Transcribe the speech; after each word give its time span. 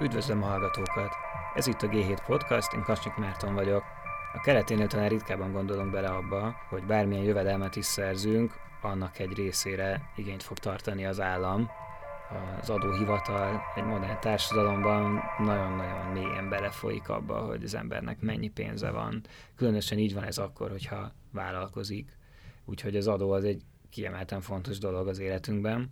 Üdvözlöm 0.00 0.42
a 0.42 0.46
hallgatókat! 0.46 1.12
Ez 1.54 1.66
itt 1.66 1.82
a 1.82 1.88
G7 1.88 2.18
Podcast, 2.26 2.72
én 2.72 2.82
Kasnyik 2.82 3.14
Márton 3.14 3.54
vagyok. 3.54 3.82
A 4.34 4.40
keleténél 4.40 4.86
talán 4.86 5.08
ritkában 5.08 5.52
gondolunk 5.52 5.90
bele 5.90 6.08
abba, 6.08 6.54
hogy 6.68 6.84
bármilyen 6.84 7.24
jövedelmet 7.24 7.76
is 7.76 7.84
szerzünk, 7.84 8.52
annak 8.82 9.18
egy 9.18 9.32
részére 9.32 10.10
igényt 10.16 10.42
fog 10.42 10.58
tartani 10.58 11.06
az 11.06 11.20
állam. 11.20 11.70
Az 12.60 12.70
adóhivatal 12.70 13.62
egy 13.74 13.84
modern 13.84 14.20
társadalomban 14.20 15.22
nagyon-nagyon 15.38 16.06
mélyen 16.12 16.48
belefolyik 16.48 17.08
abba, 17.08 17.38
hogy 17.38 17.64
az 17.64 17.74
embernek 17.74 18.20
mennyi 18.20 18.48
pénze 18.48 18.90
van. 18.90 19.22
Különösen 19.54 19.98
így 19.98 20.14
van 20.14 20.24
ez 20.24 20.38
akkor, 20.38 20.70
hogyha 20.70 21.12
vállalkozik. 21.32 22.18
Úgyhogy 22.64 22.96
az 22.96 23.06
adó 23.06 23.30
az 23.30 23.44
egy 23.44 23.62
kiemelten 23.90 24.40
fontos 24.40 24.78
dolog 24.78 25.08
az 25.08 25.18
életünkben. 25.18 25.90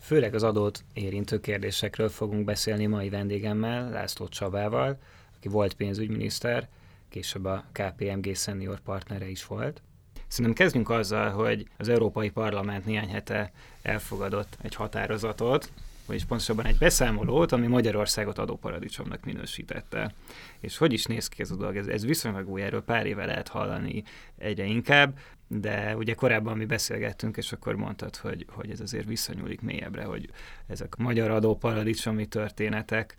Főleg 0.00 0.34
az 0.34 0.42
adót 0.42 0.84
érintő 0.92 1.40
kérdésekről 1.40 2.08
fogunk 2.08 2.44
beszélni 2.44 2.86
mai 2.86 3.08
vendégemmel, 3.08 3.90
László 3.90 4.28
Csabával, 4.28 4.98
aki 5.36 5.48
volt 5.48 5.74
pénzügyminiszter, 5.74 6.68
később 7.08 7.44
a 7.44 7.64
KPMG 7.72 8.36
senior 8.36 8.80
partnere 8.80 9.28
is 9.28 9.46
volt. 9.46 9.82
Szerintem 10.26 10.64
kezdjünk 10.64 10.90
azzal, 10.90 11.30
hogy 11.30 11.68
az 11.76 11.88
Európai 11.88 12.30
Parlament 12.30 12.84
néhány 12.84 13.08
hete 13.08 13.52
elfogadott 13.82 14.56
egy 14.62 14.74
határozatot, 14.74 15.72
vagyis 16.06 16.24
pontosabban 16.24 16.66
egy 16.66 16.78
beszámolót, 16.78 17.52
ami 17.52 17.66
Magyarországot 17.66 18.38
adóparadicsomnak 18.38 19.24
minősítette. 19.24 20.14
És 20.60 20.76
hogy 20.76 20.92
is 20.92 21.04
néz 21.04 21.28
ki 21.28 21.42
ez 21.42 21.50
a 21.50 21.56
dolog? 21.56 21.76
Ez, 21.76 21.86
ez 21.86 22.04
viszonylag 22.04 22.48
új, 22.48 22.62
erről 22.62 22.82
pár 22.82 23.06
éve 23.06 23.24
lehet 23.26 23.48
hallani 23.48 24.04
egyre 24.38 24.64
inkább, 24.64 25.18
de 25.48 25.96
ugye 25.96 26.14
korábban 26.14 26.56
mi 26.56 26.64
beszélgettünk, 26.64 27.36
és 27.36 27.52
akkor 27.52 27.74
mondtad, 27.74 28.16
hogy, 28.16 28.46
hogy 28.48 28.70
ez 28.70 28.80
azért 28.80 29.06
visszanyúlik 29.06 29.60
mélyebbre, 29.60 30.04
hogy 30.04 30.30
ezek 30.66 30.94
a 30.98 31.02
magyar 31.02 31.30
adóparadicsomi 31.30 32.26
történetek 32.26 33.14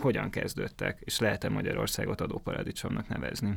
hogyan 0.00 0.30
kezdődtek, 0.30 1.00
és 1.00 1.18
lehet-e 1.18 1.48
Magyarországot 1.48 2.20
adóparadicsomnak 2.20 3.08
nevezni? 3.08 3.56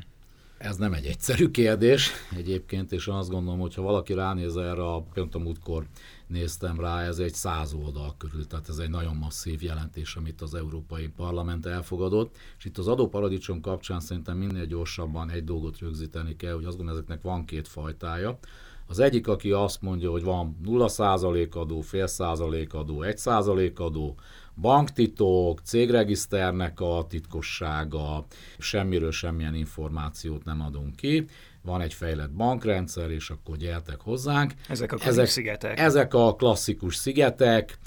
Ez 0.66 0.78
nem 0.78 0.94
egy 0.94 1.06
egyszerű 1.06 1.50
kérdés 1.52 2.12
egyébként, 2.36 2.92
és 2.92 3.08
azt 3.08 3.30
gondolom, 3.30 3.60
hogy 3.60 3.74
ha 3.74 3.82
valaki 3.82 4.14
ránéz 4.14 4.58
erre, 4.58 4.84
pont 5.14 5.36
a 5.36 5.40
múltkor 5.40 5.86
néztem 6.28 6.80
rá, 6.80 7.02
ez 7.02 7.18
egy 7.18 7.34
száz 7.34 7.74
oldal 7.74 8.16
körül, 8.18 8.48
tehát 8.48 8.70
ez 8.70 8.78
egy 8.78 8.90
nagyon 8.90 9.16
masszív 9.16 9.64
jelentés, 9.64 10.16
amit 10.16 10.42
az 10.42 10.56
Európai 10.56 11.08
Parlament 11.08 11.66
elfogadott, 11.66 12.36
és 12.58 12.66
itt 12.66 12.78
az 12.78 12.88
adóparadicsom 12.88 13.62
kapcsán 13.62 14.00
szerintem 14.00 14.38
minél 14.38 14.66
gyorsabban 14.66 15.30
egy 15.30 15.44
dolgot 15.44 15.80
rögzíteni 15.80 16.36
kell, 16.36 16.54
hogy 16.54 16.66
azt 16.66 16.78
gondolom, 16.78 17.00
ezeknek 17.00 17.22
van 17.22 17.46
két 17.46 17.68
fajtája. 17.68 18.40
Az 18.88 19.00
egyik, 19.00 19.28
aki 19.28 19.52
azt 19.52 19.82
mondja, 19.82 20.12
hogy 20.12 20.24
van 20.24 20.58
0% 20.66 21.52
adó, 21.52 21.82
fél 21.82 22.08
százalék 22.08 22.74
adó, 22.74 23.04
1% 23.04 23.76
adó, 23.76 24.16
banktitok, 24.56 25.60
cégregiszternek 25.60 26.80
a 26.80 27.06
titkossága, 27.10 28.26
semmiről 28.58 29.12
semmilyen 29.12 29.56
információt 29.56 30.44
nem 30.44 30.62
adunk 30.62 30.96
ki, 30.96 31.26
van 31.62 31.82
egy 31.82 31.94
fejlett 31.94 32.32
bankrendszer, 32.32 33.12
és 33.12 33.30
akkor 33.30 33.58
gyertek 33.58 34.02
hozzánk. 34.02 34.54
Ezek 34.70 34.92
a 34.92 34.98
ezek, 35.06 35.28
szigetek. 35.28 35.80
Ezek 35.80 36.14
a 36.14 36.36
klasszikus 36.36 36.96
szigetek, 36.96 37.80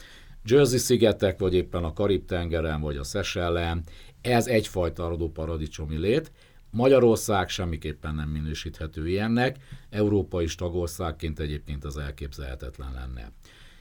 Jersey 0.45 0.79
szigetek, 0.79 1.39
vagy 1.39 1.55
éppen 1.55 1.85
a 1.85 1.93
Karib-tengeren, 1.93 2.81
vagy 2.81 2.97
a 2.97 3.05
Seychellen, 3.05 3.83
ez 4.21 4.47
egyfajta 4.47 5.07
adóparadicsomi 5.07 5.97
lét. 5.97 6.33
Magyarország 6.71 7.49
semmiképpen 7.49 8.15
nem 8.15 8.29
minősíthető 8.29 9.09
ilyennek, 9.09 9.57
európai 9.91 10.47
tagországként 10.57 11.39
egyébként 11.39 11.85
az 11.85 11.97
elképzelhetetlen 11.97 12.93
lenne. 12.93 13.33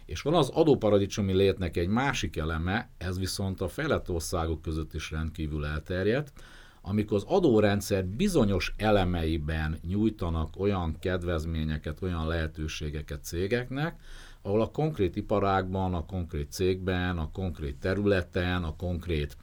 És 0.07 0.21
van 0.21 0.33
az 0.33 0.49
adóparadicsomi 0.49 1.33
létnek 1.33 1.77
egy 1.77 1.87
másik 1.87 2.37
eleme, 2.37 2.89
ez 2.97 3.19
viszont 3.19 3.61
a 3.61 3.67
fejlett 3.67 4.09
országok 4.09 4.61
között 4.61 4.93
is 4.93 5.11
rendkívül 5.11 5.65
elterjedt, 5.65 6.33
amikor 6.81 7.17
az 7.17 7.23
adórendszer 7.27 8.05
bizonyos 8.05 8.73
elemeiben 8.77 9.79
nyújtanak 9.87 10.59
olyan 10.59 10.95
kedvezményeket, 10.99 12.01
olyan 12.01 12.27
lehetőségeket 12.27 13.23
cégeknek, 13.23 13.99
ahol 14.41 14.61
a 14.61 14.71
konkrét 14.71 15.15
iparágban, 15.15 15.93
a 15.93 16.05
konkrét 16.05 16.51
cégben, 16.51 17.17
a 17.17 17.31
konkrét 17.31 17.79
területen, 17.79 18.63
a 18.63 18.75
konkrét, 18.75 19.37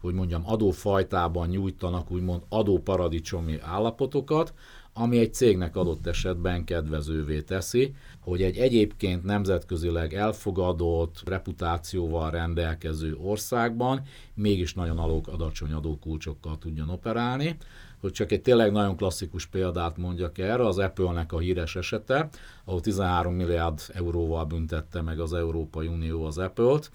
hogy 0.00 0.14
mondjam, 0.14 0.42
adófajtában 0.46 1.48
nyújtanak 1.48 2.10
úgymond 2.10 2.42
adóparadicsomi 2.48 3.58
állapotokat, 3.60 4.54
ami 4.96 5.18
egy 5.18 5.34
cégnek 5.34 5.76
adott 5.76 6.06
esetben 6.06 6.64
kedvezővé 6.64 7.40
teszi, 7.40 7.94
hogy 8.20 8.42
egy 8.42 8.56
egyébként 8.56 9.24
nemzetközileg 9.24 10.14
elfogadott, 10.14 11.22
reputációval 11.24 12.30
rendelkező 12.30 13.16
országban 13.22 14.02
mégis 14.34 14.74
nagyon 14.74 14.98
alók 14.98 15.28
adacsony 15.28 15.72
adókulcsokkal 15.72 16.58
tudjon 16.58 16.88
operálni. 16.88 17.56
Hogy 18.00 18.12
csak 18.12 18.32
egy 18.32 18.42
tényleg 18.42 18.72
nagyon 18.72 18.96
klasszikus 18.96 19.46
példát 19.46 19.96
mondjak 19.96 20.38
erre, 20.38 20.66
az 20.66 20.78
Apple-nek 20.78 21.32
a 21.32 21.38
híres 21.38 21.76
esete, 21.76 22.28
ahol 22.64 22.80
13 22.80 23.34
milliárd 23.34 23.80
euróval 23.92 24.44
büntette 24.44 25.02
meg 25.02 25.20
az 25.20 25.32
Európai 25.32 25.86
Unió 25.86 26.24
az 26.24 26.38
Apple-t, 26.38 26.90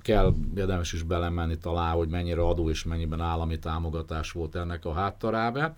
kell 0.00 0.34
érdemes 0.56 0.92
is 0.92 1.02
belemenni 1.02 1.58
talán, 1.58 1.94
hogy 1.94 2.08
mennyire 2.08 2.42
adó 2.42 2.70
és 2.70 2.84
mennyiben 2.84 3.20
állami 3.20 3.58
támogatás 3.58 4.32
volt 4.32 4.54
ennek 4.54 4.84
a 4.84 4.92
háttarába. 4.92 5.74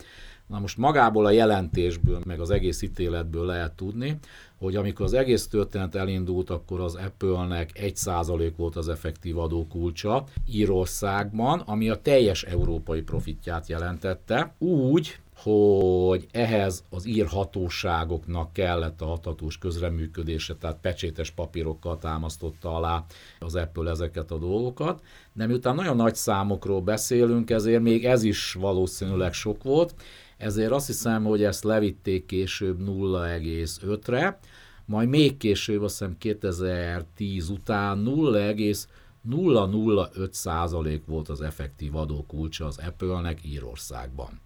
Na 0.47 0.59
most 0.59 0.77
magából 0.77 1.27
a 1.27 1.31
jelentésből, 1.31 2.21
meg 2.27 2.41
az 2.41 2.51
egész 2.51 2.83
ítéletből 2.83 3.47
lehet 3.47 3.73
tudni, 3.73 4.19
hogy 4.59 4.77
amikor 4.77 5.05
az 5.05 5.13
egész 5.13 5.47
történet 5.47 5.95
elindult, 5.95 6.51
akkor 6.51 6.81
az 6.81 6.95
Apple-nek 6.95 7.71
1% 7.75 8.53
volt 8.57 8.77
az 8.77 8.89
effektív 8.89 9.39
adókulcsa 9.39 10.25
Írországban, 10.49 11.61
ami 11.61 11.89
a 11.89 12.01
teljes 12.01 12.43
európai 12.43 13.01
profitját 13.01 13.69
jelentette. 13.69 14.55
Úgy, 14.59 15.19
hogy 15.43 16.27
ehhez 16.31 16.85
az 16.91 17.07
írhatóságoknak 17.07 18.53
kellett 18.53 19.01
a 19.01 19.07
hatatós 19.07 19.59
közreműködése, 19.59 20.55
tehát 20.55 20.79
pecsétes 20.81 21.31
papírokkal 21.31 21.99
támasztotta 21.99 22.75
alá 22.75 23.05
az 23.39 23.55
Apple 23.55 23.91
ezeket 23.91 24.31
a 24.31 24.39
dolgokat. 24.39 25.03
De 25.33 25.47
miután 25.47 25.75
nagyon 25.75 25.97
nagy 25.97 26.15
számokról 26.15 26.81
beszélünk, 26.81 27.51
ezért 27.51 27.83
még 27.83 28.05
ez 28.05 28.23
is 28.23 28.53
valószínűleg 28.53 29.33
sok 29.33 29.63
volt, 29.63 29.95
ezért 30.37 30.73
azt 30.73 30.87
hiszem, 30.87 31.25
hogy 31.25 31.43
ezt 31.43 31.65
levitték 31.65 32.27
később 32.27 32.79
0,5-re, 32.81 34.39
majd 34.85 35.09
még 35.09 35.37
később, 35.37 35.83
azt 35.83 35.99
hiszem 35.99 36.19
2010 36.19 37.49
után 37.49 37.99
0,005 37.99 40.35
százalék 40.35 41.03
volt 41.07 41.29
az 41.29 41.41
effektív 41.41 41.97
adókulcsa 41.97 42.67
az 42.67 42.79
Apple-nek 42.87 43.45
Írországban. 43.45 44.41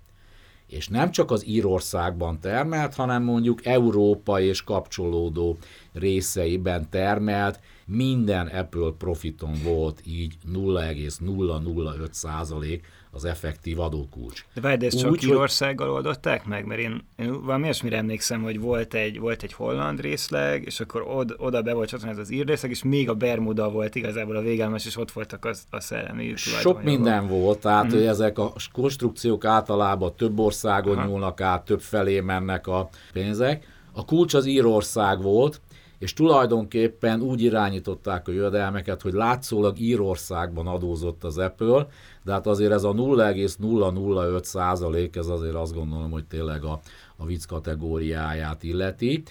És 0.67 0.89
nem 0.89 1.11
csak 1.11 1.31
az 1.31 1.47
Írországban 1.47 2.41
termelt, 2.41 2.95
hanem 2.95 3.22
mondjuk 3.22 3.67
Európa 3.67 4.41
és 4.41 4.62
kapcsolódó 4.62 5.57
részeiben 5.93 6.91
termelt, 6.91 7.61
minden 7.87 8.47
Apple 8.47 8.91
profiton 8.99 9.53
volt 9.62 10.01
így 10.07 10.34
0,005 10.53 12.15
százalék 12.15 12.87
az 13.12 13.25
effektív 13.25 13.81
adókulcs. 13.81 14.44
De 14.54 14.60
várj, 14.60 14.76
de 14.76 14.87
ezt 14.87 14.98
csak 14.98 15.22
Írországgal 15.22 15.87
hogy... 15.87 15.97
oldották 15.97 16.44
meg? 16.44 16.66
Mert 16.66 16.81
én, 16.81 17.04
én 17.16 17.44
valami 17.44 17.62
olyasmire 17.62 17.97
emlékszem, 17.97 18.43
hogy 18.43 18.60
volt 18.60 18.94
egy, 18.94 19.19
volt 19.19 19.43
egy 19.43 19.53
holland 19.53 20.00
részleg, 20.00 20.65
és 20.65 20.81
akkor 20.81 21.03
od, 21.09 21.34
oda 21.38 21.62
be 21.62 21.72
volt 21.72 21.93
ez 21.93 22.19
az 22.19 22.31
ír 22.31 22.47
részleg, 22.47 22.71
és 22.71 22.82
még 22.82 23.09
a 23.09 23.15
Bermuda 23.15 23.71
volt 23.71 23.94
igazából 23.94 24.37
a 24.37 24.41
végelmes, 24.41 24.87
és 24.87 24.97
ott 24.97 25.10
voltak 25.10 25.44
az, 25.44 25.62
a 25.71 25.81
szellemi 25.81 26.32
Sok 26.37 26.82
minden 26.82 27.28
volt, 27.28 27.60
tehát 27.60 27.87
mm. 27.87 27.91
hogy 27.91 28.04
ezek 28.06 28.38
a 28.38 28.53
konstrukciók 28.72 29.44
általában 29.44 30.15
több 30.16 30.38
országon 30.38 30.98
Aha. 30.98 31.06
nyúlnak 31.06 31.41
át, 31.41 31.65
több 31.65 31.81
felé 31.81 32.21
mennek 32.21 32.66
a 32.66 32.88
pénzek. 33.12 33.66
A 33.92 34.04
kulcs 34.04 34.34
az 34.34 34.47
Írország 34.47 35.22
volt, 35.22 35.60
és 36.00 36.12
tulajdonképpen 36.12 37.21
úgy 37.21 37.43
irányították 37.43 38.28
a 38.28 38.33
jövedelmeket, 38.33 39.03
hogy 39.03 39.12
látszólag 39.12 39.78
Írországban 39.78 40.66
adózott 40.66 41.24
az 41.24 41.39
Apple, 41.39 41.86
de 42.24 42.33
hát 42.33 42.47
azért 42.47 42.72
ez 42.72 42.84
a 42.84 42.92
0,005 42.92 44.45
százalék, 44.45 45.16
ez 45.16 45.27
azért 45.27 45.54
azt 45.54 45.74
gondolom, 45.74 46.10
hogy 46.10 46.24
tényleg 46.24 46.65
a, 46.65 46.80
a 47.16 47.27
vicc 47.27 47.47
kategóriáját 47.47 48.63
illeti. 48.63 49.22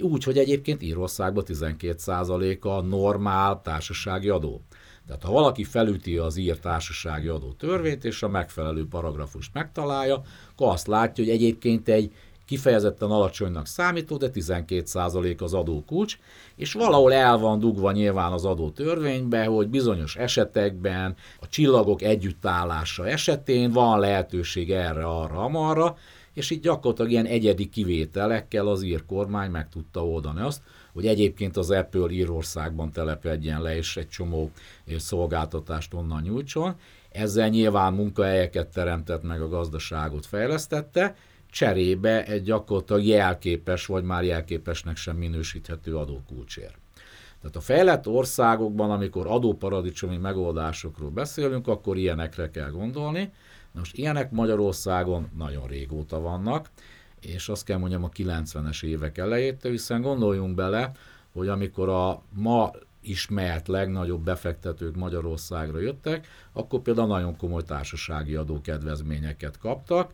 Úgy, 0.00 0.24
hogy 0.24 0.38
egyébként 0.38 0.82
Írországban 0.82 1.44
12 1.44 1.94
százaléka 1.98 2.80
normál 2.80 3.60
társasági 3.62 4.28
adó. 4.28 4.60
Tehát 5.06 5.22
ha 5.22 5.32
valaki 5.32 5.64
felüti 5.64 6.16
az 6.16 6.36
ír 6.36 6.58
társasági 6.58 7.28
adó 7.28 7.52
törvényt, 7.52 8.04
és 8.04 8.22
a 8.22 8.28
megfelelő 8.28 8.86
paragrafust 8.86 9.50
megtalálja, 9.52 10.22
akkor 10.52 10.68
azt 10.68 10.86
látja, 10.86 11.24
hogy 11.24 11.32
egyébként 11.32 11.88
egy 11.88 12.12
kifejezetten 12.46 13.10
alacsonynak 13.10 13.66
számító, 13.66 14.16
de 14.16 14.30
12% 14.32 15.40
az 15.40 15.54
adókulcs, 15.54 16.18
és 16.56 16.72
valahol 16.72 17.12
el 17.12 17.38
van 17.38 17.58
dugva 17.58 17.92
nyilván 17.92 18.32
az 18.32 18.44
adó 18.44 18.70
törvénybe, 18.70 19.44
hogy 19.44 19.68
bizonyos 19.68 20.16
esetekben 20.16 21.16
a 21.40 21.48
csillagok 21.48 22.02
együttállása 22.02 23.08
esetén 23.08 23.70
van 23.70 24.00
lehetőség 24.00 24.70
erre, 24.70 25.04
arra, 25.04 25.42
amarra, 25.42 25.96
és 26.34 26.50
így 26.50 26.60
gyakorlatilag 26.60 27.10
ilyen 27.10 27.26
egyedi 27.26 27.68
kivételekkel 27.68 28.66
az 28.66 28.82
ír 28.82 29.06
kormány 29.06 29.50
meg 29.50 29.68
tudta 29.68 30.06
oldani 30.06 30.40
azt, 30.40 30.62
hogy 30.92 31.06
egyébként 31.06 31.56
az 31.56 31.70
Apple 31.70 32.10
Írországban 32.10 32.92
telepedjen 32.92 33.62
le, 33.62 33.76
és 33.76 33.96
egy 33.96 34.08
csomó 34.08 34.50
szolgáltatást 34.96 35.94
onnan 35.94 36.22
nyújtson. 36.22 36.74
Ezzel 37.10 37.48
nyilván 37.48 37.92
munkahelyeket 37.92 38.68
teremtett 38.68 39.22
meg 39.22 39.42
a 39.42 39.48
gazdaságot 39.48 40.26
fejlesztette, 40.26 41.16
cserébe 41.54 42.24
egy 42.24 42.42
gyakorlatilag 42.42 43.04
jelképes, 43.04 43.86
vagy 43.86 44.04
már 44.04 44.24
jelképesnek 44.24 44.96
sem 44.96 45.16
minősíthető 45.16 45.96
adókulcsért. 45.96 46.78
Tehát 47.40 47.56
a 47.56 47.60
fejlett 47.60 48.06
országokban, 48.06 48.90
amikor 48.90 49.26
adóparadicsomi 49.26 50.16
megoldásokról 50.16 51.10
beszélünk, 51.10 51.68
akkor 51.68 51.96
ilyenekre 51.96 52.50
kell 52.50 52.70
gondolni. 52.70 53.32
Most 53.72 53.96
ilyenek 53.96 54.30
Magyarországon 54.30 55.30
nagyon 55.36 55.66
régóta 55.66 56.20
vannak, 56.20 56.70
és 57.20 57.48
azt 57.48 57.64
kell 57.64 57.78
mondjam 57.78 58.04
a 58.04 58.08
90-es 58.08 58.84
évek 58.84 59.18
elejétől, 59.18 59.72
hiszen 59.72 60.00
gondoljunk 60.00 60.54
bele, 60.54 60.92
hogy 61.32 61.48
amikor 61.48 61.88
a 61.88 62.22
ma 62.32 62.70
ismert 63.00 63.68
legnagyobb 63.68 64.24
befektetők 64.24 64.96
Magyarországra 64.96 65.80
jöttek, 65.80 66.26
akkor 66.52 66.80
például 66.80 67.06
nagyon 67.06 67.36
komoly 67.36 67.62
társasági 67.62 68.34
adókedvezményeket 68.34 69.58
kaptak, 69.58 70.12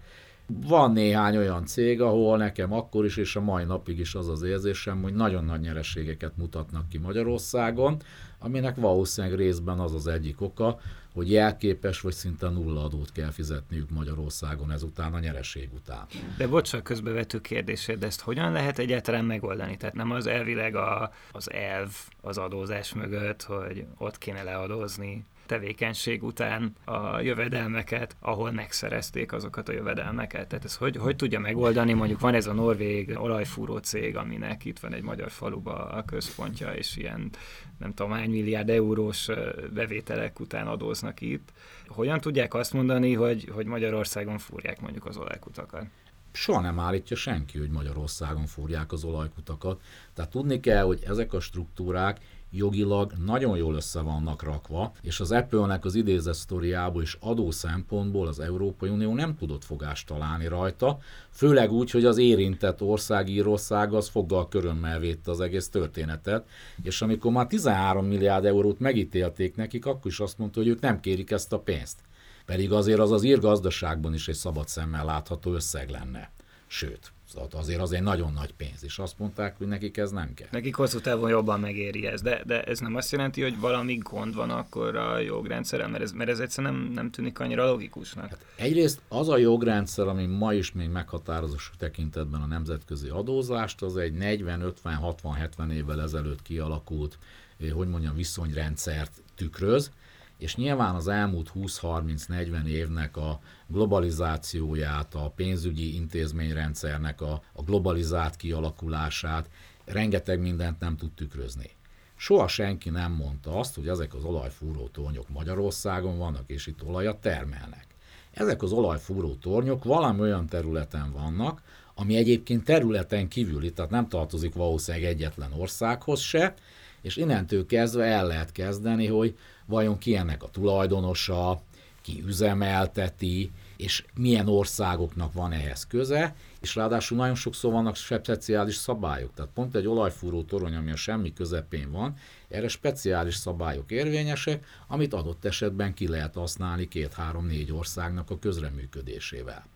van 0.66 0.92
néhány 0.92 1.36
olyan 1.36 1.66
cég, 1.66 2.00
ahol 2.00 2.36
nekem 2.36 2.72
akkor 2.72 3.04
is, 3.04 3.16
és 3.16 3.36
a 3.36 3.40
mai 3.40 3.64
napig 3.64 3.98
is 3.98 4.14
az 4.14 4.28
az 4.28 4.42
érzésem, 4.42 5.02
hogy 5.02 5.14
nagyon 5.14 5.44
nagy 5.44 5.60
nyereségeket 5.60 6.36
mutatnak 6.36 6.88
ki 6.88 6.98
Magyarországon, 6.98 7.96
aminek 8.38 8.76
valószínűleg 8.76 9.36
részben 9.36 9.78
az 9.78 9.94
az 9.94 10.06
egyik 10.06 10.40
oka, 10.40 10.78
hogy 11.14 11.30
jelképes 11.30 12.00
vagy 12.00 12.12
szinte 12.12 12.48
nulla 12.48 12.84
adót 12.84 13.12
kell 13.12 13.30
fizetniük 13.30 13.90
Magyarországon 13.90 14.72
ezután 14.72 15.14
a 15.14 15.18
nyereség 15.18 15.68
után. 15.74 16.06
De 16.36 16.46
bocsánat, 16.46 16.86
közbevető 16.86 17.40
kérdésed, 17.40 17.98
de 17.98 18.06
ezt 18.06 18.20
hogyan 18.20 18.52
lehet 18.52 18.78
egyáltalán 18.78 19.24
megoldani? 19.24 19.76
Tehát 19.76 19.94
nem 19.94 20.10
az 20.10 20.26
elvileg 20.26 20.74
a, 20.74 21.12
az 21.32 21.52
elv 21.52 21.90
az 22.20 22.38
adózás 22.38 22.94
mögött, 22.94 23.42
hogy 23.42 23.84
ott 23.98 24.18
kéne 24.18 24.42
leadózni 24.42 25.24
tevékenység 25.50 26.22
után 26.22 26.72
a 26.84 27.20
jövedelmeket, 27.20 28.16
ahol 28.20 28.50
megszerezték 28.50 29.32
azokat 29.32 29.68
a 29.68 29.72
jövedelmeket. 29.72 30.48
Tehát 30.48 30.64
ez 30.64 30.76
hogy, 30.76 30.96
hogy 30.96 31.16
tudja 31.16 31.40
megoldani? 31.40 31.92
Mondjuk 31.92 32.20
van 32.20 32.34
ez 32.34 32.46
a 32.46 32.52
norvég 32.52 33.18
olajfúró 33.18 33.76
cég, 33.76 34.16
aminek 34.16 34.64
itt 34.64 34.78
van 34.78 34.94
egy 34.94 35.02
magyar 35.02 35.30
faluba 35.30 35.88
a 35.88 36.04
központja, 36.04 36.72
és 36.72 36.96
ilyen 36.96 37.30
nem 37.78 37.94
tudom, 37.94 38.12
hány 38.12 38.30
milliárd 38.30 38.68
eurós 38.68 39.28
bevételek 39.72 40.40
után 40.40 40.66
adóznak 40.66 41.20
itt. 41.20 41.52
Hogyan 41.86 42.20
tudják 42.20 42.54
azt 42.54 42.72
mondani, 42.72 43.14
hogy, 43.14 43.48
hogy 43.52 43.66
Magyarországon 43.66 44.38
fúrják 44.38 44.80
mondjuk 44.80 45.06
az 45.06 45.16
olajkutakat? 45.16 45.84
soha 46.32 46.60
nem 46.60 46.78
állítja 46.78 47.16
senki, 47.16 47.58
hogy 47.58 47.70
Magyarországon 47.70 48.46
fúrják 48.46 48.92
az 48.92 49.04
olajkutakat. 49.04 49.80
Tehát 50.14 50.30
tudni 50.30 50.60
kell, 50.60 50.82
hogy 50.82 51.02
ezek 51.06 51.32
a 51.32 51.40
struktúrák 51.40 52.20
jogilag 52.50 53.12
nagyon 53.24 53.56
jól 53.56 53.74
össze 53.74 54.00
vannak 54.00 54.42
rakva, 54.42 54.92
és 55.02 55.20
az 55.20 55.32
Apple-nek 55.32 55.84
az 55.84 55.94
idézett 55.94 56.34
sztoriából 56.34 57.02
is 57.02 57.16
adó 57.20 57.50
szempontból 57.50 58.26
az 58.26 58.40
Európai 58.40 58.88
Unió 58.88 59.14
nem 59.14 59.36
tudott 59.36 59.64
fogást 59.64 60.06
találni 60.06 60.46
rajta, 60.46 60.98
főleg 61.30 61.72
úgy, 61.72 61.90
hogy 61.90 62.04
az 62.04 62.18
érintett 62.18 62.82
ország, 62.82 63.28
Írország 63.28 63.92
az 63.92 64.08
foggal 64.08 64.48
körömmel 64.48 64.98
védte 64.98 65.30
az 65.30 65.40
egész 65.40 65.68
történetet, 65.68 66.48
és 66.82 67.02
amikor 67.02 67.32
már 67.32 67.46
13 67.46 68.06
milliárd 68.06 68.44
eurót 68.44 68.78
megítélték 68.78 69.56
nekik, 69.56 69.86
akkor 69.86 70.10
is 70.10 70.20
azt 70.20 70.38
mondta, 70.38 70.60
hogy 70.60 70.68
ők 70.68 70.80
nem 70.80 71.00
kérik 71.00 71.30
ezt 71.30 71.52
a 71.52 71.58
pénzt. 71.58 71.98
Pedig 72.46 72.72
azért 72.72 72.98
az 72.98 73.10
az 73.10 73.22
ír 73.22 73.38
gazdaságban 73.38 74.14
is 74.14 74.28
egy 74.28 74.34
szabad 74.34 74.68
szemmel 74.68 75.04
látható 75.04 75.52
összeg 75.52 75.90
lenne. 75.90 76.30
Sőt, 76.66 77.12
Szóval 77.32 77.48
azért 77.52 77.80
az 77.80 77.92
egy 77.92 78.02
nagyon 78.02 78.32
nagy 78.32 78.54
pénz, 78.54 78.84
és 78.84 78.98
azt 78.98 79.18
mondták, 79.18 79.58
hogy 79.58 79.66
nekik 79.66 79.96
ez 79.96 80.10
nem 80.10 80.34
kell. 80.34 80.48
Nekik 80.50 80.74
hosszú 80.74 81.00
távon 81.00 81.30
jobban 81.30 81.60
megéri 81.60 82.06
ez, 82.06 82.22
de, 82.22 82.42
de 82.46 82.62
ez 82.62 82.78
nem 82.78 82.94
azt 82.94 83.12
jelenti, 83.12 83.42
hogy 83.42 83.58
valami 83.60 83.96
gond 83.96 84.34
van 84.34 84.50
akkor 84.50 84.96
a 84.96 85.18
jogrendszerrel, 85.18 85.88
mert 85.88 86.02
ez, 86.02 86.12
mert 86.12 86.30
ez 86.30 86.38
egyszerűen 86.38 86.74
nem, 86.74 86.82
nem 86.92 87.10
tűnik 87.10 87.38
annyira 87.38 87.66
logikusnak. 87.66 88.28
Hát 88.28 88.44
egyrészt 88.56 89.00
az 89.08 89.28
a 89.28 89.36
jogrendszer, 89.36 90.06
ami 90.06 90.26
ma 90.26 90.54
is 90.54 90.72
még 90.72 90.88
meghatározó 90.88 91.56
tekintetben 91.78 92.40
a 92.40 92.46
nemzetközi 92.46 93.08
adózást, 93.08 93.82
az 93.82 93.96
egy 93.96 94.12
40, 94.12 94.60
50, 94.60 94.94
60, 94.94 95.34
70 95.34 95.70
évvel 95.70 96.02
ezelőtt 96.02 96.42
kialakult, 96.42 97.18
eh, 97.60 97.70
hogy 97.70 97.88
mondjam, 97.88 98.14
viszonyrendszert 98.14 99.22
tükröz, 99.34 99.90
és 100.38 100.56
nyilván 100.56 100.94
az 100.94 101.08
elmúlt 101.08 101.50
20-30-40 101.54 102.64
évnek 102.64 103.16
a 103.16 103.40
globalizációját, 103.70 105.14
a 105.14 105.32
pénzügyi 105.36 105.94
intézményrendszernek 105.94 107.20
a, 107.20 107.42
a 107.52 107.62
globalizált 107.62 108.36
kialakulását, 108.36 109.50
rengeteg 109.84 110.40
mindent 110.40 110.80
nem 110.80 110.96
tud 110.96 111.12
tükrözni. 111.12 111.70
Soha 112.16 112.48
senki 112.48 112.90
nem 112.90 113.12
mondta 113.12 113.58
azt, 113.58 113.74
hogy 113.74 113.88
ezek 113.88 114.14
az 114.14 114.24
olajfúró 114.24 114.88
tornyok 114.88 115.28
Magyarországon 115.28 116.18
vannak, 116.18 116.44
és 116.46 116.66
itt 116.66 116.84
olajat 116.84 117.20
termelnek. 117.20 117.86
Ezek 118.30 118.62
az 118.62 118.72
olajfúró 118.72 119.34
tornyok 119.34 119.84
valami 119.84 120.20
olyan 120.20 120.46
területen 120.46 121.12
vannak, 121.12 121.62
ami 121.94 122.16
egyébként 122.16 122.64
területen 122.64 123.28
kívüli, 123.28 123.72
tehát 123.72 123.90
nem 123.90 124.08
tartozik 124.08 124.54
valószínűleg 124.54 125.06
egyetlen 125.06 125.52
országhoz 125.52 126.20
se, 126.20 126.54
és 127.02 127.16
innentől 127.16 127.66
kezdve 127.66 128.04
el 128.04 128.26
lehet 128.26 128.52
kezdeni, 128.52 129.06
hogy 129.06 129.36
vajon 129.66 129.98
ki 129.98 130.16
ennek 130.16 130.42
a 130.42 130.48
tulajdonosa, 130.48 131.62
ki 132.02 132.22
üzemelteti, 132.26 133.50
és 133.80 134.04
milyen 134.14 134.48
országoknak 134.48 135.32
van 135.32 135.52
ehhez 135.52 135.86
köze, 135.86 136.34
és 136.60 136.74
ráadásul 136.74 137.16
nagyon 137.16 137.34
sokszor 137.34 137.72
vannak 137.72 137.96
speciális 137.96 138.74
szabályok. 138.74 139.34
Tehát 139.34 139.50
pont 139.54 139.76
egy 139.76 139.86
olajfúró 139.86 140.42
torony, 140.42 140.74
ami 140.74 140.90
a 140.90 140.96
semmi 140.96 141.32
közepén 141.32 141.90
van, 141.90 142.14
erre 142.48 142.68
speciális 142.68 143.34
szabályok 143.34 143.90
érvényesek, 143.90 144.66
amit 144.86 145.14
adott 145.14 145.44
esetben 145.44 145.94
ki 145.94 146.08
lehet 146.08 146.34
használni 146.34 146.88
két-három-négy 146.88 147.72
országnak 147.72 148.30
a 148.30 148.38
közreműködésével. 148.38 149.66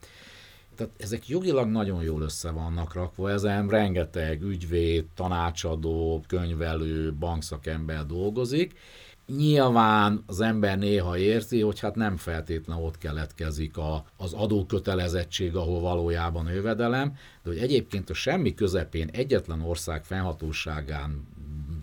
Tehát 0.77 0.93
ezek 0.99 1.29
jogilag 1.29 1.69
nagyon 1.69 2.03
jól 2.03 2.23
össze 2.23 2.51
vannak 2.51 2.95
rakva, 2.95 3.31
ezen 3.31 3.69
rengeteg 3.69 4.43
ügyvéd, 4.43 5.05
tanácsadó, 5.15 6.25
könyvelő, 6.27 7.13
bankszakember 7.13 8.07
dolgozik, 8.07 8.79
Nyilván 9.27 10.23
az 10.27 10.41
ember 10.41 10.79
néha 10.79 11.19
érzi, 11.19 11.61
hogy 11.61 11.81
hát 11.81 11.95
nem 11.95 12.17
feltétlenül 12.17 12.85
ott 12.85 12.99
keletkezik 12.99 13.77
a, 13.77 14.05
az 14.17 14.33
adókötelezettség, 14.33 15.57
ahol 15.57 15.81
valójában 15.81 16.49
jövedelem, 16.49 17.09
de 17.43 17.51
hogy 17.51 17.59
egyébként 17.59 18.11
a 18.11 18.15
semmi 18.15 18.55
közepén 18.55 19.09
egyetlen 19.13 19.61
ország 19.61 20.05
fennhatóságán 20.05 21.27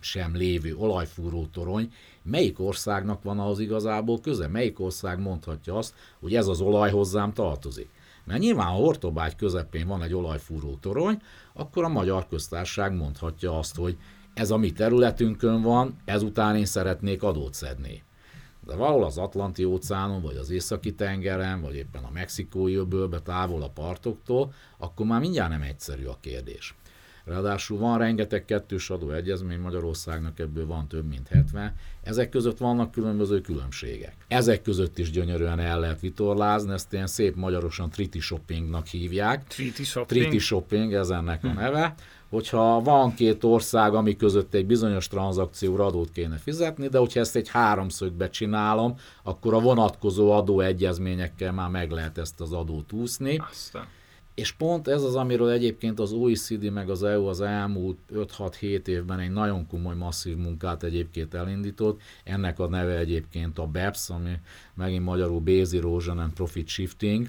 sem 0.02 0.36
lévő 0.36 0.76
olajfúró 0.76 1.46
torony, 1.46 1.94
melyik 2.24 2.60
országnak 2.60 3.24
van 3.24 3.40
ahhoz 3.40 3.60
igazából 3.60 4.20
köze? 4.20 4.48
Melyik 4.48 4.80
ország 4.80 5.20
mondhatja 5.20 5.78
azt, 5.78 5.94
hogy 6.20 6.36
ez 6.36 6.48
az 6.48 6.62
olaj 6.62 6.92
hozzám 6.92 7.34
tartozik? 7.34 7.90
Mert 8.24 8.40
nyilván, 8.40 8.68
ha 8.68 8.80
Ortobágy 8.80 9.36
közepén 9.36 9.88
van 9.88 10.04
egy 10.04 10.14
olajfúró 10.14 10.78
torony, 10.82 11.22
akkor 11.54 11.84
a 11.84 11.90
magyar 11.90 12.28
köztársaság 12.28 12.94
mondhatja 12.94 13.58
azt, 13.58 13.76
hogy 13.76 13.98
ez 14.34 14.52
a 14.52 14.58
mi 14.58 14.72
területünkön 14.72 15.62
van, 15.62 15.96
ezután 16.06 16.56
én 16.56 16.66
szeretnék 16.66 17.24
adót 17.24 17.54
szedni. 17.54 18.04
De 18.66 18.76
valahol 18.76 19.04
az 19.04 19.18
Atlanti 19.18 19.64
óceánon, 19.64 20.22
vagy 20.22 20.36
az 20.36 20.50
északi 20.50 20.94
tengeren, 20.94 21.62
vagy 21.62 21.76
éppen 21.76 22.04
a 22.04 22.12
mexikói 22.14 22.76
öbölbe 22.76 23.20
távol 23.20 23.62
a 23.62 23.70
partoktól, 23.70 24.54
akkor 24.78 25.06
már 25.06 25.20
mindjárt 25.20 25.50
nem 25.50 25.62
egyszerű 25.62 26.06
a 26.06 26.18
kérdés. 26.22 26.76
Ráadásul 27.26 27.78
van 27.78 27.98
rengeteg 27.98 28.46
kettős 28.46 28.90
adóegyezmény, 28.90 29.60
Magyarországnak 29.60 30.40
ebből 30.40 30.66
van 30.66 30.88
több 30.88 31.08
mint 31.08 31.28
70. 31.28 31.76
Ezek 32.04 32.30
között 32.30 32.58
vannak 32.58 32.92
különböző 32.92 33.42
különbségek. 33.42 34.16
Ezek 34.28 34.62
között 34.62 34.98
is 34.98 35.12
gyönyörűen 35.12 35.60
el 35.60 35.80
lehet 35.80 36.00
vitorlázni, 36.00 36.74
ezt 36.74 36.94
ilyen 36.94 37.08
szép 37.08 37.36
magyarosan 37.36 37.90
triti 37.90 38.20
shoppingnak 38.20 38.88
hívják. 38.88 39.48
Triti 39.48 39.84
shopping? 39.84 40.22
Triti 40.22 40.38
shopping, 40.38 40.94
ez 40.94 41.10
ennek 41.10 41.44
a 41.44 41.50
hm. 41.50 41.58
Hogyha 42.32 42.82
van 42.82 43.14
két 43.14 43.44
ország, 43.44 43.94
ami 43.94 44.16
között 44.16 44.54
egy 44.54 44.66
bizonyos 44.66 45.08
tranzakcióra 45.08 45.86
adót 45.86 46.12
kéne 46.12 46.38
fizetni, 46.38 46.88
de 46.88 46.98
hogyha 46.98 47.20
ezt 47.20 47.36
egy 47.36 47.50
háromszögbe 47.50 48.30
csinálom, 48.30 48.96
akkor 49.24 49.54
a 49.54 49.60
vonatkozó 49.60 50.32
adóegyezményekkel 50.32 51.52
már 51.52 51.70
meg 51.70 51.92
lehet 51.92 52.18
ezt 52.18 52.42
az 52.42 52.54
adót 52.54 52.92
úszni. 52.92 53.42
Aztán. 53.50 53.86
És 54.36 54.52
pont 54.52 54.88
ez 54.88 55.04
az, 55.04 55.16
amiről 55.16 55.50
egyébként 55.50 56.00
az 56.00 56.12
OECD 56.12 56.72
meg 56.72 56.90
az 56.90 57.04
EU 57.04 57.26
az 57.26 57.42
elmúlt 57.42 57.98
5-6-7 58.14 58.88
évben 58.88 59.20
egy 59.20 59.32
nagyon 59.32 59.68
komoly 59.68 59.96
masszív 59.96 60.38
munkát 60.38 60.84
egyébként 60.84 61.34
elindított. 61.34 62.02
Ennek 62.24 62.60
a 62.60 62.68
neve 62.68 62.98
egyébként 62.98 63.60
a 63.60 63.66
BEPS, 63.68 64.10
ami 64.10 64.32
megint 64.74 65.04
magyarul 65.04 65.40
Base 65.40 65.78
Erosion 65.78 66.20
and 66.20 66.34
Profit 66.34 66.68
Shifting 66.68 67.28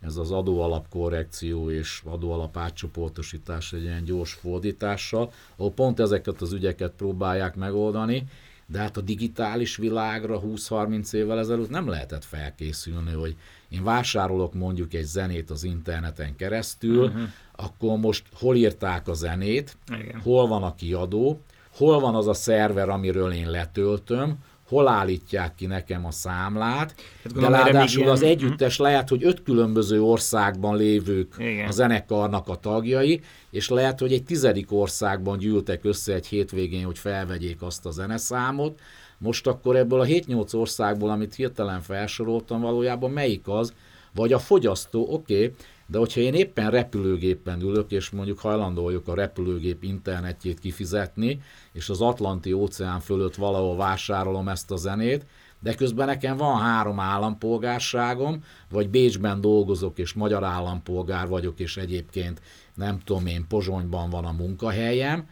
ez 0.00 0.16
az 0.16 0.30
adóalap 0.30 0.88
korrekció 0.88 1.70
és 1.70 2.02
adóalap 2.04 2.56
átcsoportosítás 2.56 3.72
egy 3.72 3.82
ilyen 3.82 4.04
gyors 4.04 4.32
fordítással, 4.32 5.32
ahol 5.56 5.72
pont 5.72 6.00
ezeket 6.00 6.40
az 6.40 6.52
ügyeket 6.52 6.92
próbálják 6.96 7.56
megoldani, 7.56 8.26
de 8.66 8.78
hát 8.78 8.96
a 8.96 9.00
digitális 9.00 9.76
világra 9.76 10.40
20-30 10.40 11.12
évvel 11.12 11.38
ezelőtt 11.38 11.70
nem 11.70 11.88
lehetett 11.88 12.24
felkészülni, 12.24 13.12
hogy 13.12 13.36
én 13.68 13.84
vásárolok 13.84 14.54
mondjuk 14.54 14.94
egy 14.94 15.04
zenét 15.04 15.50
az 15.50 15.64
interneten 15.64 16.36
keresztül, 16.36 17.04
uh-huh. 17.04 17.22
akkor 17.56 17.98
most 17.98 18.24
hol 18.32 18.56
írták 18.56 19.08
a 19.08 19.14
zenét, 19.14 19.76
Igen. 20.00 20.20
hol 20.20 20.46
van 20.46 20.62
a 20.62 20.74
kiadó, 20.74 21.40
hol 21.76 22.00
van 22.00 22.14
az 22.14 22.26
a 22.26 22.34
szerver, 22.34 22.88
amiről 22.88 23.32
én 23.32 23.50
letöltöm, 23.50 24.38
hol 24.68 24.88
állítják 24.88 25.54
ki 25.54 25.66
nekem 25.66 26.06
a 26.06 26.10
számlát, 26.10 26.94
hát 27.22 27.32
de 27.32 27.48
ráadásul 27.48 28.08
az 28.08 28.22
együttes 28.22 28.78
lehet, 28.78 29.08
hogy 29.08 29.24
öt 29.24 29.42
különböző 29.42 30.02
országban 30.02 30.76
lévők 30.76 31.34
Igen. 31.38 31.68
a 31.68 31.70
zenekarnak 31.70 32.48
a 32.48 32.56
tagjai, 32.56 33.20
és 33.50 33.68
lehet, 33.68 33.98
hogy 33.98 34.12
egy 34.12 34.24
tizedik 34.24 34.72
országban 34.72 35.38
gyűltek 35.38 35.84
össze 35.84 36.14
egy 36.14 36.26
hétvégén, 36.26 36.84
hogy 36.84 36.98
felvegyék 36.98 37.62
azt 37.62 37.86
a 37.86 37.90
zeneszámot. 37.90 38.80
Most 39.18 39.46
akkor 39.46 39.76
ebből 39.76 40.00
a 40.00 40.04
7-8 40.04 40.54
országból, 40.54 41.10
amit 41.10 41.34
hirtelen 41.34 41.80
felsoroltam, 41.80 42.60
valójában 42.60 43.10
melyik 43.10 43.48
az, 43.48 43.72
vagy 44.14 44.32
a 44.32 44.38
fogyasztó, 44.38 45.06
oké, 45.10 45.34
okay, 45.34 45.54
de 45.90 45.98
hogyha 45.98 46.20
én 46.20 46.34
éppen 46.34 46.70
repülőgépen 46.70 47.60
ülök, 47.60 47.90
és 47.90 48.10
mondjuk 48.10 48.38
hajlandó 48.38 48.82
vagyok 48.82 49.08
a 49.08 49.14
repülőgép 49.14 49.82
internetjét 49.82 50.58
kifizetni, 50.58 51.40
és 51.72 51.88
az 51.88 52.00
Atlanti 52.00 52.52
óceán 52.52 53.00
fölött 53.00 53.34
valahol 53.34 53.76
vásárolom 53.76 54.48
ezt 54.48 54.70
a 54.70 54.76
zenét, 54.76 55.26
de 55.60 55.74
közben 55.74 56.06
nekem 56.06 56.36
van 56.36 56.60
három 56.60 57.00
állampolgárságom, 57.00 58.44
vagy 58.70 58.88
Bécsben 58.88 59.40
dolgozok, 59.40 59.98
és 59.98 60.12
magyar 60.12 60.44
állampolgár 60.44 61.28
vagyok, 61.28 61.60
és 61.60 61.76
egyébként 61.76 62.40
nem 62.74 62.98
tudom 62.98 63.26
én, 63.26 63.46
Pozsonyban 63.48 64.10
van 64.10 64.24
a 64.24 64.32
munkahelyem, 64.32 65.28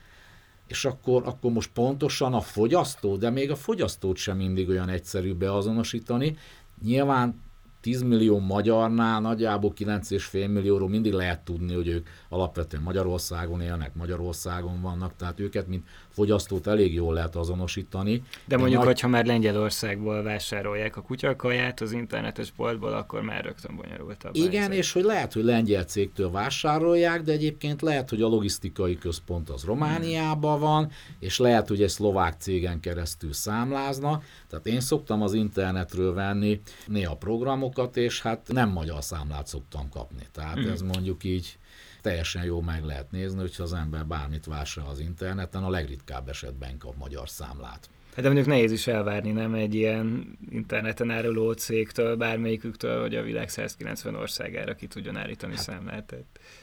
és 0.67 0.85
akkor, 0.85 1.23
akkor 1.27 1.53
most 1.53 1.71
pontosan 1.73 2.35
a 2.35 2.41
fogyasztó, 2.41 3.17
de 3.17 3.31
még 3.31 3.51
a 3.51 3.57
fogyasztót 3.57 4.17
sem 4.17 4.37
mindig 4.37 4.69
olyan 4.69 4.89
egyszerű 4.89 5.35
beazonosítani. 5.35 6.37
Nyilván 6.83 7.45
10 7.87 8.03
millió 8.03 8.39
magyarnál 8.39 9.21
nagyjából 9.21 9.73
9,5 9.79 10.53
millióról 10.53 10.89
mindig 10.89 11.13
lehet 11.13 11.45
tudni, 11.45 11.75
hogy 11.75 11.89
ők 11.89 12.07
alapvetően 12.29 12.83
Magyarországon 12.83 13.61
élnek, 13.61 13.95
Magyarországon 13.95 14.81
vannak, 14.81 15.17
tehát 15.17 15.41
őket, 15.41 15.67
mint 15.67 15.87
fogyasztót 16.09 16.67
elég 16.67 16.95
jól 16.95 17.15
lehet 17.15 17.37
azonosítani. 17.37 18.23
De 18.45 18.57
mondjuk, 18.57 18.79
nagy... 18.79 18.87
hogyha 18.87 19.09
már 19.09 19.27
Lengyelországból 19.27 20.23
vásárolják 20.23 20.97
a 20.97 21.03
kutyakaját 21.03 21.81
az 21.81 21.93
internetes 21.93 22.51
boltból, 22.51 22.93
akkor 22.93 23.23
már 23.23 23.45
rögtön 23.45 23.77
bonyolultabb. 23.77 24.35
Igen, 24.35 24.51
helyzet. 24.51 24.77
és 24.77 24.93
hogy 24.93 25.05
lehet, 25.05 25.33
hogy 25.33 25.45
lengyel 25.45 25.85
cégtől 25.85 26.31
vásárolják, 26.31 27.23
de 27.23 27.33
egyébként 27.33 27.83
lehet, 27.83 28.11
hogy 28.11 28.23
a 28.23 28.29
logisztikai 28.29 28.99
központ 28.99 29.51
az 29.51 29.65
Romániában 29.65 30.61
van, 30.61 30.91
és 31.19 31.39
lehet, 31.39 31.69
hogy 31.69 31.83
egy 31.83 31.89
szlovák 31.89 32.35
cégen 32.39 32.81
keresztül 32.81 33.33
számlázna. 33.33 34.23
Tehát 34.49 34.67
én 34.67 34.81
szoktam 34.81 35.23
az 35.23 35.33
internetről 35.33 36.15
venni 36.15 36.61
néha 36.87 37.17
programokat, 37.17 37.97
és 37.97 38.23
hát 38.23 38.41
nem 38.53 38.69
magyar 38.69 39.05
számlát 39.05 39.47
szoktam 39.47 39.89
kapni. 39.89 40.27
Tehát 40.33 40.61
mm. 40.61 40.69
ez 40.69 40.83
mondjuk 40.83 41.25
így 41.25 41.59
teljesen 42.07 42.45
jó 42.45 42.61
meg 42.61 42.85
lehet 42.85 43.11
nézni, 43.11 43.41
hogyha 43.41 43.63
az 43.63 43.73
ember 43.73 44.07
bármit 44.07 44.45
vásárol 44.45 44.91
az 44.91 44.99
interneten, 44.99 45.63
a 45.63 45.71
legritkább 45.71 46.29
esetben 46.29 46.79
kap 46.79 46.97
magyar 46.97 47.29
számlát. 47.29 47.89
Hát 48.15 48.23
de 48.25 48.27
mondjuk 48.27 48.47
nehéz 48.47 48.73
is 48.73 48.87
elvárni, 48.87 49.31
nem 49.31 49.55
egy 49.55 49.75
ilyen 49.75 50.39
interneten 50.51 51.11
áruló 51.11 51.53
cégtől, 51.53 52.17
bármelyiküktől, 52.17 53.01
hogy 53.01 53.15
a 53.15 53.23
világ 53.23 53.49
190 53.49 54.15
országára 54.15 54.75
ki 54.75 54.87
tudjon 54.87 55.17
állítani 55.17 55.55
hát, 55.55 55.63
számlát. 55.63 56.15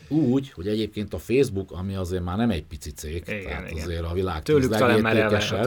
Úgy, 0.07 0.51
hogy 0.51 0.67
egyébként 0.67 1.13
a 1.13 1.17
Facebook, 1.17 1.71
ami 1.71 1.95
azért 1.95 2.23
már 2.23 2.37
nem 2.37 2.49
egy 2.49 2.63
pici 2.63 2.91
cég, 2.91 3.23
igen, 3.27 3.43
tehát 3.43 3.71
igen. 3.71 3.83
azért 3.83 4.03
a 4.03 4.13
világ 4.13 4.43
Tőlük 4.43 4.71
talán 4.71 5.01
már 5.01 5.15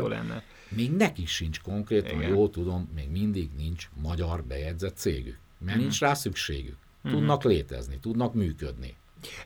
lenne. 0.09 0.43
Még 0.69 0.93
neki 0.93 1.27
sincs 1.27 1.61
konkrétan, 1.61 2.19
igen. 2.19 2.29
jól 2.29 2.51
tudom, 2.51 2.89
még 2.95 3.11
mindig 3.11 3.51
nincs 3.57 3.89
magyar 4.03 4.45
bejegyzett 4.45 4.97
cégük. 4.97 5.39
Mert 5.59 5.69
uh-huh. 5.69 5.83
nincs 5.83 6.01
rá 6.01 6.15
szükségük. 6.15 6.77
Mhm. 7.03 7.15
Tudnak 7.15 7.45
létezni, 7.45 7.99
tudnak 8.01 8.35
működni. 8.35 8.95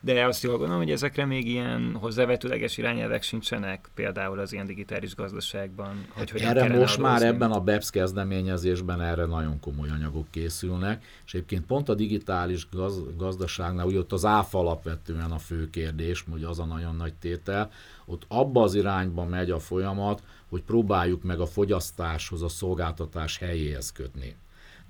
De 0.01 0.27
azt 0.27 0.43
jól 0.43 0.57
gondolom, 0.57 0.83
hogy 0.83 0.91
ezekre 0.91 1.25
még 1.25 1.47
ilyen 1.47 1.97
hozzávetőleges 2.01 2.79
irányelvek 2.79 3.23
sincsenek, 3.23 3.89
például 3.95 4.39
az 4.39 4.53
ilyen 4.53 4.67
digitális 4.67 5.15
gazdaságban. 5.15 6.07
Hogy 6.09 6.43
hát 6.43 6.57
erre 6.57 6.77
most 6.77 6.99
adózni. 6.99 7.03
már 7.03 7.23
ebben 7.23 7.51
a 7.51 7.61
BEPS 7.61 7.91
kezdeményezésben 7.91 9.01
erre 9.01 9.25
nagyon 9.25 9.61
komoly 9.61 9.89
anyagok 9.89 10.27
készülnek, 10.31 11.05
és 11.27 11.35
egyébként 11.35 11.67
pont 11.67 11.89
a 11.89 11.95
digitális 11.95 12.69
gaz, 12.71 13.03
gazdaságnál, 13.17 13.87
úgy 13.87 13.97
ott 13.97 14.13
az 14.13 14.25
áfa 14.25 14.59
alapvetően 14.59 15.31
a 15.31 15.39
fő 15.39 15.71
kérdés, 15.71 16.25
hogy 16.31 16.45
az 16.45 16.59
a 16.59 16.65
nagyon 16.65 16.97
nagy 16.97 17.15
tétel, 17.15 17.71
ott 18.05 18.25
abba 18.29 18.63
az 18.63 18.75
irányba 18.75 19.25
megy 19.25 19.51
a 19.51 19.59
folyamat, 19.59 20.23
hogy 20.49 20.63
próbáljuk 20.63 21.23
meg 21.23 21.41
a 21.41 21.47
fogyasztáshoz, 21.47 22.43
a 22.43 22.49
szolgáltatás 22.49 23.39
helyéhez 23.39 23.93
kötni. 23.93 24.37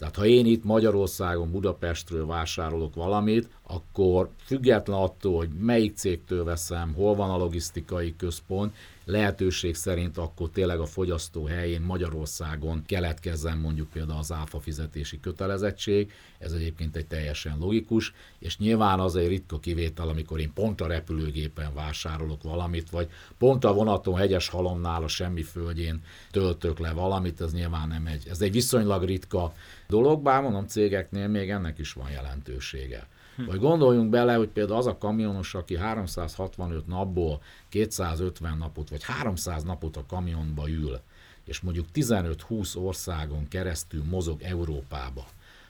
Tehát 0.00 0.16
ha 0.16 0.26
én 0.26 0.46
itt 0.46 0.64
Magyarországon, 0.64 1.50
Budapestről 1.50 2.26
vásárolok 2.26 2.94
valamit, 2.94 3.48
akkor 3.62 4.28
független 4.44 4.98
attól, 4.98 5.36
hogy 5.36 5.48
melyik 5.48 5.96
cégtől 5.96 6.44
veszem, 6.44 6.94
hol 6.94 7.14
van 7.14 7.30
a 7.30 7.36
logisztikai 7.36 8.16
központ, 8.16 8.74
lehetőség 9.04 9.74
szerint 9.74 10.18
akkor 10.18 10.50
tényleg 10.50 10.80
a 10.80 10.86
fogyasztó 10.86 11.44
helyén 11.44 11.80
Magyarországon 11.80 12.82
keletkezzen 12.86 13.58
mondjuk 13.58 13.90
például 13.90 14.18
az 14.18 14.32
áfa 14.32 14.60
fizetési 14.60 15.20
kötelezettség, 15.20 16.12
ez 16.38 16.52
egyébként 16.52 16.96
egy 16.96 17.06
teljesen 17.06 17.58
logikus, 17.58 18.12
és 18.38 18.58
nyilván 18.58 19.00
az 19.00 19.16
egy 19.16 19.28
ritka 19.28 19.58
kivétel, 19.58 20.08
amikor 20.08 20.40
én 20.40 20.52
pont 20.52 20.80
a 20.80 20.86
repülőgépen 20.86 21.74
vásárolok 21.74 22.42
valamit, 22.42 22.90
vagy 22.90 23.08
pont 23.38 23.64
a 23.64 23.72
vonaton 23.72 24.16
hegyes 24.16 24.48
halomnál 24.48 25.02
a 25.02 25.08
semmi 25.08 25.42
földjén 25.42 26.02
töltök 26.30 26.78
le 26.78 26.92
valamit, 26.92 27.40
ez 27.40 27.52
nyilván 27.52 27.88
nem 27.88 28.06
egy, 28.06 28.28
ez 28.28 28.40
egy 28.40 28.52
viszonylag 28.52 29.04
ritka 29.04 29.54
dolog, 29.88 30.22
bár 30.22 30.42
mondom 30.42 30.66
cégeknél 30.66 31.28
még 31.28 31.50
ennek 31.50 31.78
is 31.78 31.92
van 31.92 32.10
jelentősége. 32.10 33.08
Hm. 33.40 33.50
Vagy 33.50 33.58
gondoljunk 33.58 34.10
bele, 34.10 34.34
hogy 34.34 34.48
például 34.48 34.78
az 34.78 34.86
a 34.86 34.98
kamionos, 34.98 35.54
aki 35.54 35.76
365 35.76 36.86
napból 36.86 37.40
250 37.68 38.58
napot, 38.58 38.90
vagy 38.90 39.02
300 39.04 39.62
napot 39.62 39.96
a 39.96 40.04
kamionba 40.08 40.68
ül, 40.68 41.00
és 41.44 41.60
mondjuk 41.60 41.86
15-20 41.94 42.76
országon 42.76 43.48
keresztül 43.48 44.04
mozog 44.04 44.42
Európába, 44.42 45.24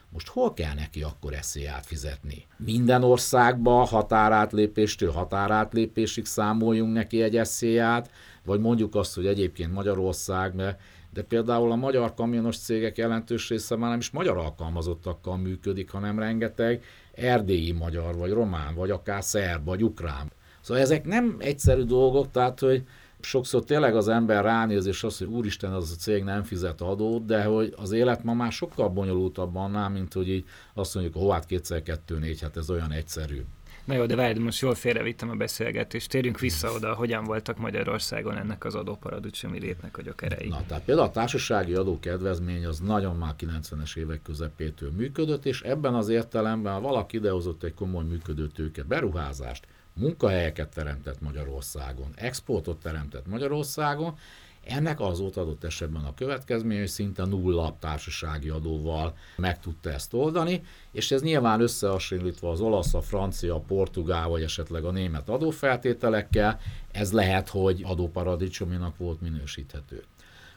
most 0.09 0.27
hol 0.27 0.53
kell 0.53 0.73
neki 0.73 1.03
akkor 1.03 1.33
eszélyát 1.33 1.85
fizetni? 1.85 2.45
Minden 2.57 3.03
országba 3.03 3.71
határátlépéstől 3.71 5.11
határátlépésig 5.11 6.25
számoljunk 6.25 6.93
neki 6.93 7.21
egy 7.21 7.37
eszélyát, 7.37 8.11
vagy 8.45 8.59
mondjuk 8.59 8.95
azt, 8.95 9.15
hogy 9.15 9.25
egyébként 9.25 9.73
Magyarország, 9.73 10.55
mert 10.55 10.79
de 11.13 11.23
például 11.23 11.71
a 11.71 11.75
magyar 11.75 12.13
kamionos 12.13 12.57
cégek 12.57 12.97
jelentős 12.97 13.49
része 13.49 13.75
már 13.75 13.89
nem 13.89 13.99
is 13.99 14.09
magyar 14.09 14.37
alkalmazottakkal 14.37 15.37
működik, 15.37 15.89
hanem 15.89 16.19
rengeteg 16.19 16.83
erdélyi 17.11 17.71
magyar, 17.71 18.15
vagy 18.15 18.31
román, 18.31 18.75
vagy 18.75 18.89
akár 18.89 19.23
szerb, 19.23 19.65
vagy 19.65 19.83
ukrán. 19.83 20.31
Szóval 20.61 20.83
ezek 20.83 21.05
nem 21.05 21.35
egyszerű 21.39 21.83
dolgok, 21.83 22.31
tehát 22.31 22.59
hogy 22.59 22.83
sokszor 23.19 23.63
tényleg 23.63 23.95
az 23.95 24.07
ember 24.07 24.43
ránéz, 24.43 24.85
és 24.85 25.03
azt, 25.03 25.17
hogy 25.17 25.27
úristen, 25.27 25.73
az 25.73 25.91
a 25.91 25.95
cég 25.95 26.23
nem 26.23 26.43
fizet 26.43 26.81
adót, 26.81 27.25
de 27.25 27.43
hogy 27.43 27.73
az 27.77 27.91
élet 27.91 28.23
ma 28.23 28.33
már 28.33 28.51
sokkal 28.51 28.89
bonyolultabb 28.89 29.55
annál, 29.55 29.89
mint 29.89 30.13
hogy 30.13 30.29
így 30.29 30.45
azt 30.73 30.95
mondjuk, 30.95 31.45
kétszer 31.45 31.83
kettő 31.83 32.19
négy, 32.19 32.41
hát 32.41 32.57
ez 32.57 32.69
olyan 32.69 32.91
egyszerű. 32.91 33.41
Na 33.85 33.93
jó, 33.93 34.05
de 34.05 34.15
várj, 34.15 34.39
most 34.39 34.61
jól 34.61 34.75
félrevittem 34.75 35.29
a 35.29 35.35
beszélgetést. 35.35 36.09
Térjünk 36.09 36.39
vissza 36.39 36.71
oda, 36.71 36.93
hogyan 36.93 37.23
voltak 37.23 37.57
Magyarországon 37.57 38.37
ennek 38.37 38.65
az 38.65 38.75
adóparadicsomi 38.75 39.59
lépnek 39.59 39.97
a 39.97 40.01
gyökerei. 40.01 40.47
Na, 40.47 40.63
tehát 40.67 40.83
például 40.83 41.07
a 41.07 41.11
társasági 41.11 41.73
adó 41.73 41.99
kedvezmény 41.99 42.65
az 42.65 42.79
nagyon 42.79 43.15
már 43.15 43.35
90-es 43.39 43.97
évek 43.97 44.21
közepétől 44.21 44.91
működött, 44.91 45.45
és 45.45 45.61
ebben 45.61 45.93
az 45.93 46.09
értelemben 46.09 46.81
valaki 46.81 47.17
idehozott 47.17 47.63
egy 47.63 47.73
komoly 47.73 48.03
működő 48.03 48.47
tőke 48.47 48.83
beruházást, 48.83 49.67
munkahelyeket 49.93 50.73
teremtett 50.73 51.21
Magyarországon, 51.21 52.11
exportot 52.15 52.79
teremtett 52.81 53.27
Magyarországon, 53.27 54.17
ennek 54.63 54.99
az 54.99 55.19
volt 55.19 55.37
adott 55.37 55.63
esetben 55.63 56.03
a 56.03 56.13
következmény, 56.13 56.77
hogy 56.77 56.87
szinte 56.87 57.25
nulla 57.25 57.77
társasági 57.79 58.49
adóval 58.49 59.17
meg 59.35 59.59
tudta 59.59 59.91
ezt 59.91 60.13
oldani, 60.13 60.63
és 60.91 61.11
ez 61.11 61.21
nyilván 61.21 61.61
összehasonlítva 61.61 62.51
az 62.51 62.61
olasz, 62.61 62.93
a 62.93 63.01
francia, 63.01 63.55
a 63.55 63.59
portugál 63.59 64.27
vagy 64.27 64.43
esetleg 64.43 64.83
a 64.83 64.91
német 64.91 65.29
adófeltételekkel, 65.29 66.59
ez 66.91 67.11
lehet, 67.11 67.49
hogy 67.49 67.81
adóparadicsominak 67.85 68.97
volt 68.97 69.21
minősíthető. 69.21 70.03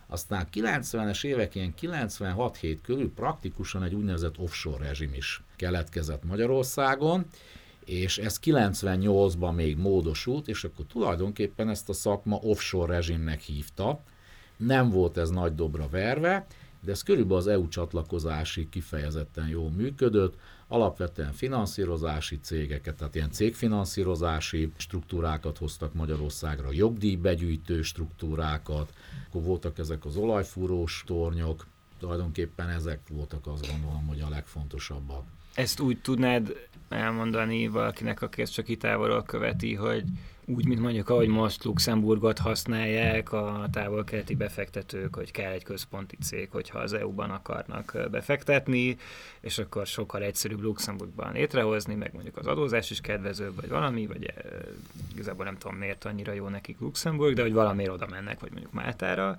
Aztán 0.07 0.49
90-es 0.55 1.25
évek, 1.25 1.55
ilyen 1.55 1.75
96-7 1.81 2.79
körül 2.83 3.13
praktikusan 3.13 3.83
egy 3.83 3.95
úgynevezett 3.95 4.39
offshore 4.39 4.87
rezsim 4.87 5.15
is 5.15 5.43
keletkezett 5.57 6.25
Magyarországon, 6.25 7.27
és 7.85 8.19
ez 8.19 8.39
98-ban 8.45 9.55
még 9.55 9.77
módosult, 9.77 10.49
és 10.49 10.65
akkor 10.65 10.85
tulajdonképpen 10.85 11.69
ezt 11.69 11.89
a 11.89 11.93
szakma 11.93 12.37
offshore 12.37 12.95
rezsimnek 12.95 13.41
hívta. 13.41 14.03
Nem 14.57 14.91
volt 14.91 15.17
ez 15.17 15.31
nagy 15.31 15.55
dobra 15.55 15.89
verve, 15.89 16.47
de 16.81 16.91
ez 16.91 17.03
körülbelül 17.03 17.37
az 17.37 17.47
EU 17.47 17.69
csatlakozási 17.69 18.69
kifejezetten 18.69 19.49
jól 19.49 19.71
működött, 19.71 20.35
alapvetően 20.69 21.33
finanszírozási 21.33 22.41
cégeket, 22.41 22.97
tehát 22.97 23.15
ilyen 23.15 23.31
cégfinanszírozási 23.31 24.73
struktúrákat 24.77 25.59
hoztak 25.59 25.95
Magyarországra, 25.95 26.73
jogdíjbegyűjtő 26.73 27.83
struktúrákat, 27.83 28.93
akkor 29.29 29.43
voltak 29.43 29.79
ezek 29.79 30.05
az 30.05 30.17
olajfúrós 30.17 31.03
tornyok, 31.07 31.67
tulajdonképpen 31.99 32.69
ezek 32.69 33.01
voltak 33.09 33.47
azt 33.47 33.71
gondolom, 33.71 34.07
hogy 34.07 34.21
a 34.21 34.29
legfontosabbak. 34.29 35.34
Ezt 35.55 35.81
úgy 35.81 35.99
tudnád 35.99 36.69
elmondani 36.89 37.69
valakinek, 37.69 38.23
aki 38.23 38.43
ezt 38.43 38.53
csak 38.53 38.77
távolról 38.77 39.23
követi, 39.23 39.75
hogy 39.75 40.05
úgy, 40.47 40.67
mint 40.67 40.81
mondjuk, 40.81 41.09
ahogy 41.09 41.29
most 41.29 41.65
Luxemburgot 41.65 42.39
használják 42.39 43.33
a 43.33 43.67
távol-keleti 43.73 44.35
befektetők, 44.35 45.15
hogy 45.15 45.31
kell 45.31 45.53
egy 45.53 45.63
központi 45.63 46.17
cég, 46.17 46.49
hogyha 46.51 46.79
az 46.79 46.93
EU-ban 46.93 47.31
akarnak 47.31 48.09
befektetni, 48.11 48.97
és 49.41 49.59
akkor 49.59 49.87
sokkal 49.87 50.23
egyszerűbb 50.23 50.61
Luxemburgban 50.61 51.33
létrehozni, 51.33 51.95
meg 51.95 52.11
mondjuk 52.13 52.37
az 52.37 52.47
adózás 52.47 52.91
is 52.91 53.01
kedvezőbb, 53.01 53.55
vagy 53.61 53.69
valami, 53.69 54.07
vagy 54.07 54.33
igazából 55.13 55.45
nem 55.45 55.59
tudom 55.59 55.77
miért 55.77 56.05
annyira 56.05 56.33
jó 56.33 56.49
nekik 56.49 56.81
Luxemburg, 56.81 57.35
de 57.35 57.43
hogy 57.43 57.53
valamiért 57.53 57.93
oda 57.93 58.07
mennek, 58.11 58.41
vagy 58.41 58.51
mondjuk 58.51 58.73
Máltára, 58.73 59.39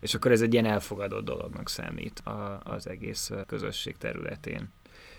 és 0.00 0.14
akkor 0.14 0.30
ez 0.30 0.40
egy 0.40 0.52
ilyen 0.52 0.66
elfogadott 0.66 1.24
dolognak 1.24 1.68
számít 1.68 2.18
a, 2.18 2.60
az 2.64 2.88
egész 2.88 3.30
közösség 3.46 3.96
területén. 3.98 4.70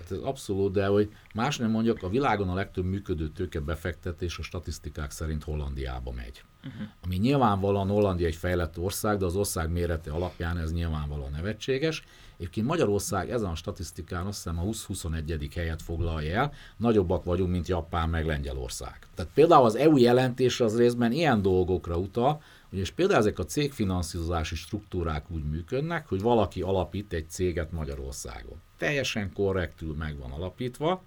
Hát 0.04 0.12
ez 0.12 0.24
abszolút, 0.24 0.72
de 0.72 0.86
hogy 0.86 1.10
más 1.34 1.58
nem 1.58 1.70
mondjak, 1.70 2.04
a 2.04 2.10
világon 2.10 2.50
a 2.50 2.54
legtöbb 2.54 2.86
működő 2.86 3.30
tőke 3.30 3.60
befektetés 3.60 4.38
a 4.38 4.44
statisztikák 4.44 5.12
szerint 5.12 5.44
Hollandiába 5.44 6.12
megy. 6.12 6.44
Uh-huh. 6.66 6.82
Ami 7.04 7.16
nyilvánvalóan 7.16 7.88
Hollandia 7.88 8.28
egy 8.28 8.36
fejlett 8.36 8.80
ország, 8.80 9.18
de 9.18 9.26
az 9.26 9.36
ország 9.36 9.72
mérete 9.72 10.12
alapján 10.12 10.58
ez 10.58 10.74
nyilvánvalóan 10.74 11.32
nevetséges. 11.32 12.04
Egyébként 12.38 12.68
Magyarország 12.68 13.30
ezen 13.30 13.50
a 13.50 13.56
statisztikán 13.56 14.26
azt 14.26 14.44
hiszem 14.44 14.60
a 14.60 14.64
20-21. 14.64 15.50
helyet 15.56 15.82
foglalja 15.82 16.36
el, 16.36 16.54
nagyobbak 16.78 17.24
vagyunk, 17.24 17.52
mint 17.52 17.68
Japán 17.68 18.10
meg 18.10 18.26
Lengyelország. 18.26 19.00
Tehát 19.16 19.32
például 19.34 19.66
az 19.66 19.76
EU 19.76 19.98
jelentés 19.98 20.60
az 20.60 20.78
részben 20.78 21.12
ilyen 21.12 21.42
dolgokra 21.42 21.98
utal, 21.98 22.42
és 22.70 22.92
például 22.92 23.20
ezek 23.20 23.40
a 23.40 23.46
cégfinanszírozási 23.46 24.56
struktúrák 24.56 25.32
úgy 25.32 25.44
működnek, 25.44 26.08
hogy 26.08 26.22
valaki 26.22 26.62
alapít 26.62 27.14
egy 27.14 27.30
céget 27.30 27.72
Magyarországon. 27.72 28.62
Teljesen 28.84 29.34
korrektül 29.34 29.96
meg 29.96 30.18
van 30.18 30.32
alapítva, 30.32 31.04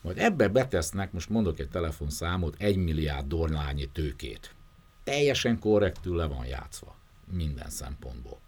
majd 0.00 0.18
ebbe 0.18 0.48
betesznek, 0.48 1.12
most 1.12 1.28
mondok 1.28 1.58
egy 1.58 1.68
telefonszámot, 1.68 2.54
egy 2.58 2.76
milliárd 2.76 3.26
dornányi 3.26 3.88
tőkét. 3.92 4.54
Teljesen 5.04 5.58
korrektül 5.58 6.16
le 6.16 6.26
van 6.26 6.46
játszva, 6.46 6.96
minden 7.32 7.70
szempontból. 7.70 8.38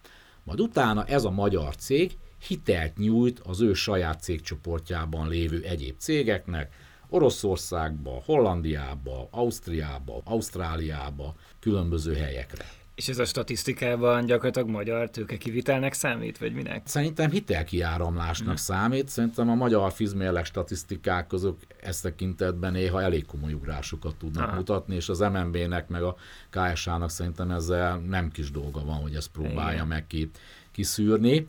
Majd 0.42 0.60
utána 0.60 1.04
ez 1.04 1.24
a 1.24 1.30
magyar 1.30 1.76
cég 1.76 2.16
hitelt 2.46 2.96
nyújt 2.96 3.40
az 3.40 3.60
ő 3.60 3.72
saját 3.72 4.22
cégcsoportjában 4.22 5.28
lévő 5.28 5.62
egyéb 5.62 5.98
cégeknek, 5.98 6.74
Oroszországba, 7.08 8.22
Hollandiába, 8.24 9.28
Ausztriába, 9.30 10.20
Ausztráliába, 10.24 11.34
különböző 11.60 12.14
helyekre. 12.14 12.66
És 12.94 13.08
ez 13.08 13.18
a 13.18 13.24
statisztikában 13.24 14.24
gyakorlatilag 14.24 14.68
magyar 14.68 15.10
tőkekivitelnek 15.10 15.92
számít, 15.92 16.38
vagy 16.38 16.54
minek? 16.54 16.86
Szerintem 16.86 17.30
hitelkiáramlásnak 17.30 18.46
hmm. 18.46 18.56
számít. 18.56 19.08
Szerintem 19.08 19.50
a 19.50 19.54
magyar 19.54 19.92
fizmérleg 19.92 20.44
statisztikák 20.44 21.32
azok 21.32 21.58
ezt 21.80 22.02
tekintetben 22.02 22.72
néha 22.72 23.02
elég 23.02 23.26
komoly 23.26 23.52
ugrásokat 23.52 24.16
tudnak 24.16 24.46
Aha. 24.48 24.56
mutatni, 24.56 24.94
és 24.94 25.08
az 25.08 25.18
MNB-nek 25.18 25.88
meg 25.88 26.02
a 26.02 26.16
KSH-nak 26.50 27.10
szerintem 27.10 27.50
ezzel 27.50 27.98
nem 27.98 28.30
kis 28.30 28.50
dolga 28.50 28.84
van, 28.84 28.96
hogy 28.96 29.14
ezt 29.14 29.28
próbálja 29.28 29.74
Igen. 29.74 29.86
meg 29.86 30.06
ki, 30.06 30.30
kiszűrni. 30.72 31.46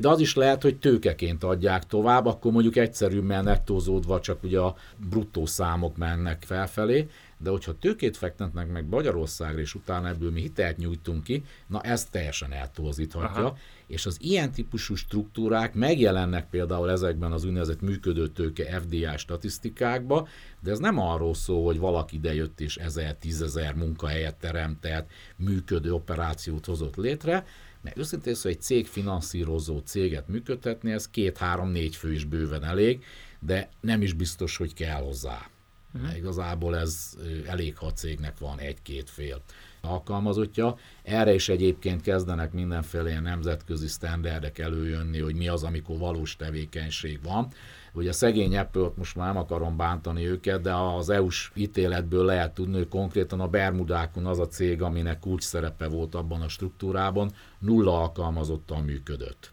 De 0.00 0.08
az 0.08 0.20
is 0.20 0.34
lehet, 0.34 0.62
hogy 0.62 0.76
tőkeként 0.76 1.44
adják 1.44 1.86
tovább, 1.86 2.26
akkor 2.26 2.52
mondjuk 2.52 2.76
egyszerű, 2.76 3.20
mert 3.20 3.44
nettózódva 3.44 4.20
csak 4.20 4.42
ugye 4.42 4.58
a 4.58 4.76
bruttó 4.96 5.46
számok 5.46 5.96
mennek 5.96 6.42
felfelé, 6.46 7.08
de 7.38 7.50
hogyha 7.50 7.78
tőkét 7.78 8.16
fektetnek 8.16 8.68
meg 8.68 8.88
Magyarországra, 8.88 9.60
és 9.60 9.74
utána 9.74 10.08
ebből 10.08 10.30
mi 10.30 10.40
hitelt 10.40 10.76
nyújtunk 10.76 11.24
ki, 11.24 11.44
na 11.66 11.80
ez 11.80 12.04
teljesen 12.04 12.52
eltorzíthatja. 12.52 13.44
Aha. 13.44 13.56
És 13.86 14.06
az 14.06 14.16
ilyen 14.20 14.52
típusú 14.52 14.94
struktúrák 14.94 15.74
megjelennek 15.74 16.50
például 16.50 16.90
ezekben 16.90 17.32
az 17.32 17.44
úgynevezett 17.44 17.80
működő 17.80 18.28
tőke 18.28 18.80
FDI 18.80 19.06
statisztikákba, 19.16 20.28
de 20.60 20.70
ez 20.70 20.78
nem 20.78 20.98
arról 20.98 21.34
szól, 21.34 21.64
hogy 21.64 21.78
valaki 21.78 22.16
idejött 22.16 22.60
és 22.60 22.76
ezer, 22.76 23.14
tízezer 23.14 23.74
munkahelyet 23.74 24.36
teremtett, 24.36 25.10
működő 25.36 25.92
operációt 25.92 26.66
hozott 26.66 26.96
létre, 26.96 27.46
mert 27.80 27.98
őszintén 27.98 28.34
szóval 28.34 28.52
egy 28.52 28.62
cég 28.62 28.86
finanszírozó 28.86 29.78
céget 29.78 30.28
működtetni, 30.28 30.92
ez 30.92 31.08
két-három-négy 31.08 31.96
fő 31.96 32.12
is 32.12 32.24
bőven 32.24 32.64
elég, 32.64 33.04
de 33.40 33.68
nem 33.80 34.02
is 34.02 34.12
biztos, 34.12 34.56
hogy 34.56 34.74
kell 34.74 35.00
hozzá. 35.02 35.48
Uh-huh. 35.94 36.16
Igazából 36.16 36.76
ez 36.76 37.16
elég, 37.46 37.76
ha 37.76 37.92
cégnek 37.92 38.38
van 38.38 38.58
egy-két 38.58 39.10
fél 39.10 39.42
alkalmazottja. 39.80 40.76
Erre 41.02 41.34
is 41.34 41.48
egyébként 41.48 42.02
kezdenek 42.02 42.52
mindenféle 42.52 43.20
nemzetközi 43.20 43.86
sztenderdek 43.86 44.58
előjönni, 44.58 45.18
hogy 45.18 45.34
mi 45.34 45.48
az, 45.48 45.62
amikor 45.62 45.98
valós 45.98 46.36
tevékenység 46.36 47.22
van. 47.22 47.48
Ugye 47.92 48.08
a 48.08 48.12
szegény 48.12 48.56
apple 48.56 48.90
most 48.94 49.16
már 49.16 49.32
nem 49.32 49.42
akarom 49.42 49.76
bántani 49.76 50.26
őket, 50.26 50.60
de 50.60 50.74
az 50.74 51.10
EU-s 51.10 51.50
ítéletből 51.54 52.24
lehet 52.24 52.54
tudni, 52.54 52.76
hogy 52.76 52.88
konkrétan 52.88 53.40
a 53.40 53.48
Bermudákon 53.48 54.26
az 54.26 54.38
a 54.38 54.48
cég, 54.48 54.82
aminek 54.82 55.18
kulcs 55.18 55.42
szerepe 55.42 55.86
volt 55.88 56.14
abban 56.14 56.40
a 56.40 56.48
struktúrában, 56.48 57.32
nulla 57.58 58.00
alkalmazottan 58.00 58.82
működött. 58.82 59.52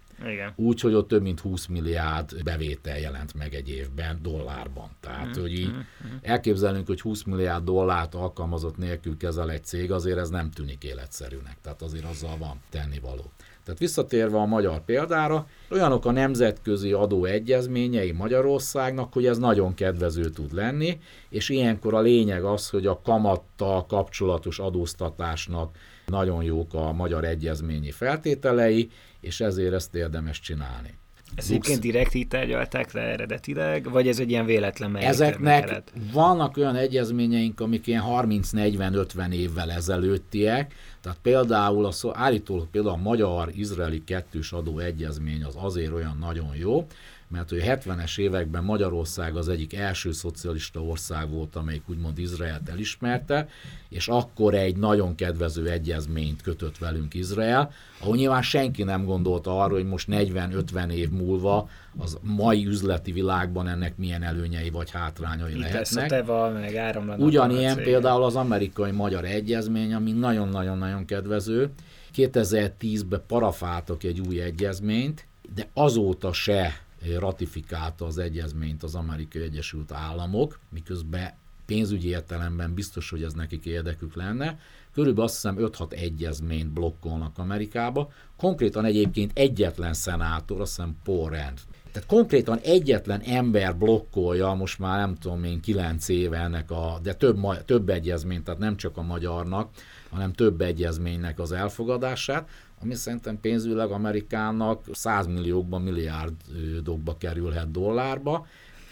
Úgy, 0.55 0.81
hogy 0.81 0.93
ott 0.93 1.07
több 1.07 1.21
mint 1.21 1.39
20 1.39 1.65
milliárd 1.65 2.43
bevétel 2.43 2.99
jelent 2.99 3.33
meg 3.33 3.53
egy 3.53 3.69
évben 3.69 4.19
dollárban. 4.21 4.89
Tehát, 4.99 5.37
mm, 5.37 5.41
hogy 5.41 5.53
így 5.53 5.71
mm, 5.71 5.77
mm. 5.77 6.15
elképzelünk, 6.21 6.87
hogy 6.87 7.01
20 7.01 7.23
milliárd 7.23 7.63
dollárt 7.63 8.15
alkalmazott 8.15 8.77
nélkül 8.77 9.17
kezel 9.17 9.51
egy 9.51 9.63
cég, 9.63 9.91
azért 9.91 10.17
ez 10.17 10.29
nem 10.29 10.51
tűnik 10.51 10.83
életszerűnek. 10.83 11.57
Tehát 11.61 11.81
azért 11.81 12.05
azzal 12.05 12.37
van 12.37 12.61
tennivaló. 12.69 13.31
Tehát 13.65 13.79
visszatérve 13.79 14.37
a 14.37 14.45
magyar 14.45 14.85
példára, 14.85 15.47
olyanok 15.69 16.05
a 16.05 16.11
nemzetközi 16.11 16.91
adóegyezményei 16.91 18.11
Magyarországnak, 18.11 19.13
hogy 19.13 19.25
ez 19.25 19.37
nagyon 19.37 19.73
kedvező 19.73 20.29
tud 20.29 20.53
lenni, 20.53 20.99
és 21.29 21.49
ilyenkor 21.49 21.93
a 21.93 22.01
lényeg 22.01 22.43
az, 22.43 22.69
hogy 22.69 22.85
a 22.85 23.01
kamattal 23.03 23.85
kapcsolatos 23.85 24.59
adóztatásnak 24.59 25.77
nagyon 26.05 26.43
jók 26.43 26.73
a 26.73 26.91
magyar 26.91 27.23
egyezményi 27.23 27.91
feltételei, 27.91 28.89
és 29.19 29.39
ezért 29.39 29.73
ezt 29.73 29.95
érdemes 29.95 30.39
csinálni. 30.39 30.93
Ez 31.35 31.45
egyébként 31.49 31.79
direkt 31.79 32.13
így 32.13 32.27
tárgyalták 32.27 32.91
le 32.91 33.01
eredetileg, 33.01 33.89
vagy 33.89 34.07
ez 34.07 34.19
egy 34.19 34.29
ilyen 34.29 34.45
véletlen 34.45 34.97
Ezeknek 34.97 35.83
vannak 36.11 36.57
olyan 36.57 36.75
egyezményeink, 36.75 37.59
amik 37.59 37.87
ilyen 37.87 38.03
30-40-50 38.07 39.31
évvel 39.31 39.71
ezelőttiek, 39.71 40.73
tehát 41.01 41.17
például 41.21 41.85
a, 41.85 41.93
állítólag 42.13 42.67
például 42.67 42.93
a 42.93 43.01
magyar-izraeli 43.01 44.03
kettős 44.03 44.51
adó 44.51 44.79
egyezmény 44.79 45.43
az 45.43 45.53
azért 45.57 45.91
olyan 45.91 46.17
nagyon 46.19 46.55
jó, 46.55 46.87
mert 47.27 47.49
hogy 47.49 47.63
70-es 47.65 48.19
években 48.19 48.63
Magyarország 48.63 49.35
az 49.35 49.49
egyik 49.49 49.75
első 49.75 50.11
szocialista 50.11 50.83
ország 50.83 51.29
volt, 51.29 51.55
amelyik 51.55 51.89
úgymond 51.89 52.19
Izraelt 52.19 52.69
elismerte, 52.69 53.47
és 53.89 54.07
akkor 54.07 54.53
egy 54.53 54.77
nagyon 54.77 55.15
kedvező 55.15 55.69
egyezményt 55.69 56.41
kötött 56.41 56.77
velünk 56.77 57.13
Izrael, 57.13 57.71
ahol 57.99 58.15
nyilván 58.15 58.41
senki 58.41 58.83
nem 58.83 59.05
gondolta 59.05 59.61
arra, 59.63 59.73
hogy 59.73 59.85
most 59.85 60.07
40-50 60.11 60.91
év 60.91 61.09
múlva 61.09 61.69
az 61.97 62.17
mai 62.21 62.65
üzleti 62.65 63.11
világban 63.11 63.67
ennek 63.67 63.97
milyen 63.97 64.23
előnyei 64.23 64.69
vagy 64.69 64.91
hátrányai 64.91 65.51
Itt 65.51 65.59
lehetnek. 65.59 66.09
Teva, 66.09 66.49
meg 66.49 67.19
Ugyanilyen 67.19 67.75
például 67.75 68.23
az 68.23 68.35
amerikai-magyar 68.35 69.25
egyezmény, 69.25 69.93
ami 69.93 70.11
nagyon-nagyon-nagyon 70.11 71.05
kedvező. 71.05 71.69
2010-ben 72.15 73.23
parafáltak 73.27 74.03
egy 74.03 74.21
új 74.27 74.41
egyezményt, 74.41 75.27
de 75.55 75.67
azóta 75.73 76.33
se 76.33 76.84
ratifikálta 77.19 78.05
az 78.05 78.17
egyezményt 78.17 78.83
az 78.83 78.95
Amerikai 78.95 79.41
Egyesült 79.41 79.91
Államok, 79.91 80.59
miközben 80.69 81.33
pénzügyi 81.65 82.07
értelemben 82.07 82.73
biztos, 82.73 83.09
hogy 83.09 83.23
ez 83.23 83.33
nekik 83.33 83.65
érdekük 83.65 84.15
lenne. 84.15 84.59
Körülbelül 84.93 85.23
azt 85.23 85.33
hiszem 85.33 85.55
5-6 85.59 85.91
egyezményt 85.91 86.71
blokkolnak 86.71 87.37
Amerikába. 87.37 88.11
Konkrétan 88.37 88.85
egyébként 88.85 89.31
egyetlen 89.33 89.93
szenátor, 89.93 90.61
azt 90.61 90.75
hiszem 90.75 90.95
Paul 91.03 91.29
Rand. 91.29 91.59
Tehát 91.91 92.09
konkrétan 92.09 92.57
egyetlen 92.57 93.21
ember 93.21 93.77
blokkolja, 93.77 94.53
most 94.53 94.79
már 94.79 94.99
nem 94.99 95.15
tudom 95.15 95.43
én, 95.43 95.61
9 95.61 96.07
éve 96.09 96.37
ennek 96.37 96.71
a, 96.71 96.99
de 97.03 97.13
több, 97.13 97.39
több 97.65 97.89
egyezményt, 97.89 98.43
tehát 98.43 98.59
nem 98.59 98.77
csak 98.77 98.97
a 98.97 99.01
magyarnak, 99.01 99.69
hanem 100.09 100.33
több 100.33 100.61
egyezménynek 100.61 101.39
az 101.39 101.51
elfogadását 101.51 102.49
ami 102.85 102.95
szerintem 102.95 103.39
pénzügyileg 103.39 103.91
Amerikának 103.91 104.85
100 104.91 105.27
milliókba, 105.27 105.79
milliárdokba 105.79 107.17
kerülhet 107.17 107.71
dollárba, 107.71 108.47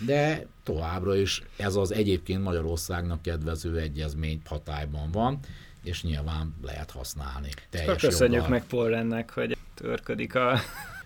de 0.06 0.46
továbbra 0.64 1.16
is 1.16 1.44
ez 1.58 1.76
az 1.76 1.92
egyébként 1.92 2.44
Magyarországnak 2.44 3.22
kedvező 3.22 3.78
egyezmény 3.78 4.42
hatályban 4.46 5.12
van, 5.12 5.40
és 5.84 6.04
nyilván 6.04 6.56
lehet 6.62 6.92
használni. 6.92 7.50
Teljes 7.70 8.02
Köszönjük 8.02 8.36
joggal. 8.36 8.50
meg 8.50 8.66
Paul 8.66 8.96
ennek, 8.96 9.34
hogy 9.34 9.58
törködik 9.74 10.36
a 10.36 10.60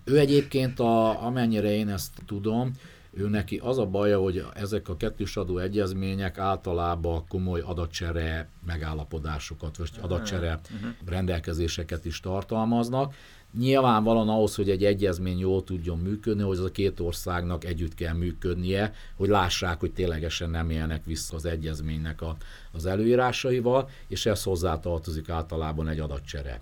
Ő 0.04 0.20
egyébként, 0.20 0.80
a, 0.80 1.26
amennyire 1.26 1.72
én 1.72 1.90
ezt 1.90 2.12
tudom, 2.26 2.72
ő 3.12 3.28
neki 3.28 3.58
az 3.64 3.78
a 3.78 3.86
baja, 3.86 4.20
hogy 4.20 4.46
ezek 4.54 4.90
a 4.90 4.98
kettős 4.98 5.38
adó 5.38 5.58
egyezmények 5.58 6.38
általában 6.38 7.28
komoly 7.28 7.62
adatcsere 7.62 8.50
megállapodásokat, 8.66 9.78
vagy 9.78 9.90
adatcsere 10.02 10.60
uh-huh. 10.76 10.90
rendelkezéseket 11.06 12.06
is 12.06 12.20
tartalmaznak. 12.20 13.14
Nyilvánvalóan 13.58 14.30
ahhoz, 14.30 14.56
hogy 14.56 14.70
egy 14.70 14.86
egyezmény 14.86 15.40
jól 15.40 15.64
tudjon 15.64 15.98
működni, 15.98 16.44
hogy 16.44 16.58
az 16.58 16.64
a 16.64 16.72
két 16.72 17.00
országnak 17.00 17.64
együtt 17.64 17.94
kell 17.96 18.14
működnie, 18.14 18.94
hogy 19.16 19.30
lássák, 19.30 19.80
hogy 19.80 19.94
ténylegesen 19.94 20.50
nem 20.50 20.70
élnek 20.70 21.06
vissza 21.06 21.36
az 21.36 21.46
egyezménynek 21.46 22.22
a, 22.22 22.36
az 22.72 22.86
előírásaival, 22.86 23.90
és 24.08 24.26
ez 24.26 24.44
hozzátartozik 24.44 25.30
általában 25.30 25.88
egy 25.88 26.00
adatcsere. 26.00 26.62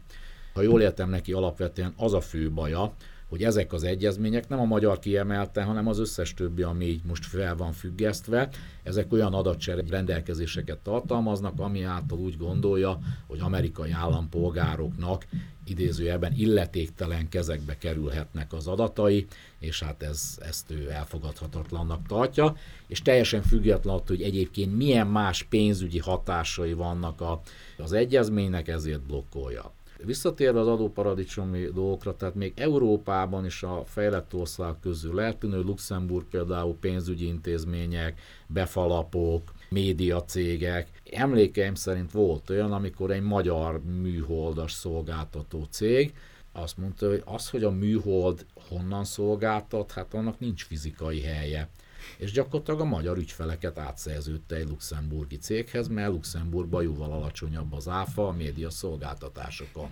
Ha 0.53 0.61
jól 0.61 0.81
értem 0.81 1.09
neki, 1.09 1.33
alapvetően 1.33 1.93
az 1.97 2.13
a 2.13 2.21
fő 2.21 2.51
baja, 2.51 2.93
hogy 3.29 3.43
ezek 3.43 3.73
az 3.73 3.83
egyezmények 3.83 4.47
nem 4.47 4.59
a 4.59 4.65
magyar 4.65 4.99
kiemelte, 4.99 5.63
hanem 5.63 5.87
az 5.87 5.99
összes 5.99 6.33
többi, 6.33 6.61
ami 6.61 6.85
így 6.85 7.01
most 7.03 7.25
fel 7.25 7.55
van 7.55 7.71
függesztve, 7.71 8.49
ezek 8.83 9.11
olyan 9.13 9.33
adatcsere 9.33 9.83
rendelkezéseket 9.89 10.77
tartalmaznak, 10.77 11.59
ami 11.59 11.83
által 11.83 12.19
úgy 12.19 12.37
gondolja, 12.37 12.99
hogy 13.27 13.39
amerikai 13.39 13.91
állampolgároknak 13.91 15.25
idézőjelben 15.65 16.33
illetéktelen 16.35 17.29
kezekbe 17.29 17.77
kerülhetnek 17.77 18.53
az 18.53 18.67
adatai, 18.67 19.25
és 19.59 19.83
hát 19.83 20.03
ez, 20.03 20.37
ezt 20.41 20.71
ő 20.71 20.89
elfogadhatatlannak 20.89 22.07
tartja, 22.07 22.55
és 22.87 23.01
teljesen 23.01 23.41
független 23.41 23.93
attól, 23.93 24.15
hogy 24.15 24.25
egyébként 24.25 24.75
milyen 24.77 25.07
más 25.07 25.43
pénzügyi 25.43 25.99
hatásai 25.99 26.73
vannak 26.73 27.21
a, 27.21 27.41
az 27.77 27.91
egyezménynek, 27.91 28.67
ezért 28.67 29.01
blokkolja. 29.01 29.73
Visszatérve 30.03 30.59
az 30.59 30.67
adóparadicsomi 30.67 31.63
dolgokra, 31.73 32.15
tehát 32.15 32.35
még 32.35 32.53
Európában 32.55 33.45
is 33.45 33.63
a 33.63 33.83
fejlett 33.85 34.33
ország 34.33 34.79
közül 34.81 35.13
lehet 35.13 35.37
tűnő, 35.37 35.61
Luxemburg 35.61 36.25
például 36.25 36.77
pénzügyi 36.79 37.27
intézmények, 37.27 38.19
befalapok, 38.47 39.53
médiacégek. 39.69 41.01
Emlékeim 41.11 41.75
szerint 41.75 42.11
volt 42.11 42.49
olyan, 42.49 42.71
amikor 42.71 43.11
egy 43.11 43.21
magyar 43.21 43.81
műholdas 43.83 44.71
szolgáltató 44.71 45.67
cég 45.69 46.13
azt 46.51 46.77
mondta, 46.77 47.07
hogy 47.07 47.21
az, 47.25 47.49
hogy 47.49 47.63
a 47.63 47.71
műhold 47.71 48.45
honnan 48.69 49.03
szolgáltat, 49.03 49.91
hát 49.91 50.13
annak 50.13 50.39
nincs 50.39 50.65
fizikai 50.65 51.21
helye 51.21 51.69
és 52.17 52.31
gyakorlatilag 52.31 52.79
a 52.79 52.85
magyar 52.85 53.17
ügyfeleket 53.17 53.77
átszerződte 53.77 54.55
egy 54.55 54.67
luxemburgi 54.67 55.37
céghez, 55.37 55.87
mert 55.87 56.11
Luxemburgban 56.11 56.83
jóval 56.83 57.11
alacsonyabb 57.11 57.73
az 57.73 57.87
áfa 57.87 58.27
a 58.27 58.31
média 58.31 58.69
szolgáltatásokon. 58.69 59.89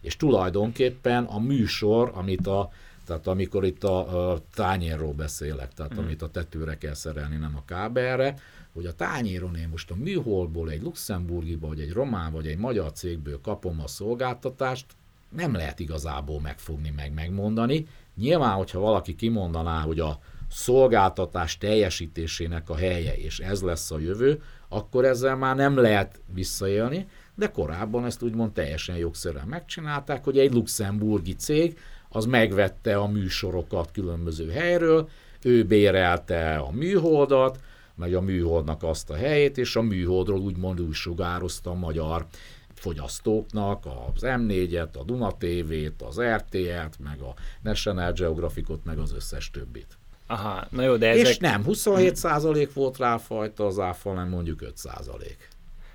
És 0.00 0.16
tulajdonképpen 0.16 1.24
a 1.24 1.38
műsor, 1.38 2.10
amit 2.14 2.46
a 2.46 2.70
tehát 3.08 3.26
amikor 3.26 3.64
itt 3.64 3.84
a, 3.84 4.30
a 4.30 4.40
tányérról 4.54 5.12
beszélek, 5.12 5.74
tehát 5.74 5.94
mm. 5.94 5.98
amit 5.98 6.22
a 6.22 6.30
tetőre 6.30 6.78
kell 6.78 6.94
szerelni, 6.94 7.36
nem 7.36 7.56
a 7.56 7.64
kábelre, 7.64 8.34
hogy 8.72 8.86
a 8.86 8.94
tányéron 8.94 9.56
én 9.56 9.68
most 9.68 9.90
a 9.90 9.94
műholból 9.94 10.70
egy 10.70 10.82
luxemburgiba, 10.82 11.66
vagy 11.66 11.80
egy 11.80 11.92
román, 11.92 12.32
vagy 12.32 12.46
egy 12.46 12.58
magyar 12.58 12.92
cégből 12.92 13.40
kapom 13.40 13.80
a 13.80 13.86
szolgáltatást, 13.86 14.86
nem 15.28 15.54
lehet 15.54 15.78
igazából 15.78 16.40
megfogni, 16.40 16.92
meg 16.96 17.12
megmondani. 17.12 17.86
Nyilván, 18.14 18.56
hogyha 18.56 18.80
valaki 18.80 19.14
kimondaná, 19.14 19.80
hogy 19.80 20.00
a 20.00 20.20
szolgáltatás 20.50 21.58
teljesítésének 21.58 22.70
a 22.70 22.76
helye, 22.76 23.16
és 23.16 23.38
ez 23.38 23.62
lesz 23.62 23.90
a 23.90 23.98
jövő, 23.98 24.42
akkor 24.68 25.04
ezzel 25.04 25.36
már 25.36 25.56
nem 25.56 25.76
lehet 25.76 26.20
visszaélni, 26.34 27.08
de 27.34 27.50
korábban 27.50 28.04
ezt 28.04 28.22
úgymond 28.22 28.52
teljesen 28.52 28.96
jogszerűen 28.96 29.46
megcsinálták, 29.46 30.24
hogy 30.24 30.38
egy 30.38 30.52
luxemburgi 30.52 31.34
cég 31.34 31.78
az 32.08 32.24
megvette 32.24 32.96
a 32.96 33.06
műsorokat 33.06 33.90
különböző 33.92 34.50
helyről, 34.50 35.08
ő 35.42 35.64
bérelte 35.64 36.56
a 36.56 36.70
műholdat, 36.70 37.60
meg 37.94 38.14
a 38.14 38.20
műholdnak 38.20 38.82
azt 38.82 39.10
a 39.10 39.14
helyét, 39.14 39.58
és 39.58 39.76
a 39.76 39.82
műholdról 39.82 40.40
úgymond 40.40 40.80
úgy 40.80 40.92
sugározta 40.92 41.70
a 41.70 41.74
magyar 41.74 42.26
fogyasztóknak 42.74 43.86
az 43.86 44.22
M4-et, 44.22 44.98
a 44.98 45.04
Duna 45.04 45.36
TV-t, 45.36 46.02
az 46.02 46.20
RT-et, 46.20 46.98
meg 46.98 47.20
a 47.20 47.34
National 47.62 48.12
Geographicot, 48.12 48.84
meg 48.84 48.98
az 48.98 49.12
összes 49.12 49.50
többit. 49.50 49.98
Aha, 50.30 50.66
na 50.70 50.82
jó, 50.82 50.96
de 50.96 51.08
ezek... 51.08 51.26
És 51.26 51.38
nem 51.38 51.64
27% 51.66 52.70
volt 52.74 52.98
rá 52.98 53.16
fajta 53.16 53.66
az 53.66 53.78
áfa, 53.78 54.08
hanem 54.08 54.28
mondjuk 54.28 54.62
5%. 54.84 55.36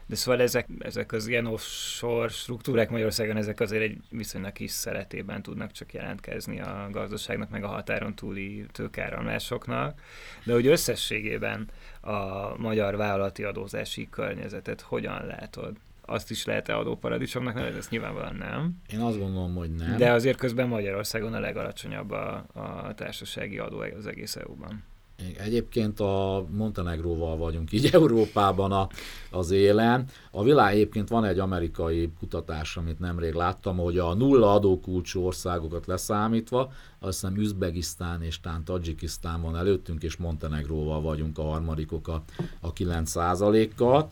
De 0.06 0.16
szóval 0.16 0.42
ezek, 0.42 0.68
ezek 0.80 1.12
az 1.12 1.28
ilyen 1.28 1.46
offshore 1.46 2.28
struktúrák 2.28 2.90
Magyarországon, 2.90 3.38
ezek 3.38 3.60
azért 3.60 3.84
egy 3.84 3.98
viszonylag 4.10 4.52
kis 4.52 4.72
szeretében 4.72 5.42
tudnak 5.42 5.72
csak 5.72 5.94
jelentkezni 5.94 6.62
a 6.62 6.88
gazdaságnak, 6.92 7.50
meg 7.50 7.64
a 7.64 7.68
határon 7.68 8.16
túli 8.16 8.66
tőkáramlásoknak. 8.72 10.02
De 10.44 10.54
hogy 10.54 10.68
összességében 10.68 11.70
a 12.02 12.58
magyar 12.58 12.96
vállalati 12.96 13.44
adózási 13.44 14.08
környezetet 14.10 14.82
hogyan 14.82 15.26
látod? 15.26 15.76
Azt 16.06 16.32
is 16.32 16.46
lehet-e 16.46 16.78
adóparadicsomnak 16.78 17.54
nevezni, 17.54 17.78
ezt 17.78 17.90
nyilvánvalóan 17.90 18.36
nem. 18.36 18.82
Én 18.94 19.00
azt 19.00 19.20
gondolom, 19.20 19.56
hogy 19.56 19.72
nem. 19.72 19.98
De 19.98 20.12
azért 20.12 20.38
közben 20.38 20.68
Magyarországon 20.68 21.34
a 21.34 21.40
legalacsonyabb 21.40 22.12
a, 22.12 22.46
a 22.54 22.94
társasági 22.96 23.58
adó 23.58 23.84
az 23.98 24.08
egész 24.08 24.36
EU-ban. 24.36 24.84
Egyébként 25.38 26.00
a 26.00 26.46
Montenegróval 26.50 27.38
vagyunk 27.38 27.72
így 27.72 27.90
Európában 27.94 28.72
a, 28.72 28.88
az 29.32 29.52
élen. 29.52 30.06
A 30.32 30.44
világ 30.44 30.74
egyébként 30.74 31.10
van 31.10 31.26
egy 31.26 31.40
amerikai 31.40 32.12
kutatás, 32.20 32.78
amit 32.78 33.00
nemrég 33.00 33.34
láttam, 33.34 33.78
hogy 33.78 33.98
a 33.98 34.14
nulla 34.14 34.54
adókulcsú 34.54 35.26
országokat 35.26 35.86
leszámítva, 35.86 36.72
azt 37.00 37.22
hiszem 37.22 37.38
Üzbegisztán 37.38 38.22
és 38.24 38.40
Tán 38.40 38.64
Tadzsikisztán 38.64 39.42
van 39.42 39.58
előttünk, 39.58 40.04
és 40.04 40.16
Montenegróval 40.16 41.02
vagyunk 41.02 41.38
a 41.38 41.44
harmadikok 41.44 42.08
a, 42.08 42.24
a 42.60 42.74
9 42.74 43.14
kal 43.76 44.08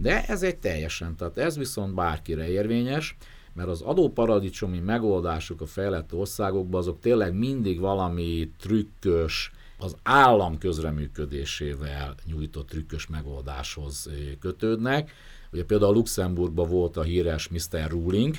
de 0.00 0.24
ez 0.26 0.42
egy 0.42 0.56
teljesen, 0.56 1.16
tehát 1.16 1.38
ez 1.38 1.56
viszont 1.56 1.94
bárkire 1.94 2.48
érvényes, 2.48 3.16
mert 3.52 3.68
az 3.68 3.80
adóparadicsomi 3.80 4.78
megoldások 4.78 5.60
a 5.60 5.66
fejlett 5.66 6.14
országokban 6.14 6.80
azok 6.80 7.00
tényleg 7.00 7.34
mindig 7.34 7.80
valami 7.80 8.50
trükkös, 8.58 9.50
az 9.78 9.96
állam 10.02 10.58
közreműködésével 10.58 12.14
nyújtott 12.24 12.68
trükkös 12.68 13.06
megoldáshoz 13.06 14.10
kötődnek. 14.40 15.12
Ugye 15.52 15.64
például 15.64 15.94
Luxemburgban 15.94 16.68
volt 16.68 16.96
a 16.96 17.02
híres 17.02 17.48
Mr. 17.48 17.88
Ruling, 17.88 18.36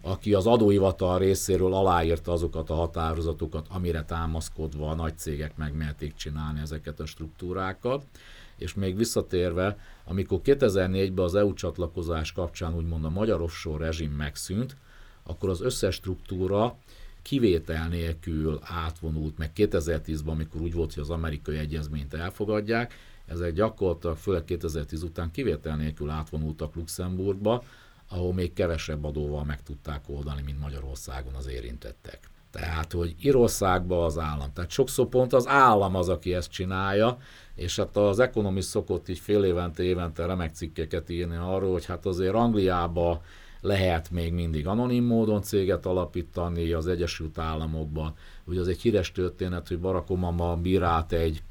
aki 0.00 0.34
az 0.34 0.46
adóhivatal 0.46 1.18
részéről 1.18 1.74
aláírta 1.74 2.32
azokat 2.32 2.70
a 2.70 2.74
határozatokat, 2.74 3.66
amire 3.70 4.04
támaszkodva 4.04 4.90
a 4.90 4.94
nagy 4.94 5.18
cégek 5.18 5.56
megmerték 5.56 6.14
csinálni 6.14 6.60
ezeket 6.60 7.00
a 7.00 7.06
struktúrákat. 7.06 8.04
És 8.56 8.74
még 8.74 8.96
visszatérve, 8.96 9.78
amikor 10.04 10.40
2004-ben 10.44 11.24
az 11.24 11.34
EU 11.34 11.54
csatlakozás 11.54 12.32
kapcsán 12.32 12.74
úgymond 12.74 13.04
a 13.04 13.10
magyar 13.10 13.42
offshore 13.42 13.84
rezsim 13.84 14.10
megszűnt, 14.10 14.76
akkor 15.22 15.48
az 15.48 15.60
összes 15.60 15.94
struktúra 15.94 16.78
kivétel 17.22 17.88
nélkül 17.88 18.60
átvonult, 18.62 19.38
meg 19.38 19.50
2010-ben, 19.56 20.34
amikor 20.34 20.60
úgy 20.60 20.72
volt, 20.72 20.94
hogy 20.94 21.02
az 21.02 21.10
amerikai 21.10 21.56
egyezményt 21.56 22.14
elfogadják, 22.14 22.94
ezek 23.26 23.52
gyakorlatilag, 23.52 24.16
főleg 24.16 24.44
2010 24.44 25.02
után 25.02 25.30
kivétel 25.30 25.76
nélkül 25.76 26.10
átvonultak 26.10 26.74
Luxemburgba, 26.74 27.64
ahol 28.08 28.34
még 28.34 28.52
kevesebb 28.52 29.04
adóval 29.04 29.44
meg 29.44 29.62
tudták 29.62 30.08
oldani, 30.08 30.42
mint 30.42 30.60
Magyarországon 30.60 31.34
az 31.34 31.46
érintettek. 31.46 32.28
Tehát, 32.54 32.92
hogy 32.92 33.14
Írországban 33.20 34.04
az 34.04 34.18
állam. 34.18 34.52
Tehát 34.52 34.70
sokszor 34.70 35.08
pont 35.08 35.32
az 35.32 35.48
állam 35.48 35.94
az, 35.94 36.08
aki 36.08 36.34
ezt 36.34 36.50
csinálja, 36.50 37.18
és 37.54 37.76
hát 37.76 37.96
az 37.96 38.18
Economist 38.18 38.68
szokott 38.68 39.08
így 39.08 39.18
fél 39.18 39.44
évente, 39.44 39.82
évente 39.82 40.26
remek 40.26 40.54
cikkeket 40.54 41.10
írni 41.10 41.36
arról, 41.36 41.72
hogy 41.72 41.84
hát 41.84 42.06
azért 42.06 42.34
Angliába 42.34 43.22
lehet 43.60 44.10
még 44.10 44.32
mindig 44.32 44.66
anonim 44.66 45.04
módon 45.04 45.42
céget 45.42 45.86
alapítani, 45.86 46.72
az 46.72 46.86
Egyesült 46.86 47.38
Államokban. 47.38 48.14
Ugye 48.44 48.60
az 48.60 48.68
egy 48.68 48.80
híres 48.80 49.12
történet, 49.12 49.68
hogy 49.68 49.78
Barack 49.78 50.10
Obama 50.10 50.56
bírált 50.56 51.12
egy 51.12 51.42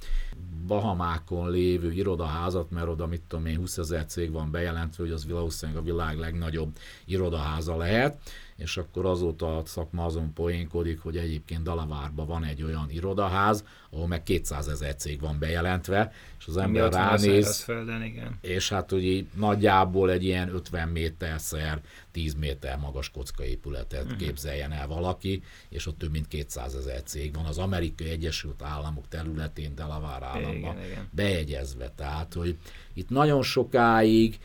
Bahamákon 0.68 1.50
lévő 1.50 1.92
irodaházat, 1.92 2.72
mert 2.72 2.88
oda 2.88 3.08
mit 3.08 3.22
tudom 3.28 3.46
én, 3.46 3.58
20 3.58 3.78
ezer 3.78 4.06
cég 4.06 4.32
van 4.32 4.52
bejelentve, 4.52 5.04
hogy 5.04 5.12
az 5.12 5.28
valószínűleg 5.28 5.82
a 5.82 5.86
világ 5.86 6.18
legnagyobb 6.18 6.78
irodaháza 7.06 7.78
lehet, 7.78 8.18
és 8.64 8.78
akkor 8.78 9.06
azóta 9.06 9.58
a 9.58 9.66
szakma 9.66 10.06
azon 10.06 10.34
poénkodik, 10.34 11.00
hogy 11.00 11.18
egyébként 11.18 11.64
Dalavárban 11.64 12.28
van 12.28 12.44
egy 12.44 12.64
olyan 12.64 12.90
irodaház, 12.90 13.66
ahol 13.90 14.08
meg 14.08 14.24
200 14.24 14.68
ezer 14.68 14.96
cég 14.96 15.20
van 15.20 15.40
bejelentve, 15.40 16.12
és 16.40 16.48
az 16.48 16.58
ember 16.58 16.92
ránéz, 16.92 17.62
földön, 17.62 18.02
igen. 18.02 18.38
és 18.42 18.70
hát 18.70 18.90
hogy 18.90 19.28
nagyjából 19.36 20.12
egy 20.12 20.24
ilyen 20.24 20.50
50 20.50 20.88
méterszer 20.88 21.82
10 22.12 22.34
méter 22.34 22.78
magas 22.78 23.10
kockaépületet 23.10 24.04
uh-huh. 24.04 24.18
képzeljen 24.18 24.72
el 24.72 24.88
valaki, 24.88 25.44
és 25.70 25.88
ott 25.88 25.98
több 25.98 26.12
mint 26.12 26.28
200 26.28 26.76
ezer 26.76 27.04
cég 27.04 27.36
van 27.36 27.46
az 27.46 27.58
Amerikai 27.58 28.10
Egyesült 28.10 28.62
Államok 28.62 29.08
területén, 29.08 29.76
Delaware 29.76 30.26
államban 30.26 30.76
igen, 30.76 30.90
igen. 30.90 31.08
bejegyezve. 31.12 31.92
Tehát, 31.96 32.34
hogy 32.34 32.58
itt 32.94 33.10
nagyon 33.10 33.44
sokáig 33.44 34.40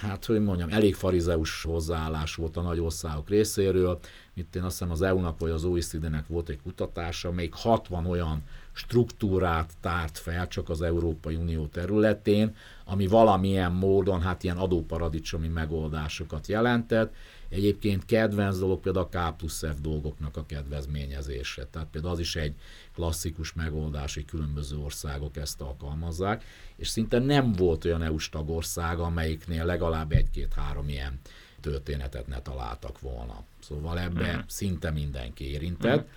hát 0.00 0.24
hogy 0.24 0.40
mondjam, 0.40 0.68
elég 0.70 0.94
farizeus 0.94 1.62
hozzáállás 1.62 2.34
volt 2.34 2.56
a 2.56 2.60
nagy 2.60 2.78
országok 2.78 3.28
részéről. 3.28 3.98
Itt 4.34 4.56
én 4.56 4.62
azt 4.62 4.78
hiszem 4.78 4.92
az 4.92 5.02
EU-nak 5.02 5.38
vagy 5.38 5.50
az 5.50 5.64
OECD-nek 5.64 6.26
volt 6.26 6.48
egy 6.48 6.62
kutatása, 6.62 7.32
még 7.32 7.54
60 7.54 8.06
olyan 8.06 8.42
struktúrát 8.72 9.72
tárt 9.80 10.18
fel 10.18 10.48
csak 10.48 10.68
az 10.68 10.82
Európai 10.82 11.34
Unió 11.34 11.66
területén, 11.66 12.54
ami 12.84 13.06
valamilyen 13.06 13.72
módon 13.72 14.20
hát 14.20 14.42
ilyen 14.42 14.56
adóparadicsomi 14.56 15.48
megoldásokat 15.48 16.46
jelentett. 16.46 17.14
Egyébként 17.50 18.04
kedvenc 18.04 18.58
dolog 18.58 18.80
például 18.80 19.08
a 19.12 19.30
K 19.30 19.36
plusz 19.36 19.64
F 19.74 19.80
dolgoknak 19.80 20.36
a 20.36 20.46
kedvezményezése. 20.46 21.66
Tehát 21.66 21.88
például 21.88 22.12
az 22.12 22.20
is 22.20 22.36
egy 22.36 22.54
klasszikus 22.94 23.52
megoldás, 23.52 24.14
hogy 24.14 24.24
különböző 24.24 24.76
országok 24.76 25.36
ezt 25.36 25.60
alkalmazzák, 25.60 26.44
és 26.76 26.88
szinte 26.88 27.18
nem 27.18 27.52
volt 27.52 27.84
olyan 27.84 28.02
EU-s 28.02 28.28
tagország, 28.28 28.98
amelyiknél 28.98 29.64
legalább 29.64 30.12
egy-két-három 30.12 30.88
ilyen 30.88 31.20
történetet 31.60 32.26
ne 32.26 32.40
találtak 32.40 33.00
volna. 33.00 33.44
Szóval 33.60 33.98
ebbe 33.98 34.36
mm. 34.36 34.40
szinte 34.46 34.90
mindenki 34.90 35.50
érintett. 35.50 36.06
Mm. 36.06 36.10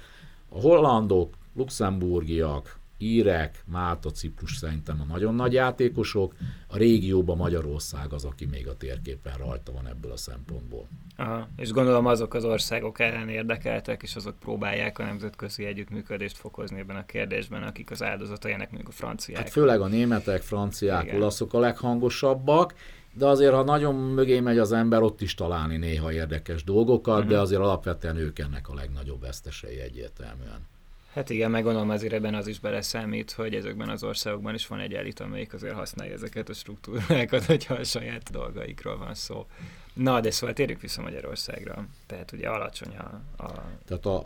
A 0.49 0.59
hollandok, 0.59 1.33
luxemburgiak, 1.55 2.79
írek, 3.03 3.63
Málta, 3.65 4.11
Ciprus 4.11 4.55
szerintem 4.55 5.01
a 5.01 5.05
nagyon 5.05 5.35
nagy 5.35 5.53
játékosok, 5.53 6.33
a 6.67 6.77
régióban 6.77 7.37
Magyarország 7.37 8.13
az, 8.13 8.25
aki 8.25 8.45
még 8.45 8.67
a 8.67 8.77
térképen 8.77 9.33
rajta 9.37 9.71
van 9.71 9.87
ebből 9.87 10.11
a 10.11 10.17
szempontból. 10.17 10.87
Aha, 11.15 11.47
és 11.55 11.71
gondolom 11.71 12.05
azok 12.05 12.33
az 12.33 12.45
országok 12.45 12.99
ellen 12.99 13.29
érdekeltek, 13.29 14.03
és 14.03 14.15
azok 14.15 14.39
próbálják 14.39 14.99
a 14.99 15.03
nemzetközi 15.03 15.65
együttműködést 15.65 16.37
fokozni 16.37 16.79
ebben 16.79 16.95
a 16.95 17.05
kérdésben, 17.05 17.63
akik 17.63 17.91
az 17.91 18.03
áldozatai 18.03 18.51
ennek, 18.51 18.67
mondjuk 18.71 18.89
a 18.89 18.95
franciák. 18.95 19.37
Hát 19.37 19.49
főleg 19.49 19.81
a 19.81 19.87
németek, 19.87 20.41
franciák, 20.41 21.03
Igen. 21.03 21.15
olaszok 21.15 21.53
a 21.53 21.59
leghangosabbak, 21.59 22.73
de 23.13 23.25
azért, 23.25 23.53
ha 23.53 23.63
nagyon 23.63 23.95
mögé 23.95 24.39
megy 24.39 24.57
az 24.57 24.71
ember, 24.71 25.01
ott 25.01 25.21
is 25.21 25.33
találni 25.33 25.77
néha 25.77 26.11
érdekes 26.11 26.63
dolgokat, 26.63 27.17
uh-huh. 27.17 27.31
de 27.31 27.39
azért 27.39 27.61
alapvetően 27.61 28.15
ők 28.15 28.39
ennek 28.39 28.69
a 28.69 28.73
legnagyobb 28.73 29.21
vesztesei 29.21 29.79
egyértelműen. 29.79 30.67
Hát 31.13 31.29
igen, 31.29 31.51
meg 31.51 31.63
gondolom 31.63 31.89
azért 31.89 32.13
ebben 32.13 32.35
az 32.35 32.47
is 32.47 32.59
beleszámít, 32.59 33.31
hogy 33.31 33.55
ezekben 33.55 33.89
az 33.89 34.03
országokban 34.03 34.53
is 34.53 34.67
van 34.67 34.79
egy 34.79 34.93
elit, 34.93 35.19
amelyik 35.19 35.53
azért 35.53 35.73
használja 35.73 36.13
ezeket 36.13 36.49
a 36.49 36.53
struktúrákat, 36.53 37.45
hogyha 37.53 37.73
a 37.73 37.83
saját 37.83 38.31
dolgaikról 38.31 38.97
van 38.97 39.13
szó. 39.13 39.45
Na, 39.93 40.19
de 40.19 40.31
szóval 40.31 40.55
térjük 40.55 40.81
vissza 40.81 41.01
Magyarországra. 41.01 41.87
Tehát 42.05 42.31
ugye 42.31 42.49
alacsony 42.49 42.95
a... 42.97 43.21
a... 43.43 43.65
Tehát 43.85 44.05
a, 44.05 44.17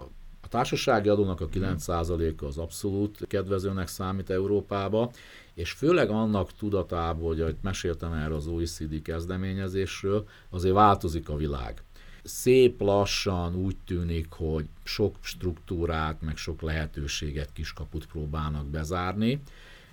a 0.41 0.47
társasági 0.49 1.09
adónak 1.09 1.41
a 1.41 1.47
9%-a 1.47 2.45
az 2.45 2.57
abszolút 2.57 3.27
kedvezőnek 3.27 3.87
számít 3.87 4.29
Európába, 4.29 5.11
és 5.53 5.71
főleg 5.71 6.09
annak 6.09 6.53
tudatából, 6.53 7.35
hogy 7.35 7.55
meséltem 7.61 8.13
erről 8.13 8.35
az 8.35 8.47
OECD 8.47 9.01
kezdeményezésről, 9.01 10.27
azért 10.49 10.73
változik 10.73 11.29
a 11.29 11.35
világ 11.35 11.83
szép 12.27 12.81
lassan 12.81 13.55
úgy 13.55 13.75
tűnik, 13.85 14.27
hogy 14.29 14.65
sok 14.83 15.15
struktúrát, 15.21 16.21
meg 16.21 16.37
sok 16.37 16.61
lehetőséget, 16.61 17.53
kiskaput 17.53 18.05
próbálnak 18.05 18.65
bezárni, 18.65 19.41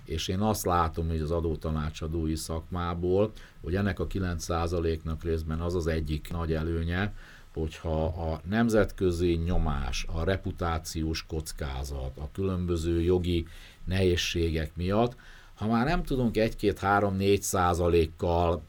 és 0.05 0.27
én 0.27 0.39
azt 0.39 0.65
látom, 0.65 1.07
hogy 1.07 1.19
az 1.19 1.31
adótanácsadói 1.31 2.35
szakmából, 2.35 3.31
hogy 3.63 3.75
ennek 3.75 3.99
a 3.99 4.07
9%-nak 4.07 5.23
részben 5.23 5.59
az 5.59 5.75
az 5.75 5.87
egyik 5.87 6.31
nagy 6.31 6.53
előnye, 6.53 7.13
hogyha 7.53 8.05
a 8.05 8.41
nemzetközi 8.49 9.33
nyomás, 9.45 10.05
a 10.13 10.23
reputációs 10.23 11.25
kockázat, 11.25 12.17
a 12.17 12.29
különböző 12.31 13.01
jogi 13.01 13.45
nehézségek 13.83 14.75
miatt, 14.75 15.15
ha 15.53 15.67
már 15.67 15.85
nem 15.85 16.03
tudunk 16.03 16.35
1-2-3-4 16.35 17.39
százalékkal 17.39 18.61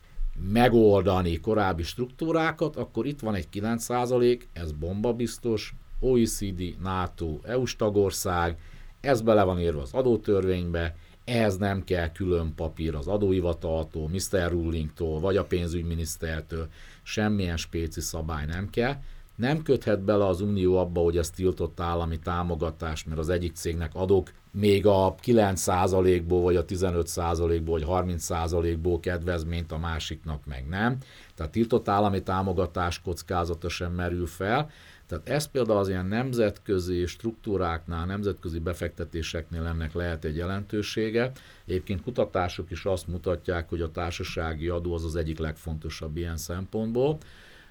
megoldani 0.53 1.41
korábbi 1.41 1.83
struktúrákat, 1.83 2.77
akkor 2.77 3.07
itt 3.07 3.21
van 3.21 3.35
egy 3.35 3.49
9%, 3.53 4.41
ez 4.53 4.73
bomba 4.73 5.13
biztos, 5.13 5.75
OECD, 6.01 6.81
NATO, 6.83 7.39
EU-s 7.43 7.77
tagország, 7.77 8.59
ez 9.01 9.21
bele 9.21 9.43
van 9.43 9.61
írva 9.61 9.81
az 9.81 9.93
adótörvénybe, 9.93 10.97
ehhez 11.25 11.57
nem 11.57 11.85
kell 11.85 12.13
külön 12.13 12.55
papír 12.55 12.95
az 12.95 13.07
adóhivataltól, 13.07 14.09
Mr. 14.09 14.51
Rulingtól, 14.51 15.21
vagy 15.21 15.37
a 15.37 15.45
pénzügyminisztertől, 15.45 16.69
semmilyen 17.03 17.57
spéci 17.57 18.01
szabály 18.01 18.47
nem 18.47 18.71
kell. 18.71 18.95
Nem 19.37 19.63
köthet 19.63 20.01
bele 20.01 20.27
az 20.27 20.41
Unió 20.41 20.77
abba, 20.77 21.01
hogy 21.01 21.17
ez 21.17 21.31
tiltott 21.31 21.81
állami 21.81 22.19
támogatás, 22.19 23.05
mert 23.05 23.19
az 23.19 23.29
egyik 23.29 23.55
cégnek 23.55 23.95
adok 23.95 24.33
még 24.59 24.87
a 24.87 25.15
9%-ból, 25.25 26.43
vagy 26.43 26.57
a 26.57 26.65
15%-ból, 26.65 27.79
vagy 27.79 28.07
30%-ból 28.07 29.01
kedvezményt, 29.01 29.73
a 29.73 29.79
másiknak 29.79 30.47
meg 30.47 30.67
nem. 30.69 30.97
Tehát 31.35 31.53
tiltott 31.53 31.89
állami 31.89 32.23
támogatás 32.23 33.01
kockázata 33.01 33.69
sem 33.69 33.93
merül 33.93 34.27
fel. 34.27 34.71
Tehát 35.07 35.29
ez 35.29 35.47
például 35.47 35.79
az 35.79 35.89
ilyen 35.89 36.07
nemzetközi 36.07 37.07
struktúráknál, 37.07 38.07
nemzetközi 38.07 38.59
befektetéseknél 38.59 39.67
ennek 39.67 39.93
lehet 39.93 40.25
egy 40.25 40.37
jelentősége. 40.37 41.33
Egyébként 41.67 42.03
kutatások 42.03 42.71
is 42.71 42.85
azt 42.85 43.09
mutatják, 43.09 43.69
hogy 43.69 43.81
a 43.81 43.91
társasági 43.91 44.69
adó 44.69 44.95
az 44.95 45.05
az 45.05 45.17
egyik 45.17 45.39
legfontosabb 45.39 46.17
ilyen 46.17 46.37
szempontból. 46.37 47.19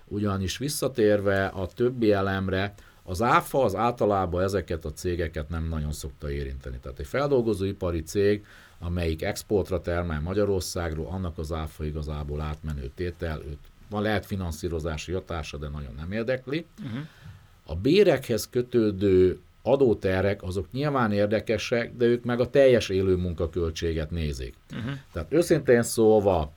Ugyanis 0.07 0.57
visszatérve 0.57 1.45
a 1.45 1.67
többi 1.67 2.11
elemre, 2.11 2.73
az 3.07 3.21
áfa 3.21 3.63
az 3.63 3.75
általában 3.75 4.43
ezeket 4.43 4.85
a 4.85 4.93
cégeket 4.93 5.49
nem 5.49 5.67
nagyon 5.67 5.91
szokta 5.91 6.31
érinteni. 6.31 6.77
Tehát 6.81 6.99
egy 6.99 7.07
feldolgozóipari 7.07 8.03
cég, 8.03 8.45
amelyik 8.79 9.21
exportra 9.21 9.81
termel 9.81 10.21
Magyarországról, 10.21 11.07
annak 11.07 11.37
az 11.37 11.51
áfa 11.51 11.85
igazából 11.85 12.41
átmenő 12.41 12.91
tétel, 12.95 13.41
őt 13.47 13.59
van 13.89 14.01
lehet 14.01 14.25
finanszírozási 14.25 15.11
hatása, 15.11 15.57
de 15.57 15.67
nagyon 15.67 15.93
nem 15.95 16.11
érdekli. 16.11 16.65
Uh-huh. 16.83 16.99
A 17.65 17.75
bérekhez 17.75 18.49
kötődő 18.49 19.39
adóterek 19.61 20.43
azok 20.43 20.71
nyilván 20.71 21.11
érdekesek, 21.11 21.95
de 21.95 22.05
ők 22.05 22.23
meg 22.23 22.39
a 22.39 22.49
teljes 22.49 22.89
élő 22.89 23.15
munkaköltséget 23.15 24.11
nézik. 24.11 24.55
Uh-huh. 24.73 24.91
Tehát 25.11 25.33
őszintén 25.33 25.83
szólva, 25.83 26.51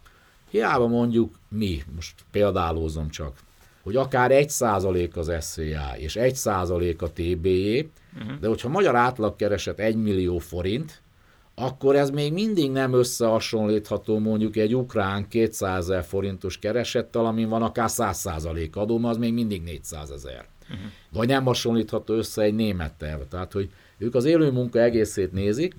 hiába 0.50 0.86
mondjuk 0.86 1.38
mi, 1.48 1.82
most 1.94 2.14
példálózom 2.30 3.08
csak, 3.08 3.36
hogy 3.82 3.96
akár 3.96 4.30
1% 4.34 5.14
az 5.14 5.32
SZIA 5.40 5.94
és 5.96 6.16
1% 6.20 6.98
a 6.98 7.12
TBE, 7.12 7.88
uh-huh. 8.22 8.40
de 8.40 8.48
hogyha 8.48 8.68
magyar 8.68 8.96
átlag 8.96 9.36
kereset 9.36 9.80
1 9.80 9.96
millió 9.96 10.38
forint, 10.38 11.02
akkor 11.54 11.96
ez 11.96 12.10
még 12.10 12.32
mindig 12.32 12.70
nem 12.70 12.92
összehasonlítható 12.92 14.18
mondjuk 14.18 14.56
egy 14.56 14.74
ukrán 14.74 15.28
200 15.28 15.78
ezer 15.78 16.04
forintos 16.04 16.58
keresettel, 16.58 17.26
amin 17.26 17.48
van 17.48 17.62
akár 17.62 17.88
100% 17.92 18.72
adó, 18.72 19.04
az 19.04 19.16
még 19.16 19.32
mindig 19.32 19.62
400 19.62 20.10
ezer. 20.10 20.46
Uh-huh. 20.62 20.78
Vagy 21.12 21.28
nem 21.28 21.44
hasonlítható 21.44 22.14
össze 22.14 22.42
egy 22.42 22.54
némettel. 22.54 23.26
Tehát, 23.30 23.52
hogy 23.52 23.70
ők 23.98 24.14
az 24.14 24.24
élő 24.24 24.50
munka 24.50 24.80
egészét 24.80 25.32
nézik, 25.32 25.74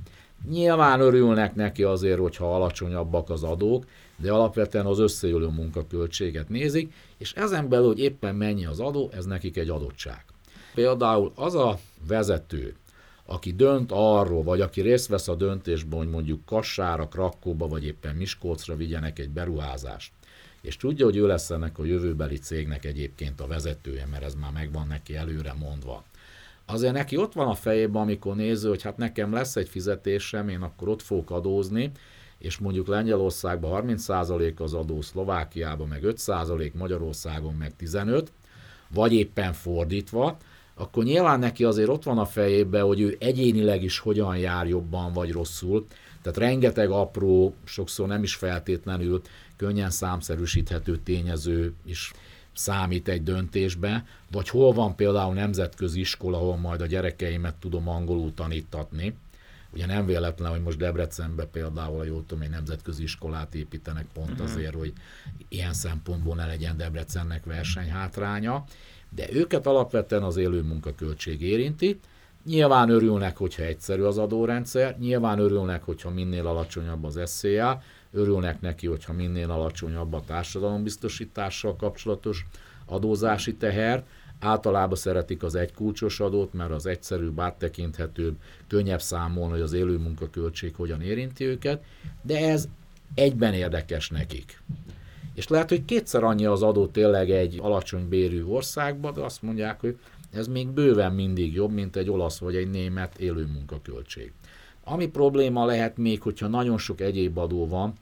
nyilván 0.49 0.99
örülnek 0.99 1.55
neki 1.55 1.83
azért, 1.83 2.19
hogyha 2.19 2.55
alacsonyabbak 2.55 3.29
az 3.29 3.43
adók, 3.43 3.85
de 4.21 4.32
alapvetően 4.32 4.86
az 4.86 4.99
összeülő 4.99 5.47
munkaköltséget 5.47 6.49
nézik, 6.49 6.93
és 7.17 7.34
ezen 7.34 7.69
belül, 7.69 7.88
hogy 7.88 7.99
éppen 7.99 8.36
mennyi 8.36 8.65
az 8.65 8.79
adó, 8.79 9.10
ez 9.13 9.25
nekik 9.25 9.58
egy 9.58 9.69
adottság. 9.69 10.25
Például 10.73 11.32
az 11.36 11.55
a 11.55 11.79
vezető, 12.08 12.75
aki 13.25 13.51
dönt 13.53 13.91
arról, 13.93 14.43
vagy 14.43 14.62
aki 14.62 14.82
részt 14.82 15.08
vesz 15.08 15.27
a 15.27 15.36
döntésben, 15.36 15.99
hogy 15.99 16.10
mondjuk 16.10 16.45
Kassára, 16.45 17.08
Krakóba, 17.08 17.67
vagy 17.67 17.86
éppen 17.86 18.15
Miskolcra 18.15 18.75
vigyenek 18.75 19.19
egy 19.19 19.29
beruházást, 19.29 20.12
és 20.62 20.77
tudja, 20.77 21.05
hogy 21.05 21.17
ő 21.17 21.27
lesz 21.27 21.49
ennek 21.49 21.79
a 21.79 21.86
jövőbeli 21.86 22.38
cégnek 22.38 22.86
egyébként 22.86 23.41
a 23.41 23.47
vezetője, 23.47 24.05
mert 24.12 24.23
ez 24.23 24.36
már 24.36 24.51
megvan 24.51 24.88
neki 24.88 25.15
előre 25.15 25.53
mondva. 25.60 26.03
Azért 26.65 26.93
neki 26.93 27.17
ott 27.17 27.34
van 27.34 27.47
a 27.47 27.55
fejében, 27.55 28.01
amikor 28.01 28.36
néző, 28.36 28.69
hogy 28.69 28.82
hát 28.82 28.97
nekem 28.97 29.34
lesz 29.34 29.55
egy 29.55 29.69
fizetésem, 29.69 30.49
én 30.49 30.62
akkor 30.62 30.88
ott 30.88 31.01
fogok 31.01 31.32
adózni, 31.32 31.91
és 32.39 32.58
mondjuk 32.58 32.88
Lengyelországban 32.88 33.84
30% 33.88 34.56
az 34.56 34.73
adó, 34.73 35.02
Szlovákiában 35.02 35.88
meg 35.88 36.02
5%, 36.04 36.73
Magyarországon 36.73 37.54
meg 37.54 37.73
15%, 37.80 38.25
vagy 38.93 39.13
éppen 39.13 39.54
fordítva, 39.54 40.38
akkor 40.75 41.04
nyilván 41.04 41.39
neki 41.39 41.63
azért 41.63 41.89
ott 41.89 42.04
van 42.04 42.17
a 42.17 42.25
fejében, 42.25 42.84
hogy 42.84 43.02
ő 43.02 43.15
egyénileg 43.19 43.84
is 43.84 43.99
hogyan 43.99 44.38
jár 44.38 44.67
jobban 44.67 45.13
vagy 45.13 45.32
rosszul. 45.32 45.86
Tehát 46.21 46.38
rengeteg 46.38 46.89
apró, 46.89 47.54
sokszor 47.63 48.08
nem 48.08 48.23
is 48.23 48.36
feltétlenül 48.36 49.21
könnyen 49.56 49.89
számszerűsíthető 49.89 50.97
tényező 50.97 51.73
is 51.86 52.12
számít 52.54 53.08
egy 53.08 53.23
döntésbe, 53.23 54.06
vagy 54.32 54.49
hol 54.49 54.73
van 54.73 54.95
például 54.95 55.34
nemzetközi 55.34 55.99
iskola, 55.99 56.38
ahol 56.38 56.58
majd 56.58 56.82
a 56.82 56.86
gyerekeimet 56.86 57.56
tudom 57.56 57.88
angolul 57.89 58.34
tanítatni, 58.34 59.15
Ugye 59.73 59.86
nem 59.86 60.05
véletlen, 60.05 60.51
hogy 60.51 60.62
most 60.62 60.77
Debrecenbe 60.77 61.45
például, 61.45 61.99
a 61.99 62.03
tudom, 62.03 62.41
egy 62.41 62.49
nemzetközi 62.49 63.03
iskolát 63.03 63.55
építenek 63.55 64.05
pont 64.13 64.29
uh-huh. 64.29 64.45
azért, 64.45 64.75
hogy 64.75 64.93
ilyen 65.47 65.73
szempontból 65.73 66.36
ne 66.36 66.45
legyen 66.45 66.77
Debrecennek 66.77 67.45
versenyhátránya, 67.45 68.63
de 69.10 69.27
őket 69.32 69.67
alapvetően 69.67 70.23
az 70.23 70.38
élő 70.38 70.62
munkaköltség 70.62 71.41
érinti. 71.41 71.99
Nyilván 72.45 72.89
örülnek, 72.89 73.38
hogyha 73.38 73.63
egyszerű 73.63 74.01
az 74.01 74.17
adórendszer, 74.17 74.97
nyilván 74.99 75.39
örülnek, 75.39 75.84
hogyha 75.84 76.10
minél 76.10 76.47
alacsonyabb 76.47 77.03
az 77.03 77.19
SZIA, 77.25 77.82
örülnek 78.12 78.62
neki, 78.62 78.88
hogyha 78.88 79.13
minél 79.13 79.51
alacsonyabb 79.51 80.13
a 80.13 80.23
társadalombiztosítással 80.25 81.75
kapcsolatos 81.75 82.45
adózási 82.86 83.55
teher, 83.55 84.03
Általában 84.39 84.97
szeretik 84.97 85.43
az 85.43 85.56
egykulcsos 85.56 86.19
adót, 86.19 86.54
mert 86.54 86.71
az 86.71 86.86
egyszerűbb, 86.86 87.39
áttekinthetőbb, 87.39 88.36
könnyebb 88.67 89.02
számolni, 89.02 89.52
hogy 89.52 89.62
az 89.62 89.73
élő 89.73 89.97
munkaköltség 89.97 90.75
hogyan 90.75 91.02
érinti 91.02 91.45
őket, 91.45 91.84
de 92.21 92.49
ez 92.49 92.67
egyben 93.13 93.54
érdekes 93.54 94.10
nekik. 94.10 94.62
És 95.34 95.47
lehet, 95.47 95.69
hogy 95.69 95.86
kétszer 95.86 96.23
annyi 96.23 96.45
az 96.45 96.62
adó 96.62 96.88
tényleg 96.88 97.32
egy 97.32 97.60
alacsony 97.62 98.10
bérű 98.10 98.43
országban, 98.43 99.13
de 99.13 99.21
azt 99.21 99.41
mondják, 99.41 99.80
hogy 99.80 99.97
ez 100.32 100.47
még 100.47 100.67
bőven 100.67 101.13
mindig 101.13 101.54
jobb, 101.54 101.71
mint 101.71 101.95
egy 101.95 102.10
olasz 102.10 102.38
vagy 102.38 102.56
egy 102.56 102.69
német 102.69 103.17
élő 103.17 103.45
munkaköltség. 103.45 104.32
Ami 104.84 105.08
probléma 105.08 105.65
lehet 105.65 105.97
még, 105.97 106.21
hogyha 106.21 106.47
nagyon 106.47 106.78
sok 106.78 107.02
egyéb 107.02 107.38
adó 107.38 107.67
van, 107.67 107.93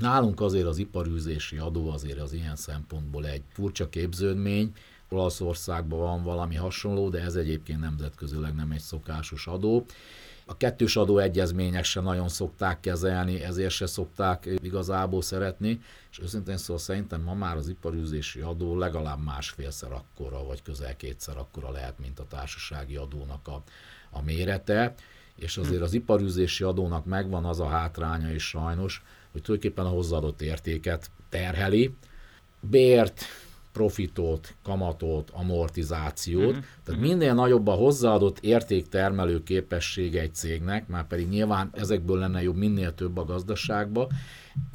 nálunk 0.00 0.40
azért 0.40 0.66
az 0.66 0.78
iparűzési 0.78 1.56
adó 1.56 1.90
azért 1.90 2.20
az 2.20 2.32
ilyen 2.32 2.56
szempontból 2.56 3.26
egy 3.26 3.42
furcsa 3.52 3.88
képződmény, 3.88 4.72
Olaszországban 5.10 5.98
van 5.98 6.22
valami 6.22 6.54
hasonló, 6.54 7.08
de 7.08 7.20
ez 7.20 7.34
egyébként 7.34 7.80
nemzetközileg 7.80 8.54
nem 8.54 8.70
egy 8.70 8.80
szokásos 8.80 9.46
adó. 9.46 9.86
A 10.46 10.56
kettős 10.56 10.96
adóegyezmények 10.96 11.84
se 11.84 12.00
nagyon 12.00 12.28
szokták 12.28 12.80
kezelni, 12.80 13.42
ezért 13.42 13.70
se 13.70 13.86
szokták 13.86 14.48
igazából 14.62 15.22
szeretni, 15.22 15.80
és 16.10 16.20
őszintén 16.20 16.56
szóval 16.56 16.78
szerintem 16.78 17.20
ma 17.20 17.34
már 17.34 17.56
az 17.56 17.68
iparűzési 17.68 18.40
adó 18.40 18.76
legalább 18.76 19.24
másfélszer 19.24 19.92
akkora, 19.92 20.44
vagy 20.44 20.62
közel 20.62 20.96
kétszer 20.96 21.36
akkora 21.36 21.70
lehet, 21.70 21.98
mint 21.98 22.18
a 22.18 22.26
társasági 22.26 22.96
adónak 22.96 23.48
a, 23.48 23.62
a 24.10 24.22
mérete, 24.22 24.94
és 25.34 25.56
azért 25.56 25.82
az 25.82 25.92
iparűzési 25.92 26.64
adónak 26.64 27.04
megvan 27.04 27.44
az 27.44 27.60
a 27.60 27.68
hátránya 27.68 28.32
is 28.32 28.48
sajnos, 28.48 29.02
hogy 29.32 29.42
tulajdonképpen 29.42 29.86
a 29.86 29.94
hozzáadott 29.94 30.42
értéket 30.42 31.10
terheli, 31.28 31.94
bért, 32.60 33.24
profitot, 33.72 34.54
kamatot, 34.62 35.30
amortizációt. 35.30 36.52
Mm-hmm. 36.52 36.60
Tehát 36.84 37.00
minél 37.00 37.34
nagyobb 37.34 37.66
a 37.66 37.72
hozzáadott 37.72 38.38
értéktermelő 38.40 39.42
képessége 39.42 40.20
egy 40.20 40.34
cégnek, 40.34 40.88
már 40.88 41.06
pedig 41.06 41.28
nyilván 41.28 41.70
ezekből 41.72 42.18
lenne 42.18 42.42
jobb 42.42 42.56
minél 42.56 42.94
több 42.94 43.16
a 43.16 43.24
gazdaságba, 43.24 44.08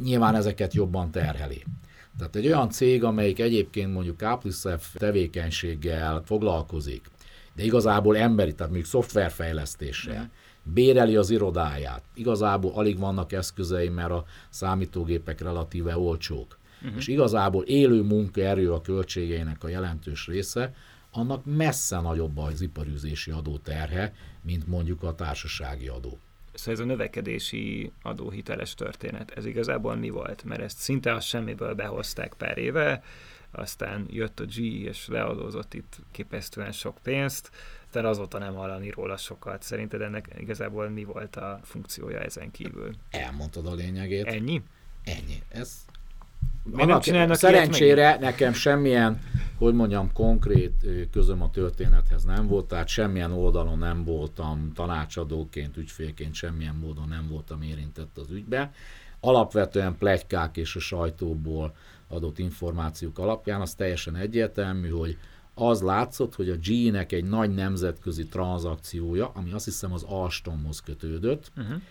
nyilván 0.03 0.36
ezeket 0.36 0.73
jobban 0.73 1.12
terheli. 1.12 1.63
Tehát 2.17 2.36
egy 2.36 2.45
olyan 2.45 2.69
cég, 2.69 3.03
amelyik 3.03 3.39
egyébként 3.39 3.93
mondjuk 3.93 4.21
A 4.21 4.38
plusz 4.38 4.65
F 4.77 4.93
tevékenységgel 4.93 6.21
foglalkozik, 6.25 7.10
de 7.55 7.63
igazából 7.63 8.17
emberi, 8.17 8.53
tehát 8.53 8.71
mondjuk 8.71 8.91
szoftverfejlesztéssel, 8.91 10.23
mm. 10.23 10.73
béreli 10.73 11.15
az 11.15 11.29
irodáját, 11.29 12.03
igazából 12.13 12.71
alig 12.73 12.99
vannak 12.99 13.31
eszközei, 13.31 13.89
mert 13.89 14.12
a 14.12 14.25
számítógépek 14.49 15.41
relatíve 15.41 15.97
olcsók 15.97 16.58
uh-huh. 16.86 16.98
és 16.98 17.08
igazából 17.08 17.63
élő 17.63 18.02
munkaerő 18.02 18.74
a 18.74 18.82
költségeinek 18.82 19.63
a 19.63 19.67
jelentős 19.67 20.28
része, 20.28 20.74
annak 21.12 21.45
messze 21.45 22.00
nagyobb 22.00 22.38
az 22.38 22.62
iparűzési 22.62 23.32
adó 23.32 23.58
terhe, 23.58 24.13
mint 24.41 24.67
mondjuk 24.67 25.04
a 25.04 25.15
társasági 25.15 25.88
adó. 25.88 26.19
Szóval 26.54 26.74
ez 26.74 26.80
a 26.80 26.86
növekedési 26.86 27.91
adóhiteles 28.02 28.74
történet, 28.74 29.32
ez 29.32 29.45
igazából 29.45 29.95
mi 29.95 30.10
volt? 30.10 30.43
Mert 30.43 30.62
ezt 30.62 30.78
szinte 30.78 31.13
a 31.13 31.19
semmiből 31.19 31.74
behozták 31.74 32.34
pár 32.34 32.58
éve, 32.58 33.04
aztán 33.52 34.06
jött 34.10 34.39
a 34.39 34.45
G, 34.45 34.58
és 34.58 35.08
leadózott 35.08 35.74
itt 35.74 35.98
képesztően 36.12 36.71
sok 36.71 36.98
pénzt, 37.04 37.52
de 37.91 38.08
azóta 38.08 38.38
nem 38.38 38.54
hallani 38.54 38.89
róla 38.89 39.17
sokat. 39.17 39.63
Szerinted 39.63 40.02
ennek 40.02 40.28
igazából 40.38 40.89
mi 40.89 41.04
volt 41.04 41.36
a 41.36 41.60
funkciója 41.63 42.19
ezen 42.19 42.52
kívül? 42.52 42.91
Elmondtad 43.10 43.67
a 43.67 43.74
lényegét. 43.74 44.26
Ennyi? 44.26 44.62
Ennyi. 45.04 45.41
Ez 45.50 45.86
nem 46.73 46.99
csinálnak 46.99 47.38
szerencsére 47.38 48.17
nekem 48.19 48.53
semmilyen, 48.53 49.21
hogy 49.58 49.73
mondjam, 49.73 50.12
konkrét 50.13 50.86
közöm 51.12 51.41
a 51.41 51.49
történethez 51.49 52.23
nem 52.23 52.47
volt, 52.47 52.67
tehát 52.67 52.88
semmilyen 52.88 53.31
oldalon 53.31 53.77
nem 53.77 54.03
voltam 54.03 54.71
tanácsadóként, 54.73 55.77
ügyfélként, 55.77 56.34
semmilyen 56.34 56.75
módon 56.75 57.08
nem 57.08 57.27
voltam 57.29 57.62
érintett 57.62 58.17
az 58.17 58.31
ügybe. 58.31 58.71
Alapvetően 59.19 59.97
plegykák 59.97 60.58
és 60.58 60.75
a 60.75 60.79
sajtóból 60.79 61.75
adott 62.08 62.39
információk 62.39 63.19
alapján 63.19 63.62
az 63.62 63.73
teljesen 63.73 64.15
egyértelmű, 64.15 64.89
hogy 64.89 65.17
az 65.53 65.81
látszott, 65.81 66.36
hogy 66.36 66.49
a 66.49 66.55
G-nek 66.55 67.12
egy 67.12 67.23
nagy 67.23 67.53
nemzetközi 67.53 68.27
tranzakciója, 68.27 69.31
ami 69.34 69.51
azt 69.51 69.65
hiszem 69.65 69.93
az 69.93 70.03
Alstomhoz 70.03 70.79
kötődött, 70.79 71.51
uh-huh 71.58 71.81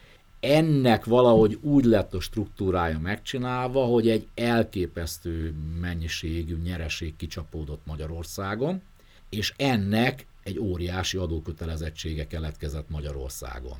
ennek 0.45 1.05
valahogy 1.05 1.59
úgy 1.61 1.85
lett 1.85 2.15
a 2.15 2.21
struktúrája 2.21 2.99
megcsinálva, 2.99 3.85
hogy 3.85 4.09
egy 4.09 4.27
elképesztő 4.35 5.55
mennyiségű 5.81 6.57
nyereség 6.63 7.17
kicsapódott 7.17 7.81
Magyarországon, 7.87 8.83
és 9.29 9.55
ennek 9.57 10.27
egy 10.43 10.59
óriási 10.59 11.17
adókötelezettsége 11.17 12.27
keletkezett 12.27 12.91
Magyarországon. 12.91 13.77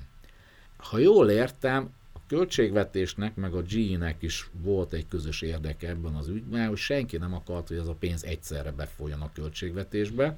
Ha 0.77 0.99
jól 0.99 1.31
értem, 1.31 1.91
a 2.13 2.19
költségvetésnek, 2.27 3.35
meg 3.35 3.55
a 3.55 3.63
G-nek 3.63 4.17
is 4.23 4.51
volt 4.63 4.93
egy 4.93 5.09
közös 5.09 5.43
érdeke 5.43 5.89
ebben 5.89 6.15
az 6.15 6.29
ügyben, 6.29 6.69
hogy 6.69 6.77
senki 6.77 7.17
nem 7.17 7.35
akart, 7.35 7.69
hogy 7.69 7.77
ez 7.77 7.87
a 7.87 7.97
pénz 7.99 8.25
egyszerre 8.25 8.71
befolyjon 8.71 9.21
a 9.21 9.33
költségvetésbe. 9.33 10.37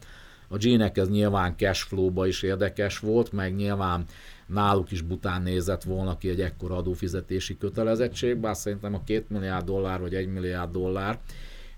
A 0.49 0.57
G-nek 0.57 0.97
ez 0.97 1.09
nyilván 1.09 1.57
cashflow-ba 1.57 2.27
is 2.27 2.43
érdekes 2.43 2.99
volt, 2.99 3.33
meg 3.33 3.55
nyilván 3.55 4.05
náluk 4.47 4.91
is 4.91 5.01
bután 5.01 5.43
nézett 5.43 5.83
volna 5.83 6.19
ki 6.19 6.29
egy 6.29 6.41
ekkora 6.41 6.77
adófizetési 6.77 7.59
kötelezettség, 7.59 8.37
bár 8.37 8.57
szerintem 8.57 8.95
a 8.95 9.05
2 9.05 9.25
milliárd 9.29 9.67
dollár 9.67 10.01
vagy 10.01 10.15
1 10.15 10.29
milliárd 10.29 10.73
dollár, 10.73 11.19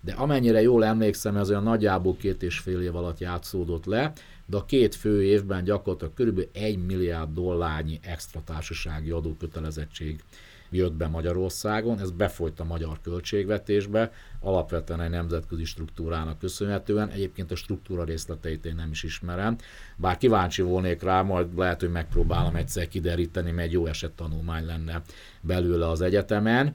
de 0.00 0.12
amennyire 0.12 0.62
jól 0.62 0.84
emlékszem, 0.84 1.36
ez 1.36 1.50
olyan 1.50 1.62
nagyjából 1.62 2.16
két 2.16 2.42
és 2.42 2.58
fél 2.58 2.80
év 2.80 2.96
alatt 2.96 3.18
játszódott 3.18 3.84
le, 3.84 4.12
de 4.46 4.56
a 4.56 4.64
két 4.64 4.94
fő 4.94 5.22
évben 5.22 5.64
gyakorlatilag 5.64 6.14
körülbelül 6.14 6.50
1 6.52 6.86
milliárd 6.86 7.34
dollárnyi 7.34 7.98
extra 8.02 8.42
társasági 8.44 9.10
adókötelezettség 9.10 10.22
jött 10.70 10.92
be 10.92 11.06
Magyarországon, 11.06 12.00
ez 12.00 12.10
befolyt 12.10 12.60
a 12.60 12.64
magyar 12.64 13.00
költségvetésbe, 13.02 14.12
alapvetően 14.40 15.00
egy 15.00 15.10
nemzetközi 15.10 15.64
struktúrának 15.64 16.38
köszönhetően. 16.38 17.08
Egyébként 17.08 17.50
a 17.50 17.56
struktúra 17.56 18.04
részleteit 18.04 18.66
én 18.66 18.74
nem 18.74 18.90
is 18.90 19.02
ismerem, 19.02 19.56
bár 19.96 20.16
kíváncsi 20.16 20.62
volnék 20.62 21.02
rá, 21.02 21.22
majd 21.22 21.56
lehet, 21.56 21.80
hogy 21.80 21.90
megpróbálom 21.90 22.56
egyszer 22.56 22.88
kideríteni, 22.88 23.50
mert 23.50 23.66
egy 23.66 23.72
jó 23.72 23.86
eset 23.86 24.12
tanulmány 24.12 24.66
lenne 24.66 25.02
belőle 25.40 25.88
az 25.88 26.00
egyetemen 26.00 26.74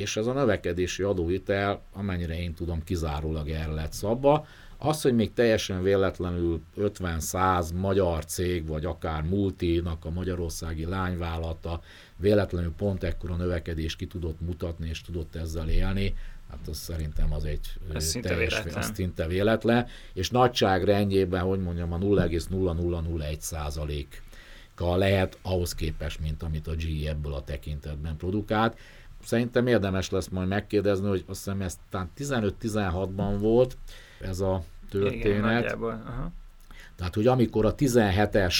és 0.00 0.16
ez 0.16 0.26
a 0.26 0.32
növekedési 0.32 1.02
adóhitel, 1.02 1.82
amennyire 1.92 2.40
én 2.40 2.54
tudom, 2.54 2.84
kizárólag 2.84 3.48
erre 3.48 3.72
lett 3.72 3.92
szabva. 3.92 4.46
Az, 4.78 5.02
hogy 5.02 5.14
még 5.14 5.32
teljesen 5.32 5.82
véletlenül 5.82 6.60
50-100 6.78 7.74
magyar 7.74 8.24
cég, 8.24 8.66
vagy 8.66 8.84
akár 8.84 9.22
multinak 9.22 10.04
a 10.04 10.10
magyarországi 10.10 10.84
lányvállalata 10.84 11.80
véletlenül 12.16 12.72
pont 12.76 13.02
ekkora 13.02 13.36
növekedést 13.36 13.96
ki 13.96 14.06
tudott 14.06 14.40
mutatni, 14.40 14.88
és 14.88 15.00
tudott 15.02 15.34
ezzel 15.34 15.68
élni, 15.68 16.14
hát 16.50 16.68
az 16.68 16.76
szerintem 16.76 17.32
az 17.32 17.44
egy 17.44 17.72
ez 17.94 18.04
szinte 18.04 18.36
véletlen. 18.36 18.74
Az 18.74 18.90
szinte 18.94 19.26
véletlen, 19.26 19.86
és 20.12 20.30
nagyságrendjében, 20.30 21.42
hogy 21.42 21.60
mondjam, 21.60 21.92
a 21.92 21.98
0,0001 21.98 23.38
százaléka 23.38 24.96
lehet 24.96 25.38
ahhoz 25.42 25.74
képest, 25.74 26.20
mint 26.20 26.42
amit 26.42 26.66
a 26.66 26.74
GE 26.74 27.08
ebből 27.08 27.34
a 27.34 27.44
tekintetben 27.44 28.16
produkált. 28.16 28.78
Szerintem 29.24 29.66
érdemes 29.66 30.10
lesz 30.10 30.28
majd 30.28 30.48
megkérdezni, 30.48 31.08
hogy 31.08 31.24
azt 31.26 31.44
hiszem 31.44 31.60
ez 31.60 31.78
15-16-ban 32.18 33.36
volt 33.38 33.76
ez 34.20 34.40
a 34.40 34.64
történet. 34.90 35.64
Igen, 35.64 35.82
Aha. 35.82 36.32
Tehát, 36.96 37.14
hogy 37.14 37.26
amikor 37.26 37.66
a 37.66 37.74
17-es 37.74 38.54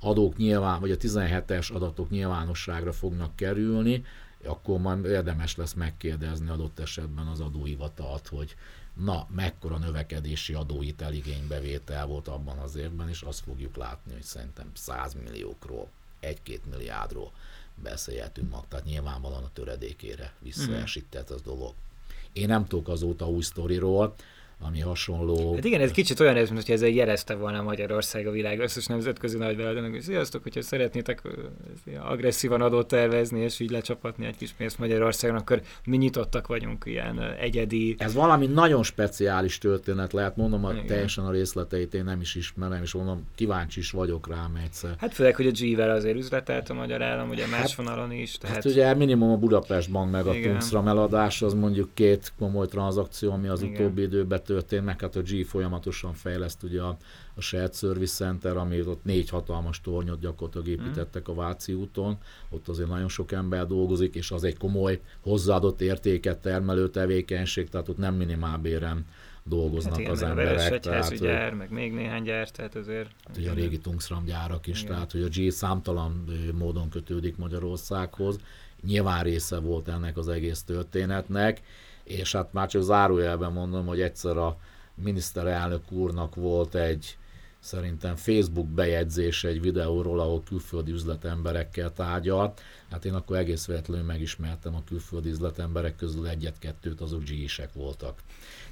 adók 0.00 0.36
nyilván, 0.36 0.80
vagy 0.80 0.90
a 0.90 0.96
17-es 0.96 1.72
adatok 1.72 2.10
nyilvánosságra 2.10 2.92
fognak 2.92 3.36
kerülni, 3.36 4.04
akkor 4.44 4.80
majd 4.80 5.04
érdemes 5.04 5.56
lesz 5.56 5.72
megkérdezni 5.72 6.48
adott 6.48 6.78
esetben 6.78 7.26
az 7.26 7.40
adóhivatalt, 7.40 8.28
hogy 8.28 8.56
na, 8.94 9.26
mekkora 9.34 9.78
növekedési 9.78 10.54
adóit 10.54 11.02
eligénybevétel 11.02 12.06
volt 12.06 12.28
abban 12.28 12.58
az 12.58 12.76
évben, 12.76 13.08
és 13.08 13.22
azt 13.22 13.40
fogjuk 13.40 13.76
látni, 13.76 14.12
hogy 14.12 14.22
szerintem 14.22 14.70
100 14.74 15.14
milliókról, 15.24 15.88
1-2 16.22 16.58
milliárdról 16.70 17.32
beszélhetünk 17.82 18.50
mag, 18.50 18.64
tehát 18.68 18.84
nyilvánvalóan 18.84 19.44
a 19.44 19.50
töredékére 19.52 20.32
visszaesített 20.38 21.30
az 21.30 21.42
dolog. 21.42 21.74
Én 22.32 22.46
nem 22.46 22.66
tudok 22.66 22.88
azóta 22.88 23.28
új 23.28 23.42
sztoriról, 23.42 24.14
ami 24.62 24.80
hasonló. 24.80 25.54
Hát 25.54 25.64
igen, 25.64 25.80
ez 25.80 25.90
kicsit 25.90 26.20
olyan 26.20 26.36
ez, 26.36 26.50
mintha 26.50 26.72
ezzel 26.72 26.88
jelezte 26.88 27.34
volna 27.34 27.62
Magyarország 27.62 28.26
a 28.26 28.30
világ 28.30 28.58
összes 28.58 28.86
nemzetközi 28.86 29.36
nagyvállalatának, 29.36 29.90
hogy 29.90 30.00
sziasztok, 30.00 30.42
hogyha 30.42 30.62
szeretnétek 30.62 31.22
agresszívan 32.00 32.60
adót 32.60 32.88
tervezni, 32.88 33.40
és 33.40 33.60
így 33.60 33.70
lecsapatni 33.70 34.26
egy 34.26 34.36
kis 34.36 34.50
pénzt 34.50 34.78
Magyarországon, 34.78 35.36
akkor 35.36 35.62
mi 35.84 35.96
nyitottak 35.96 36.46
vagyunk 36.46 36.84
ilyen 36.86 37.20
egyedi. 37.40 37.94
Ez 37.98 38.14
valami 38.14 38.46
nagyon 38.46 38.82
speciális 38.82 39.58
történet 39.58 40.12
lehet, 40.12 40.36
mondom, 40.36 40.62
hogy 40.62 40.84
teljesen 40.86 41.24
a 41.24 41.30
részleteit 41.30 41.94
én 41.94 42.04
nem 42.04 42.20
is 42.20 42.34
ismerem, 42.34 42.82
és 42.82 42.92
mondom, 42.92 43.26
kíváncsi 43.34 43.78
is 43.78 43.90
vagyok 43.90 44.28
rá 44.28 44.50
egyszer. 44.64 44.94
Hát 44.98 45.14
főleg, 45.14 45.36
hogy 45.36 45.46
a 45.46 45.50
G-vel 45.50 45.90
azért 45.90 46.16
üzletelt 46.16 46.70
a 46.70 46.74
magyar 46.74 47.02
állam, 47.02 47.28
ugye 47.28 47.46
más 47.46 47.60
hát, 47.60 47.74
vonalon 47.74 48.12
is. 48.12 48.38
Tehát... 48.38 48.56
Hát 48.56 48.64
ugye 48.64 48.94
minimum 48.94 49.30
a 49.30 49.36
Budapest 49.36 49.90
Bank 49.90 50.10
meg 50.10 50.26
a 50.26 50.32
Tungsram 50.42 50.88
eladás, 50.88 51.42
az 51.42 51.54
mondjuk 51.54 51.90
két 51.94 52.32
komoly 52.38 52.66
tranzakció, 52.66 53.32
ami 53.32 53.48
az 53.48 53.62
Igen. 53.62 53.74
utóbbi 53.74 54.02
időben 54.02 54.42
történt, 54.52 54.84
meg 54.84 55.00
hát 55.00 55.16
a 55.16 55.22
G 55.22 55.44
folyamatosan 55.44 56.12
fejleszt 56.12 56.62
ugye 56.62 56.82
a, 56.82 56.96
a 57.34 57.40
Shared 57.40 57.74
Service 57.74 58.24
Center, 58.24 58.56
ami 58.56 58.80
ott 58.80 59.04
négy 59.04 59.28
hatalmas 59.28 59.80
tornyot 59.80 60.20
gyakorlatilag 60.20 60.66
mhm. 60.66 60.86
építettek 60.86 61.28
a 61.28 61.34
Váci 61.34 61.72
úton, 61.72 62.18
ott 62.48 62.68
azért 62.68 62.88
nagyon 62.88 63.08
sok 63.08 63.32
ember 63.32 63.66
dolgozik, 63.66 64.14
és 64.14 64.30
az 64.30 64.44
egy 64.44 64.56
komoly 64.56 65.00
hozzáadott 65.20 65.80
értéket 65.80 66.38
termelő 66.38 66.88
tevékenység, 66.88 67.68
tehát 67.68 67.88
ott 67.88 67.98
nem 67.98 68.14
minimálbéren 68.14 69.06
dolgoznak 69.44 69.92
hát 69.92 70.00
igen, 70.00 70.12
az 70.12 70.22
emberek. 70.22 70.80
Tehát, 70.80 71.18
gyár, 71.18 71.54
meg 71.54 71.70
még 71.70 71.92
néhány 71.92 72.22
gyár, 72.22 72.50
tehát 72.50 72.74
azért... 72.74 73.10
Hát 73.26 73.36
ugye 73.36 73.50
a 73.50 73.54
régi 73.54 73.78
Tungsram 73.78 74.24
gyárak 74.24 74.66
is, 74.66 74.82
igen. 74.82 74.92
tehát 74.92 75.12
hogy 75.12 75.22
a 75.22 75.28
G 75.28 75.50
számtalan 75.50 76.24
módon 76.58 76.88
kötődik 76.88 77.36
Magyarországhoz, 77.36 78.38
nyilván 78.86 79.22
része 79.22 79.58
volt 79.58 79.88
ennek 79.88 80.16
az 80.16 80.28
egész 80.28 80.62
történetnek, 80.62 81.62
és 82.10 82.32
hát 82.32 82.52
már 82.52 82.68
csak 82.68 82.82
zárójelben 82.82 83.52
mondom, 83.52 83.86
hogy 83.86 84.00
egyszer 84.00 84.36
a 84.36 84.56
miniszterelnök 84.94 85.92
úrnak 85.92 86.34
volt 86.34 86.74
egy 86.74 87.16
szerintem 87.60 88.16
Facebook 88.16 88.66
bejegyzés 88.66 89.44
egy 89.44 89.60
videóról, 89.60 90.20
ahol 90.20 90.42
külföldi 90.42 90.92
üzletemberekkel 90.92 91.92
tárgyalt. 91.92 92.60
Hát 92.90 93.04
én 93.04 93.14
akkor 93.14 93.36
egész 93.36 93.66
véletlenül 93.66 94.04
megismertem 94.04 94.74
a 94.74 94.84
külföldi 94.84 95.28
üzletemberek 95.28 95.96
közül 95.96 96.28
egyet-kettőt, 96.28 97.00
azok 97.00 97.22
g 97.22 97.32
voltak. 97.74 98.18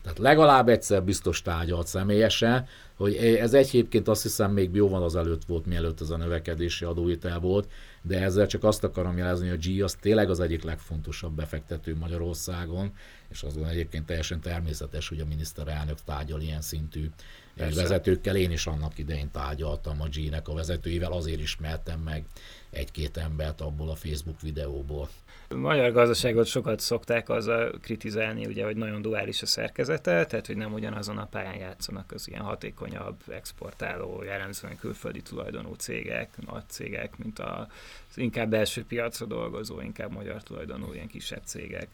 Tehát 0.03 0.19
legalább 0.19 0.69
egyszer 0.69 1.03
biztos 1.03 1.43
tárgyalt 1.43 1.87
személyesen, 1.87 2.67
hogy 2.97 3.15
ez 3.17 3.55
egyébként 3.55 4.09
azt 4.09 4.23
hiszem 4.23 4.53
még 4.53 4.75
jóval 4.75 5.03
az 5.03 5.17
előtt 5.17 5.45
volt, 5.45 5.67
mielőtt 5.67 6.01
ez 6.01 6.11
a 6.11 6.17
növekedési 6.17 6.85
adóitel 6.85 7.41
volt, 7.41 7.69
de 8.03 8.21
ezzel 8.21 8.47
csak 8.47 8.65
azt 8.65 8.85
akarom 8.85 9.17
jelezni, 9.17 9.49
hogy 9.49 9.59
a 9.59 9.71
G 9.71 9.83
az 9.83 9.95
tényleg 10.01 10.31
az 10.31 10.41
egyik 10.41 10.63
legfontosabb 10.63 11.33
befektető 11.33 11.97
Magyarországon, 11.97 12.93
és 13.29 13.43
az 13.43 13.57
egyébként 13.57 14.07
teljesen 14.07 14.41
természetes, 14.41 15.09
hogy 15.09 15.21
a 15.21 15.25
miniszterelnök 15.25 15.99
tárgyal 16.05 16.41
ilyen 16.41 16.61
szintű 16.61 17.11
Persze. 17.59 17.83
vezetőkkel. 17.83 18.37
Én 18.37 18.51
is 18.51 18.67
annak 18.67 18.99
idején 18.99 19.31
tárgyaltam 19.31 20.01
a 20.01 20.07
G-nek 20.09 20.49
a 20.49 20.55
vezetőivel, 20.55 21.13
azért 21.13 21.41
ismertem 21.41 22.01
meg 22.01 22.25
egy-két 22.71 23.17
embert 23.17 23.61
abból 23.61 23.91
a 23.91 23.95
Facebook 23.95 24.41
videóból. 24.41 25.09
A 25.51 25.55
magyar 25.55 25.93
gazdaságot 25.93 26.47
sokat 26.47 26.81
szokták 26.81 27.29
azzal 27.29 27.79
kritizálni, 27.81 28.47
ugye, 28.47 28.65
hogy 28.65 28.77
nagyon 28.77 29.03
duális 29.03 29.43
a 29.43 29.47
szerkezete, 29.47 30.27
tehát 30.27 30.47
hogy 30.47 30.57
nem 30.57 30.73
ugyanazon 30.73 31.19
a 31.19 31.27
pályán 31.27 31.57
játszanak 31.57 32.13
az 32.13 32.29
ilyen 32.29 32.43
hatékonyabb 32.43 33.17
exportáló, 33.31 34.23
jellemzően 34.23 34.77
külföldi 34.77 35.23
tulajdonú 35.23 35.75
cégek, 35.75 36.47
nagy 36.47 36.69
cégek, 36.69 37.17
mint 37.17 37.39
az 37.39 37.67
inkább 38.15 38.51
belső 38.51 38.85
piacra 38.85 39.27
dolgozó, 39.27 39.81
inkább 39.81 40.13
magyar 40.13 40.43
tulajdonú 40.43 40.93
ilyen 40.93 41.09
kisebb 41.09 41.43
cégek. 41.45 41.89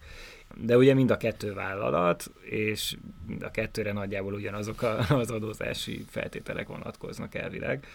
De 0.61 0.77
ugye 0.77 0.93
mind 0.93 1.11
a 1.11 1.17
kettő 1.17 1.53
vállalat, 1.53 2.31
és 2.41 2.97
mind 3.27 3.43
a 3.43 3.51
kettőre 3.51 3.91
nagyjából 3.91 4.33
ugyanazok 4.33 4.81
az 5.09 5.31
adózási 5.31 6.05
feltételek 6.09 6.67
vonatkoznak 6.67 7.35
elvileg. 7.35 7.85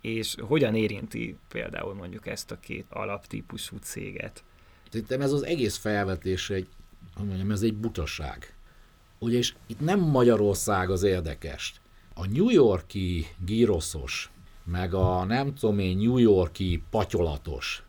És 0.00 0.34
hogyan 0.40 0.74
érinti 0.74 1.36
például 1.48 1.94
mondjuk 1.94 2.26
ezt 2.26 2.50
a 2.50 2.60
két 2.60 2.86
alaptípusú 2.88 3.76
céget? 3.76 4.42
Szerintem 4.90 5.20
ez 5.20 5.32
az 5.32 5.44
egész 5.44 5.76
felvetés 5.76 6.50
egy, 6.50 6.66
mondjam, 7.18 7.50
ez 7.50 7.62
egy 7.62 7.74
butaság. 7.74 8.54
Ugye, 9.18 9.38
és 9.38 9.54
itt 9.66 9.80
nem 9.80 10.00
Magyarország 10.00 10.90
az 10.90 11.02
érdekes. 11.02 11.74
A 12.14 12.26
New 12.26 12.48
Yorki 12.48 13.26
gíroszos, 13.44 14.30
meg 14.64 14.94
a 14.94 15.24
nem 15.24 15.54
tudom 15.54 15.78
én 15.78 15.96
New 15.96 16.18
Yorki 16.18 16.82
patyolatos, 16.90 17.82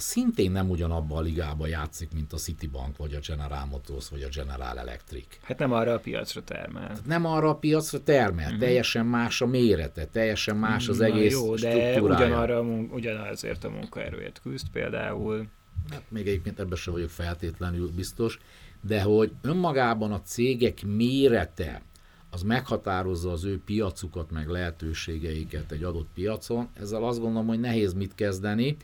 szintén 0.00 0.50
nem 0.50 0.70
ugyanabban 0.70 1.18
a 1.18 1.20
ligában 1.20 1.68
játszik, 1.68 2.12
mint 2.12 2.32
a 2.32 2.36
Citibank, 2.36 2.96
vagy 2.96 3.14
a 3.14 3.18
General 3.26 3.66
Motors, 3.66 4.08
vagy 4.08 4.22
a 4.22 4.28
General 4.34 4.78
Electric. 4.78 5.26
Hát 5.42 5.58
nem 5.58 5.72
arra 5.72 5.92
a 5.92 5.98
piacra 5.98 6.42
termel. 6.42 6.86
Tehát 6.86 7.06
nem 7.06 7.24
arra 7.24 7.48
a 7.48 7.54
piacra 7.54 8.02
termel, 8.02 8.44
uh-huh. 8.44 8.60
teljesen 8.60 9.06
más 9.06 9.40
a 9.40 9.46
mérete, 9.46 10.06
teljesen 10.06 10.56
más 10.56 10.88
az 10.88 10.98
Na 10.98 11.04
egész 11.04 11.32
jó, 11.32 11.54
de 11.54 12.00
ugyanarra, 12.00 12.60
ugyanazért 12.90 13.64
a 13.64 13.70
munkaerőért 13.70 14.40
küzd 14.42 14.66
például. 14.72 15.46
Hát 15.90 16.02
még 16.08 16.26
egyébként 16.28 16.60
ebben 16.60 16.76
sem 16.76 16.92
vagyok 16.92 17.10
feltétlenül 17.10 17.90
biztos, 17.96 18.38
de 18.80 19.02
hogy 19.02 19.32
önmagában 19.42 20.12
a 20.12 20.22
cégek 20.22 20.82
mérete, 20.86 21.82
az 22.30 22.42
meghatározza 22.42 23.30
az 23.30 23.44
ő 23.44 23.60
piacukat, 23.64 24.30
meg 24.30 24.48
lehetőségeiket 24.48 25.72
egy 25.72 25.82
adott 25.82 26.08
piacon. 26.14 26.68
Ezzel 26.80 27.04
azt 27.04 27.20
gondolom, 27.20 27.46
hogy 27.46 27.60
nehéz 27.60 27.92
mit 27.92 28.14
kezdeni, 28.14 28.76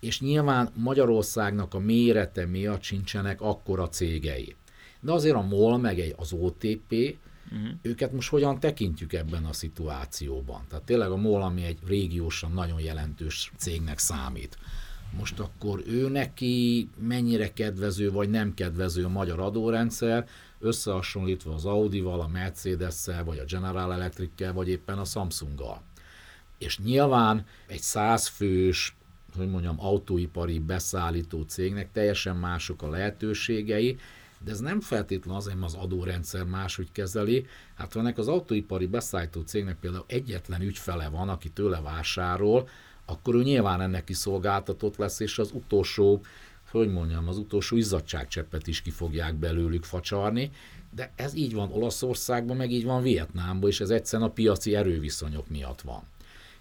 és 0.00 0.20
nyilván 0.20 0.70
Magyarországnak 0.74 1.74
a 1.74 1.78
mérete 1.78 2.46
miatt 2.46 2.82
sincsenek 2.82 3.40
akkora 3.40 3.88
cégei. 3.88 4.56
De 5.00 5.12
azért 5.12 5.34
a 5.34 5.42
MOL, 5.42 5.78
meg 5.78 6.00
egy, 6.00 6.14
az 6.16 6.32
OTP, 6.32 6.92
uh-huh. 6.92 7.18
Mhm. 7.50 7.70
őket 7.82 8.12
most 8.12 8.28
hogyan 8.28 8.60
tekintjük 8.60 9.12
ebben 9.12 9.44
a 9.44 9.52
szituációban? 9.52 10.64
Tehát 10.68 10.84
tényleg 10.84 11.10
a 11.10 11.16
MOL, 11.16 11.42
ami 11.42 11.64
egy 11.64 11.78
régiósan 11.86 12.52
nagyon 12.52 12.80
jelentős 12.80 13.52
cégnek 13.56 13.98
számít. 13.98 14.58
Most 15.18 15.40
akkor 15.40 15.82
ő 15.86 16.08
neki 16.08 16.88
mennyire 16.98 17.52
kedvező 17.52 18.10
vagy 18.10 18.30
nem 18.30 18.54
kedvező 18.54 19.04
a 19.04 19.08
magyar 19.08 19.40
adórendszer, 19.40 20.28
összehasonlítva 20.58 21.54
az 21.54 21.64
Audi-val, 21.64 22.20
a 22.20 22.28
Mercedes-szel, 22.28 23.24
vagy 23.24 23.38
a 23.38 23.44
General 23.44 23.92
Electric-kel, 23.92 24.52
vagy 24.52 24.68
éppen 24.68 24.98
a 24.98 25.04
Samsung-gal. 25.04 25.82
És 26.58 26.78
nyilván 26.78 27.46
egy 27.66 27.80
százfős 27.80 28.96
hogy 29.36 29.50
mondjam, 29.50 29.76
autóipari 29.78 30.58
beszállító 30.58 31.42
cégnek 31.42 31.92
teljesen 31.92 32.36
mások 32.36 32.82
a 32.82 32.88
lehetőségei, 32.88 33.98
de 34.44 34.50
ez 34.50 34.60
nem 34.60 34.80
feltétlenül 34.80 35.40
azért, 35.40 35.58
mert 35.58 35.74
az 35.74 35.78
adórendszer 35.82 36.44
máshogy 36.44 36.92
kezeli. 36.92 37.46
Hát 37.74 37.96
ennek 37.96 38.18
az 38.18 38.28
autóipari 38.28 38.86
beszállító 38.86 39.40
cégnek 39.40 39.76
például 39.80 40.04
egyetlen 40.06 40.60
ügyfele 40.60 41.08
van, 41.08 41.28
aki 41.28 41.48
tőle 41.48 41.80
vásárol, 41.80 42.68
akkor 43.04 43.34
ő 43.34 43.42
nyilván 43.42 43.80
ennek 43.80 44.08
is 44.08 44.16
szolgáltatott 44.16 44.96
lesz, 44.96 45.20
és 45.20 45.38
az 45.38 45.50
utolsó, 45.52 46.20
hogy 46.70 46.92
mondjam, 46.92 47.28
az 47.28 47.38
utolsó 47.38 47.76
izzadságcseppet 47.76 48.66
is 48.66 48.82
ki 48.82 48.90
fogják 48.90 49.34
belőlük 49.34 49.84
facsarni, 49.84 50.50
de 50.94 51.12
ez 51.16 51.34
így 51.34 51.54
van 51.54 51.72
Olaszországban, 51.72 52.56
meg 52.56 52.70
így 52.70 52.84
van 52.84 53.02
Vietnámban, 53.02 53.70
és 53.70 53.80
ez 53.80 53.90
egyszerűen 53.90 54.28
a 54.28 54.32
piaci 54.32 54.74
erőviszonyok 54.74 55.48
miatt 55.48 55.80
van. 55.80 56.02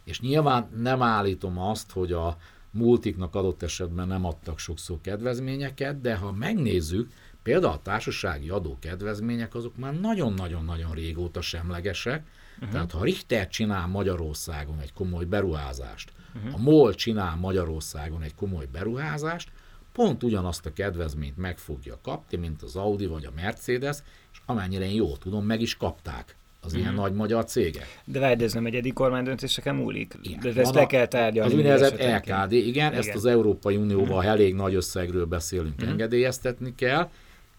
És 0.03 0.19
nyilván 0.19 0.69
nem 0.77 1.01
állítom 1.01 1.59
azt, 1.59 1.91
hogy 1.91 2.11
a, 2.11 2.37
multiknak 2.71 3.35
adott 3.35 3.63
esetben 3.63 4.07
nem 4.07 4.25
adtak 4.25 4.59
sokszor 4.59 5.01
kedvezményeket, 5.01 6.01
de 6.01 6.15
ha 6.15 6.31
megnézzük, 6.31 7.11
például 7.43 7.73
a 7.73 7.81
társasági 7.81 8.49
adó 8.49 8.77
kedvezmények 8.79 9.55
azok 9.55 9.77
már 9.77 9.99
nagyon-nagyon-nagyon 9.99 10.91
régóta 10.91 11.41
semlegesek, 11.41 12.27
uh-huh. 12.55 12.71
tehát 12.71 12.91
ha 12.91 13.03
Richter 13.03 13.47
csinál 13.47 13.87
Magyarországon 13.87 14.79
egy 14.79 14.93
komoly 14.93 15.25
beruházást, 15.25 16.11
uh-huh. 16.35 16.53
a 16.53 16.57
MOL 16.57 16.93
csinál 16.93 17.35
Magyarországon 17.35 18.21
egy 18.21 18.35
komoly 18.35 18.65
beruházást, 18.71 19.51
pont 19.91 20.23
ugyanazt 20.23 20.65
a 20.65 20.73
kedvezményt 20.73 21.37
meg 21.37 21.57
fogja 21.57 21.99
kapni, 22.01 22.37
mint 22.37 22.61
az 22.61 22.75
Audi 22.75 23.05
vagy 23.05 23.25
a 23.25 23.31
Mercedes, 23.35 23.97
és 24.31 24.41
amennyire 24.45 24.85
én 24.85 24.95
jól 24.95 25.17
tudom, 25.17 25.45
meg 25.45 25.61
is 25.61 25.77
kapták 25.77 26.37
az 26.61 26.73
mm. 26.73 26.77
ilyen 26.77 26.91
mhm. 26.91 27.01
nagy 27.01 27.13
magyar 27.13 27.45
cégek. 27.45 28.01
De 28.05 28.19
várj, 28.19 28.43
ez 28.43 28.53
nem 28.53 28.65
egyedi 28.65 28.91
kormánydöntéseken 28.91 29.75
múlik? 29.75 30.13
Igen. 30.21 30.53
De 30.53 30.61
ezt 30.61 30.73
le 30.73 30.85
kell 30.85 31.05
tárgyalni. 31.05 31.51
Az 31.51 31.57
úgynevezett 31.57 32.01
LKD, 32.01 32.51
igen, 32.51 32.67
igen, 32.67 32.93
ezt 32.93 33.13
az 33.13 33.25
Európai 33.25 33.75
Unióval 33.75 34.23
mm. 34.23 34.27
elég 34.27 34.55
nagy 34.55 34.73
összegről 34.73 35.25
beszélünk, 35.25 35.85
mm. 35.85 35.87
engedélyeztetni 35.87 36.75
kell, 36.75 37.09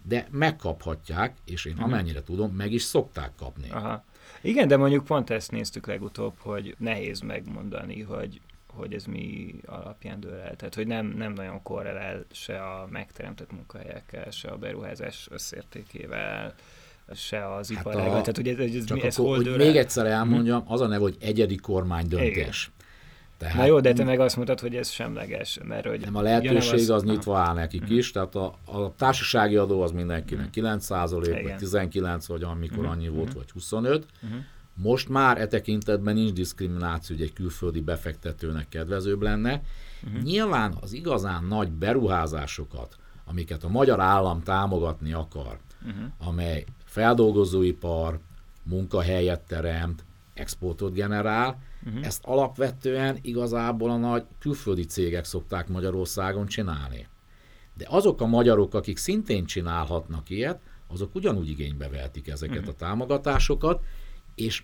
de 0.03 0.29
megkaphatják, 0.31 1.35
és 1.45 1.65
én 1.65 1.77
mm. 1.79 1.83
amennyire 1.83 2.23
tudom, 2.23 2.53
meg 2.53 2.73
is 2.73 2.83
szokták 2.83 3.31
kapni. 3.39 3.71
Aha. 3.71 4.05
Igen, 4.43 4.69
de 4.69 4.77
mondjuk 4.77 5.05
pont 5.05 5.31
ezt 5.31 5.51
néztük 5.51 5.87
legutóbb, 5.87 6.35
hogy 6.39 6.75
nehéz 6.79 7.21
megmondani, 7.21 8.01
hogy 8.01 8.41
hogy 8.75 8.95
ez 8.95 9.05
mi 9.05 9.55
alapján 9.67 10.21
dől 10.21 10.35
el. 10.35 10.57
Tehát, 10.57 10.75
hogy 10.75 10.87
nem, 10.87 11.07
nem 11.07 11.33
nagyon 11.33 11.63
korrelál 11.63 12.25
se 12.31 12.63
a 12.63 12.87
megteremtett 12.91 13.53
munkahelyekkel, 13.53 14.31
se 14.31 14.49
a 14.49 14.57
beruházás 14.57 15.29
összértékével, 15.31 16.55
se 17.15 17.55
az 17.55 17.69
hát 17.75 17.81
iparágban. 17.81 18.23
Tehát, 18.23 18.37
hogy 18.37 18.49
ez, 18.49 18.59
ez, 18.59 18.85
csak 18.85 18.97
mi, 18.97 19.05
ez 19.05 19.19
akkor, 19.19 19.37
hogy 19.37 19.57
még 19.57 19.77
egyszer 19.77 20.07
elmondjam, 20.07 20.63
az 20.67 20.81
a 20.81 20.87
neve, 20.87 21.03
hogy 21.03 21.17
egyedi 21.21 21.57
kormány 21.57 22.09
döntés. 22.09 22.71
Tehát, 23.41 23.57
Na 23.57 23.65
jó, 23.65 23.81
de 23.81 23.93
te 23.93 24.05
meg 24.05 24.21
azt 24.21 24.37
mondtad, 24.37 24.61
hogy 24.61 24.77
ez 24.77 24.91
semleges, 24.91 25.59
mert 25.65 25.87
hogy... 25.87 26.01
Nem, 26.01 26.17
a 26.17 26.21
lehetőség 26.21 26.81
az, 26.81 26.91
az 26.91 27.03
nyitva 27.03 27.39
áll 27.39 27.55
nekik 27.55 27.83
uh-huh. 27.83 27.97
is, 27.97 28.11
tehát 28.11 28.35
a, 28.35 28.55
a 28.65 28.95
társasági 28.97 29.57
adó 29.57 29.83
az 29.83 29.91
mindenkinek 29.91 30.47
uh-huh. 30.47 30.55
9 30.55 30.85
százalék, 30.85 31.43
vagy 31.43 31.57
19, 31.57 32.27
vagy 32.27 32.43
amikor 32.43 32.79
uh-huh. 32.79 32.93
annyi 32.93 33.09
volt, 33.09 33.33
vagy 33.33 33.51
25. 33.51 34.07
Uh-huh. 34.23 34.39
Most 34.75 35.09
már 35.09 35.41
e 35.41 35.47
tekintetben 35.47 36.15
nincs 36.15 36.33
diszkrimináció, 36.33 37.17
hogy 37.17 37.25
egy 37.25 37.33
külföldi 37.33 37.81
befektetőnek 37.81 38.69
kedvezőbb 38.69 39.23
lenne. 39.23 39.63
Uh-huh. 40.07 40.23
Nyilván 40.23 40.77
az 40.81 40.93
igazán 40.93 41.45
nagy 41.45 41.71
beruházásokat, 41.71 42.97
amiket 43.25 43.65
a 43.65 43.69
magyar 43.69 44.01
állam 44.01 44.43
támogatni 44.43 45.13
akar, 45.13 45.59
uh-huh. 45.87 46.29
amely 46.29 46.65
feldolgozóipar, 46.91 48.19
munkahelyet 48.63 49.41
teremt, 49.41 50.05
exportot 50.35 50.93
generál, 50.93 51.63
uh-huh. 51.87 52.07
ezt 52.07 52.25
alapvetően 52.25 53.19
igazából 53.23 53.91
a 53.91 53.97
nagy 53.97 54.25
külföldi 54.39 54.85
cégek 54.85 55.25
szokták 55.25 55.69
Magyarországon 55.69 56.47
csinálni. 56.47 57.07
De 57.75 57.87
azok 57.89 58.21
a 58.21 58.27
magyarok, 58.27 58.75
akik 58.75 58.97
szintén 58.97 59.45
csinálhatnak 59.45 60.31
ilyet, 60.31 60.61
azok 60.87 61.15
ugyanúgy 61.15 61.49
igénybe 61.49 61.89
vehetik 61.89 62.29
ezeket 62.29 62.59
uh-huh. 62.59 62.75
a 62.75 62.77
támogatásokat, 62.77 63.83
és 64.35 64.63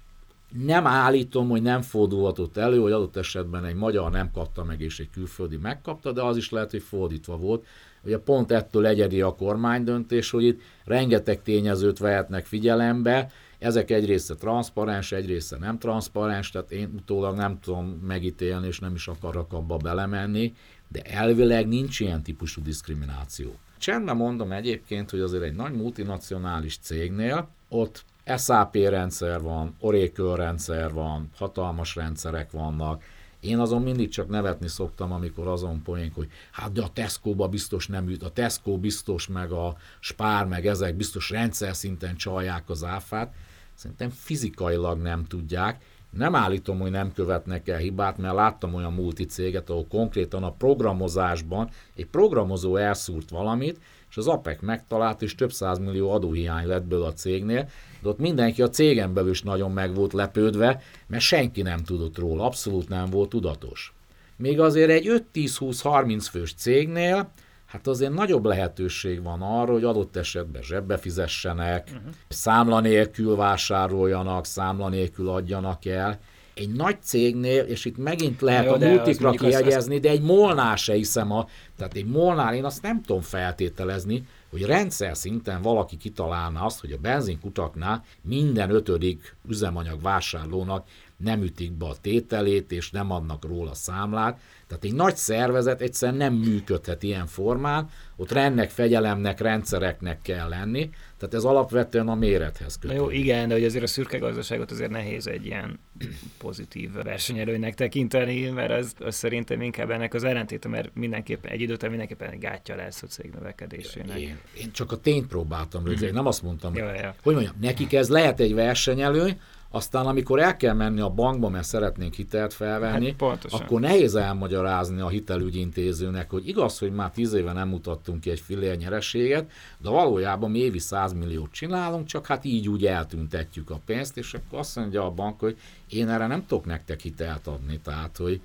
nem 0.65 0.87
állítom, 0.87 1.49
hogy 1.49 1.63
nem 1.63 1.83
fordulhatott 1.83 2.57
elő, 2.57 2.79
hogy 2.79 2.93
adott 2.93 3.17
esetben 3.17 3.65
egy 3.65 3.75
magyar 3.75 4.11
nem 4.11 4.31
kapta 4.31 4.65
meg, 4.65 4.81
és 4.81 5.01
egy 5.01 5.11
külföldi 5.11 5.57
megkapta, 5.57 6.13
de 6.13 6.23
az 6.23 6.37
is 6.37 6.51
lehet, 6.51 6.71
hogy 6.71 6.83
fordítva 6.83 7.37
volt. 7.37 7.67
Ugye 8.07 8.19
pont 8.19 8.51
ettől 8.53 8.87
egyedi 8.87 9.21
a 9.21 9.35
kormánydöntés, 9.35 10.31
hogy 10.31 10.45
itt 10.45 10.61
rengeteg 10.85 11.43
tényezőt 11.43 11.99
vehetnek 11.99 12.45
figyelembe, 12.45 13.31
ezek 13.59 13.91
egy 13.91 14.07
része 14.07 14.35
transzparens, 14.35 15.13
egy 15.13 15.27
része 15.27 15.57
nem 15.59 15.79
transzparens, 15.79 16.51
tehát 16.51 16.71
én 16.71 16.93
utólag 16.97 17.37
nem 17.37 17.59
tudom 17.61 17.85
megítélni, 18.07 18.67
és 18.67 18.79
nem 18.79 18.95
is 18.95 19.09
akarok 19.09 19.53
abba 19.53 19.77
belemenni, 19.77 20.55
de 20.89 21.03
elvileg 21.03 21.69
nincs 21.69 22.01
ilyen 22.01 22.23
típusú 22.23 22.63
diszkrimináció. 22.63 23.55
Csendben 23.79 24.17
mondom 24.17 24.53
egyébként, 24.53 25.11
hogy 25.11 25.21
azért 25.21 25.43
egy 25.43 25.55
nagy 25.55 25.73
multinacionális 25.73 26.79
cégnél 26.79 27.49
ott 27.69 28.05
SAP 28.37 28.75
rendszer 28.75 29.41
van, 29.41 29.77
Oracle 29.81 30.37
rendszer 30.37 30.93
van, 30.93 31.31
hatalmas 31.37 31.95
rendszerek 31.95 32.51
vannak, 32.51 33.03
én 33.41 33.59
azon 33.59 33.83
mindig 33.83 34.09
csak 34.09 34.29
nevetni 34.29 34.69
szoktam, 34.69 35.13
amikor 35.13 35.47
azon 35.47 35.83
poénk, 35.83 36.15
hogy 36.15 36.29
hát 36.53 36.73
de 36.73 36.83
a 36.83 36.89
Tesco-ba 36.93 37.49
biztos 37.49 37.87
nem 37.87 38.09
üt, 38.09 38.23
a 38.23 38.31
Tesco 38.31 38.79
biztos, 38.79 39.27
meg 39.27 39.53
a 39.53 39.77
Spár, 40.01 40.47
meg 40.47 40.67
ezek 40.67 40.95
biztos 40.95 41.31
rendszer 41.31 41.77
szinten 41.77 42.17
csalják 42.17 42.71
az 42.71 42.85
áfát. 42.85 43.35
Szerintem 43.75 44.11
fizikailag 44.11 45.01
nem 45.01 45.25
tudják. 45.25 45.85
Nem 46.11 46.35
állítom, 46.35 46.79
hogy 46.79 46.91
nem 46.91 47.13
követnek 47.13 47.69
el 47.69 47.79
hibát, 47.79 48.19
mert 48.19 48.35
láttam 48.35 48.75
olyan 48.75 48.93
multicéget, 48.93 49.71
ahol 49.71 49.87
konkrétan 49.89 50.43
a 50.43 50.53
programozásban 50.53 51.71
egy 51.95 52.07
programozó 52.07 52.77
elszúrt 52.77 53.31
valamit, 53.31 53.81
és 54.11 54.17
az 54.17 54.27
APEC 54.27 54.61
megtalált, 54.61 55.23
és 55.23 55.35
több 55.35 55.53
millió 55.81 56.11
adóhiány 56.11 56.67
lett 56.67 56.85
belőle 56.85 57.07
a 57.07 57.13
cégnél, 57.13 57.69
de 58.07 58.13
ott 58.13 58.19
mindenki 58.19 58.63
a 58.63 58.69
cégen 58.69 59.15
belül 59.15 59.31
is 59.31 59.43
nagyon 59.43 59.71
meg 59.71 59.95
volt 59.95 60.13
lepődve, 60.13 60.83
mert 61.07 61.23
senki 61.23 61.63
nem 61.63 61.85
tudott 61.85 62.19
róla, 62.19 62.45
abszolút 62.45 62.89
nem 62.89 63.11
volt 63.11 63.29
tudatos. 63.29 63.95
Még 64.37 64.61
azért 64.61 64.91
egy 64.91 65.25
5-10-20-30 65.35 66.27
fős 66.31 66.55
cégnél, 66.55 67.33
hát 67.67 67.87
azért 67.87 68.13
nagyobb 68.13 68.45
lehetőség 68.45 69.23
van 69.23 69.43
arra, 69.43 69.73
hogy 69.73 69.85
adott 69.85 70.17
esetben 70.17 70.63
zsebbe 70.63 70.97
fizessenek, 70.97 71.89
uh-huh. 71.93 72.13
számla 72.29 72.81
nélkül 72.81 73.37
vásároljanak, 73.37 74.45
számla 74.45 74.89
nélkül 74.89 75.29
adjanak 75.29 75.85
el, 75.85 76.19
egy 76.55 76.73
nagy 76.73 76.97
cégnél, 77.03 77.63
és 77.63 77.85
itt 77.85 77.97
megint 77.97 78.41
lehet 78.41 78.65
Jó, 78.65 78.73
a 78.73 78.79
multikra 78.79 79.31
kijegyezni, 79.31 79.99
de 79.99 80.11
egy 80.11 80.23
molnál 80.23 80.77
se 80.77 80.93
hiszem, 80.93 81.33
a, 81.33 81.47
tehát 81.77 81.95
egy 81.95 82.07
molnál 82.07 82.55
én 82.55 82.65
azt 82.65 82.83
nem 82.83 83.03
tudom 83.03 83.21
feltételezni, 83.21 84.27
hogy 84.57 84.65
rendszer 84.65 85.17
szinten 85.17 85.63
valaki 85.63 85.97
kitalálna 85.97 86.65
azt, 86.65 86.81
hogy 86.81 86.93
a 86.93 86.99
benzinkutaknál 86.99 88.05
minden 88.23 88.71
ötödik 88.71 89.37
üzemanyag 89.49 90.03
vásárlónak 90.03 90.89
nem 91.17 91.43
ütik 91.43 91.73
be 91.73 91.87
a 91.87 91.97
tételét, 92.01 92.73
és 92.73 92.91
nem 92.91 93.11
adnak 93.11 93.45
róla 93.45 93.75
számlát. 93.75 94.41
Tehát 94.67 94.85
egy 94.85 94.95
nagy 94.95 95.17
szervezet 95.17 95.81
egyszerűen 95.81 96.19
nem 96.19 96.35
működhet 96.35 97.03
ilyen 97.03 97.27
formán, 97.27 97.89
ott 98.17 98.33
rendnek, 98.33 98.71
fegyelemnek, 98.71 99.41
rendszereknek 99.41 100.23
kell 100.23 100.49
lenni, 100.49 100.91
tehát 101.19 101.35
ez 101.35 101.45
alapvetően 101.45 102.09
a 102.09 102.15
mérethez 102.15 102.79
kötődik. 102.79 103.03
Jó, 103.03 103.11
igen, 103.11 103.49
de 103.49 103.55
hogy 103.55 103.65
azért 103.65 103.85
a 103.85 103.87
szürke 103.87 104.19
gazdaságot 104.19 104.71
azért 104.71 104.91
nehéz 104.91 105.27
egy 105.27 105.47
ilyen 105.47 105.79
pozitív 106.39 106.93
versenyelőnek 106.93 107.75
tekinteni, 107.75 108.49
mert 108.49 108.71
az, 108.71 108.93
az 108.99 109.15
szerintem 109.15 109.61
inkább 109.61 109.91
ennek 109.91 110.15
az 110.15 110.25
ellentéte, 110.25 110.69
mert 110.69 110.91
mindenképpen 110.95 111.53
egy 111.53 111.61
időt 111.61 111.89
mindenképpen 111.89 112.39
gátja 112.39 112.77
lesz 112.77 113.03
a 113.03 113.07
cég 113.07 113.31
növekedésének. 113.35 114.19
Én, 114.19 114.39
én 114.59 114.73
csak 114.73 114.93
a 114.93 114.97
tényt 114.97 115.27
próbáltam 115.27 115.85
rögzíteni, 115.85 116.17
nem 116.17 116.27
azt 116.27 116.43
mondtam, 116.43 116.73
hogy, 116.73 116.81
ja. 116.81 117.15
hogy 117.23 117.35
mondjam, 117.35 117.57
nekik 117.61 117.93
ez 117.93 118.09
lehet 118.09 118.41
egy 118.41 118.55
versenyelőny, 118.55 119.41
aztán 119.77 120.07
amikor 120.07 120.41
el 120.41 120.57
kell 120.57 120.75
menni 120.75 121.01
a 121.01 121.09
bankba, 121.09 121.49
mert 121.49 121.67
szeretnénk 121.67 122.15
hitelt 122.15 122.53
felvenni, 122.53 123.15
hát 123.19 123.45
akkor 123.45 123.81
nehéz 123.81 124.15
elmagyarázni 124.15 125.01
a 125.01 125.09
hitelügyintézőnek, 125.09 126.31
hogy 126.31 126.49
igaz, 126.49 126.79
hogy 126.79 126.93
már 126.93 127.11
tíz 127.11 127.33
éve 127.33 127.53
nem 127.53 127.69
mutattunk 127.69 128.21
ki 128.21 128.31
egy 128.31 128.41
fillér 128.41 128.77
nyereséget, 128.77 129.51
de 129.79 129.89
valójában 129.89 130.51
mi 130.51 130.59
évi 130.59 130.79
100 130.79 131.13
milliót 131.13 131.53
csinálunk, 131.53 132.07
csak 132.07 132.27
hát 132.27 132.45
így 132.45 132.69
úgy 132.69 132.87
eltüntetjük 132.87 133.71
a 133.71 133.81
pénzt, 133.87 134.17
és 134.17 134.35
akkor 134.35 134.59
azt 134.59 134.77
mondja 134.77 135.05
a 135.05 135.11
bank, 135.11 135.41
hogy 135.41 135.59
én 135.89 136.09
erre 136.09 136.27
nem 136.27 136.47
tudok 136.47 136.65
nektek 136.65 137.01
hitelt 137.01 137.47
adni, 137.47 137.81
tehát 137.85 138.17
hogy 138.17 138.41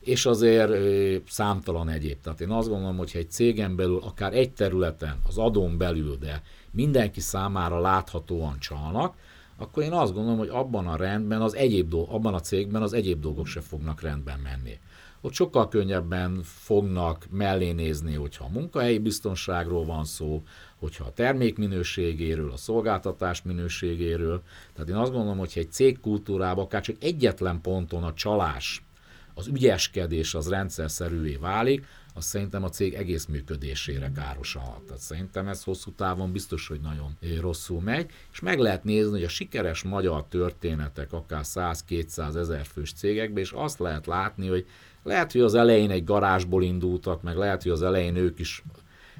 és 0.00 0.26
azért 0.26 0.72
számtalan 1.28 1.88
egyéb. 1.88 2.20
Tehát 2.22 2.40
én 2.40 2.50
azt 2.50 2.68
gondolom, 2.68 2.96
hogy 2.96 3.10
egy 3.14 3.30
cégen 3.30 3.76
belül, 3.76 4.00
akár 4.02 4.34
egy 4.34 4.50
területen, 4.50 5.18
az 5.28 5.38
adón 5.38 5.78
belül, 5.78 6.16
de 6.20 6.42
mindenki 6.70 7.20
számára 7.20 7.80
láthatóan 7.80 8.58
csalnak, 8.58 9.14
akkor 9.56 9.82
én 9.82 9.92
azt 9.92 10.12
gondolom, 10.12 10.38
hogy 10.38 10.48
abban 10.48 10.86
a 10.86 10.96
rendben, 10.96 11.42
az 11.42 11.54
egyéb 11.54 11.88
dolg, 11.88 12.10
abban 12.10 12.34
a 12.34 12.40
cégben 12.40 12.82
az 12.82 12.92
egyéb 12.92 13.20
dolgok 13.20 13.46
se 13.46 13.60
fognak 13.60 14.00
rendben 14.00 14.38
menni. 14.38 14.78
Ott 15.20 15.32
sokkal 15.32 15.68
könnyebben 15.68 16.40
fognak 16.42 17.26
mellé 17.30 17.72
nézni, 17.72 18.14
hogyha 18.14 18.44
a 18.44 18.52
munkahelyi 18.52 18.98
biztonságról 18.98 19.84
van 19.84 20.04
szó, 20.04 20.42
hogyha 20.76 21.04
a 21.04 21.12
termék 21.12 21.58
minőségéről, 21.58 22.50
a 22.50 22.56
szolgáltatás 22.56 23.42
minőségéről. 23.42 24.42
Tehát 24.72 24.90
én 24.90 24.96
azt 24.96 25.12
gondolom, 25.12 25.38
hogy 25.38 25.52
egy 25.54 25.72
cégkultúrában 25.72 26.64
akár 26.64 26.82
csak 26.82 26.96
egyetlen 27.00 27.60
ponton 27.60 28.02
a 28.02 28.14
csalás, 28.14 28.84
az 29.34 29.46
ügyeskedés 29.46 30.34
az 30.34 30.48
rendszer 30.48 30.90
válik, 31.40 31.86
az 32.14 32.24
szerintem 32.24 32.64
a 32.64 32.68
cég 32.68 32.94
egész 32.94 33.26
működésére 33.26 34.10
károsan 34.14 34.62
hat. 34.62 34.82
Tehát 34.82 35.00
szerintem 35.00 35.48
ez 35.48 35.64
hosszú 35.64 35.92
távon 35.92 36.32
biztos, 36.32 36.68
hogy 36.68 36.80
nagyon 36.80 37.18
rosszul 37.40 37.80
megy, 37.80 38.10
és 38.32 38.40
meg 38.40 38.58
lehet 38.58 38.84
nézni, 38.84 39.10
hogy 39.10 39.24
a 39.24 39.28
sikeres 39.28 39.82
magyar 39.82 40.24
történetek 40.24 41.12
akár 41.12 41.42
100-200 41.44 42.36
ezer 42.36 42.64
fős 42.66 42.92
cégekben, 42.92 43.42
és 43.42 43.52
azt 43.52 43.78
lehet 43.78 44.06
látni, 44.06 44.48
hogy 44.48 44.66
lehet, 45.02 45.32
hogy 45.32 45.40
az 45.40 45.54
elején 45.54 45.90
egy 45.90 46.04
garázsból 46.04 46.62
indultak, 46.62 47.22
meg 47.22 47.36
lehet, 47.36 47.62
hogy 47.62 47.72
az 47.72 47.82
elején 47.82 48.16
ők 48.16 48.38
is, 48.38 48.62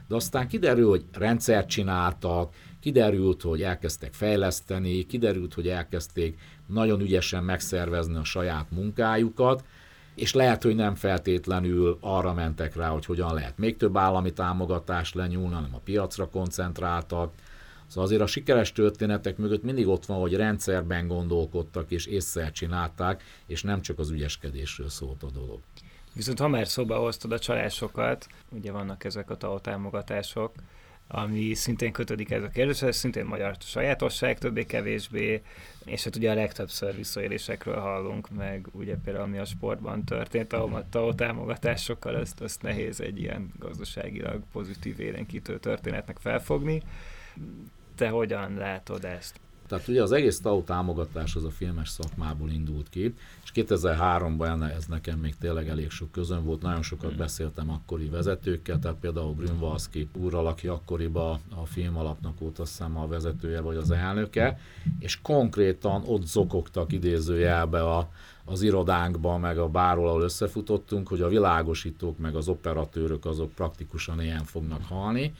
de 0.09 0.14
aztán 0.14 0.49
kiderül, 0.49 0.88
hogy 0.88 1.05
rendszert 1.12 1.68
csináltak, 1.68 2.55
kiderült, 2.80 3.42
hogy 3.42 3.62
elkezdtek 3.62 4.12
fejleszteni, 4.12 5.07
kiderült, 5.07 5.55
hogy 5.55 5.68
elkezdték 5.68 6.38
nagyon 6.66 7.01
ügyesen 7.01 7.45
megszervezni 7.45 8.16
a 8.16 8.24
saját 8.24 8.70
munkájukat, 8.70 9.64
és 10.15 10.33
lehet, 10.33 10.62
hogy 10.62 10.75
nem 10.75 10.95
feltétlenül 10.95 11.99
arra 12.01 12.33
mentek 12.33 12.77
rá, 12.77 12.89
hogy 12.89 13.05
hogyan 13.05 13.35
lehet 13.35 13.59
még 13.59 13.77
több 13.77 13.97
állami 13.97 14.33
támogatást 14.33 15.15
lenyúlni, 15.15 15.55
hanem 15.55 15.75
a 15.75 15.81
piacra 15.85 16.29
koncentráltak. 16.29 17.33
Szóval 17.87 18.05
azért 18.05 18.21
a 18.21 18.27
sikeres 18.27 18.73
történetek 18.73 19.37
mögött 19.37 19.62
mindig 19.62 19.89
ott 19.89 20.07
van, 20.07 20.21
hogy 20.21 20.35
rendszerben 20.35 21.07
gondolkodtak 21.07 21.91
és 21.91 22.07
észre 22.07 22.51
csinálták, 22.51 23.23
és 23.47 23.62
nem 23.62 23.81
csak 23.81 23.99
az 23.99 24.11
ügyeskedésről 24.11 24.89
szólt 24.89 25.23
a 25.23 25.31
dolog. 25.31 25.59
Viszont 26.15 26.39
ha 26.39 26.49
már 26.49 26.69
szóba 26.69 26.99
hoztad 26.99 27.33
a 27.33 27.39
csalásokat, 27.39 28.27
ugye 28.51 28.73
vannak 28.73 29.05
ezek 29.05 29.31
a 29.31 29.61
támogatások, 29.61 30.53
ami 31.09 31.55
szintén 31.55 31.92
kötődik 31.92 32.30
ez 32.30 32.42
a 32.42 32.48
kérdéshez, 32.48 32.96
szintén 32.96 33.24
magyar 33.24 33.57
sajátosság, 33.61 34.38
többé-kevésbé, 34.38 35.42
és 35.84 36.05
hát 36.05 36.16
ugye 36.16 36.30
a 36.30 36.34
legtöbbször 36.34 36.96
visszaélésekről 36.96 37.80
hallunk, 37.80 38.30
meg 38.30 38.66
ugye 38.72 38.96
például 39.05 39.24
ami 39.24 39.38
a 39.38 39.44
sportban 39.44 40.05
történt, 40.05 40.52
a 40.52 40.84
TAO 40.90 41.14
támogatásokkal, 41.14 42.16
ezt, 42.16 42.40
azt 42.40 42.62
nehéz 42.62 43.00
egy 43.00 43.20
ilyen 43.20 43.52
gazdaságilag 43.59 44.42
pozitív 44.52 45.00
élénkítő 45.00 45.59
történetnek 45.59 46.18
felfogni. 46.20 46.82
Te 47.96 48.09
hogyan 48.09 48.55
látod 48.55 49.05
ezt? 49.05 49.40
Tehát 49.69 49.89
ugye 49.89 50.03
az 50.03 50.12
egész 50.12 50.41
TAO 50.41 50.62
támogatás 50.62 51.37
az 51.37 51.45
a 51.45 51.51
filmes 51.51 51.89
szakmából 51.89 52.51
indult 52.51 52.89
ki, 52.89 53.15
és 53.45 53.51
2003-ban 53.55 54.75
ez 54.77 54.85
nekem 54.87 55.19
még 55.19 55.35
tényleg 55.37 55.69
elég 55.69 55.91
sok 55.91 56.12
közön 56.12 56.45
volt, 56.45 56.62
nagyon 56.62 56.83
sokat 56.83 57.09
hmm. 57.09 57.19
beszéltem 57.19 57.71
akkori 57.71 58.09
vezetőkkel, 58.09 58.79
tehát 58.79 58.97
például 58.97 59.35
Grünwalski 59.35 60.09
úrral, 60.19 60.47
aki 60.47 60.67
akkoriban 60.67 61.41
a 61.55 61.67
film 61.67 61.97
alapnak 61.97 62.39
volt 62.39 62.59
azt 62.59 62.71
hiszem 62.71 62.97
a 62.97 63.07
vezetője 63.07 63.61
vagy 63.61 63.77
az 63.77 63.91
elnöke, 63.91 64.59
és 64.99 65.21
konkrétan 65.23 66.03
ott 66.07 66.27
zokogtak 66.27 66.93
idézőjelbe 66.93 67.83
a, 67.83 68.09
az 68.45 68.62
irodánkban, 68.62 69.41
meg 69.41 69.59
a 69.59 69.69
bárhol, 69.69 70.09
ahol 70.09 70.23
összefutottunk, 70.23 71.09
hogy 71.09 71.21
a 71.21 71.29
világosítók, 71.29 72.19
meg 72.19 72.35
az 72.35 72.49
operatőrök 72.49 73.25
azok 73.25 73.53
praktikusan 73.53 74.23
ilyen 74.23 74.45
fognak 74.45 74.85
halni. 74.85 75.35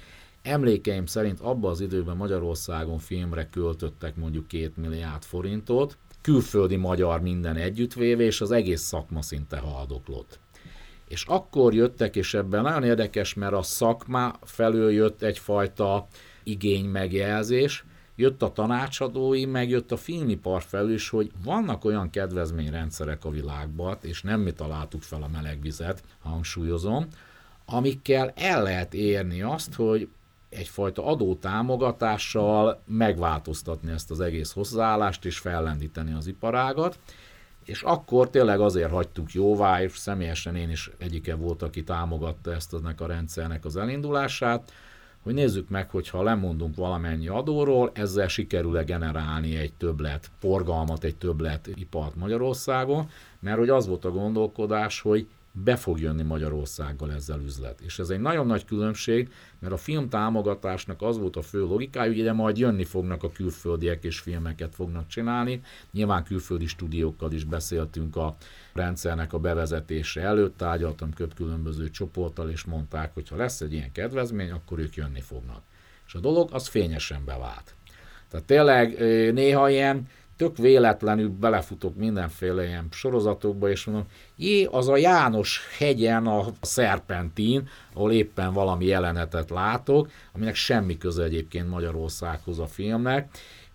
Emlékeim 0.45 1.07
szerint 1.07 1.41
abban 1.41 1.71
az 1.71 1.81
időben 1.81 2.17
Magyarországon 2.17 2.99
filmre 2.99 3.49
költöttek 3.49 4.17
mondjuk 4.17 4.49
két 4.49 4.77
milliárd 4.77 5.23
forintot, 5.23 5.99
külföldi 6.21 6.77
magyar 6.77 7.21
minden 7.21 7.57
együttvéve, 7.57 8.23
és 8.23 8.41
az 8.41 8.51
egész 8.51 8.81
szakma 8.81 9.23
szinte 9.23 9.59
haldoklott. 9.59 10.39
És 11.09 11.25
akkor 11.25 11.75
jöttek, 11.75 12.17
és 12.17 12.35
ebben 12.35 12.63
nagyon 12.63 12.85
érdekes, 12.85 13.35
mert 13.35 13.53
a 13.53 13.63
szakma 13.63 14.33
felől 14.43 14.93
jött 14.93 15.23
egyfajta 15.23 16.07
igény 16.43 16.85
megjelzés, 16.85 17.85
jött 18.17 18.43
a 18.43 18.53
tanácsadói, 18.53 19.45
meg 19.45 19.69
jött 19.69 19.93
a 19.93 19.97
filmipar 19.97 20.63
felül 20.63 20.93
is, 20.93 21.09
hogy 21.09 21.31
vannak 21.45 21.85
olyan 21.85 22.11
kedvezményrendszerek 22.11 23.25
a 23.25 23.31
világban, 23.31 23.99
és 24.01 24.23
nem 24.23 24.41
mi 24.41 24.53
találtuk 24.53 25.03
fel 25.03 25.23
a 25.23 25.29
melegvizet, 25.33 26.03
hangsúlyozom, 26.23 27.07
amikkel 27.65 28.33
el 28.37 28.63
lehet 28.63 28.95
érni 28.95 29.43
azt, 29.43 29.75
hogy 29.75 30.09
egyfajta 30.55 31.07
adótámogatással 31.07 32.83
megváltoztatni 32.87 33.91
ezt 33.91 34.11
az 34.11 34.21
egész 34.21 34.53
hozzáállást 34.53 35.25
és 35.25 35.39
fellendíteni 35.39 36.13
az 36.13 36.27
iparágat, 36.27 36.99
és 37.65 37.83
akkor 37.83 38.31
tényleg 38.31 38.61
azért 38.61 38.91
hagytuk 38.91 39.33
jóvá, 39.33 39.83
és 39.83 39.97
személyesen 39.97 40.57
én 40.57 40.71
is 40.71 40.91
egyike 40.99 41.35
volt, 41.35 41.63
aki 41.63 41.83
támogatta 41.85 42.53
ezt 42.53 42.75
ennek 42.75 43.01
a 43.01 43.07
rendszernek 43.07 43.65
az 43.65 43.77
elindulását, 43.77 44.73
hogy 45.23 45.35
nézzük 45.35 45.69
meg, 45.69 45.91
hogy 45.91 46.09
ha 46.09 46.23
lemondunk 46.23 46.77
valamennyi 46.77 47.29
adóról, 47.29 47.91
ezzel 47.95 48.29
sikerül-e 48.29 48.83
generálni 48.83 49.57
egy 49.57 49.73
többlet 49.73 50.31
forgalmat, 50.39 51.05
egy 51.05 51.17
többlet 51.17 51.69
ipart 51.75 52.15
Magyarországon, 52.15 53.11
mert 53.41 53.59
hogy 53.59 53.69
az 53.69 53.87
volt 53.87 54.05
a 54.05 54.11
gondolkodás, 54.11 55.01
hogy 55.01 55.27
be 55.57 55.77
fog 55.77 56.01
jönni 56.01 56.23
Magyarországgal 56.23 57.13
ezzel 57.13 57.41
üzlet. 57.41 57.81
És 57.81 57.99
ez 57.99 58.09
egy 58.09 58.21
nagyon 58.21 58.47
nagy 58.47 58.65
különbség, 58.65 59.33
mert 59.59 59.73
a 59.73 59.77
film 59.77 60.09
támogatásnak 60.09 61.03
az 61.03 61.19
volt 61.19 61.37
a 61.37 61.43
fő 61.43 61.61
logikája, 61.61 62.09
hogy 62.09 62.19
ide 62.19 62.33
majd 62.33 62.59
jönni 62.59 62.85
fognak 62.85 63.23
a 63.23 63.33
külföldiek 63.33 64.05
és 64.05 64.19
filmeket 64.19 64.75
fognak 64.75 65.07
csinálni. 65.07 65.61
Nyilván 65.91 66.25
külföldi 66.25 66.67
stúdiókkal 66.67 67.33
is 67.33 67.45
beszéltünk 67.45 68.17
a 68.17 68.37
rendszernek 68.73 69.33
a 69.33 69.39
bevezetése 69.39 70.21
előtt, 70.21 70.57
tárgyaltam 70.57 71.13
köbb 71.13 71.35
különböző 71.35 71.91
csoporttal, 71.91 72.51
és 72.51 72.65
mondták, 72.65 73.15
hogy 73.15 73.29
ha 73.29 73.37
lesz 73.37 73.61
egy 73.61 73.73
ilyen 73.73 73.93
kedvezmény, 73.93 74.51
akkor 74.51 74.79
ők 74.79 74.95
jönni 74.95 75.21
fognak. 75.21 75.63
És 76.07 76.15
a 76.15 76.21
dolog 76.21 76.49
az 76.53 76.67
fényesen 76.67 77.25
bevált. 77.25 77.75
Tehát 78.29 78.47
tényleg 78.47 78.99
néha 79.33 79.71
ilyen 79.71 80.09
tök 80.37 80.57
véletlenül 80.57 81.29
belefutok 81.29 81.97
mindenféle 81.97 82.67
ilyen 82.67 82.87
sorozatokba, 82.91 83.71
és 83.71 83.85
mondom, 83.85 84.07
jé, 84.37 84.65
az 84.65 84.89
a 84.89 84.97
János 84.97 85.61
hegyen 85.79 86.27
a 86.27 86.45
Szerpentin, 86.61 87.69
ahol 87.95 88.13
éppen 88.13 88.53
valami 88.53 88.85
jelenetet 88.85 89.51
látok, 89.51 90.11
aminek 90.33 90.55
semmi 90.55 90.99
köze 90.99 91.23
egyébként 91.23 91.69
Magyarországhoz 91.69 92.59
a 92.59 92.67
filmnek, 92.67 93.29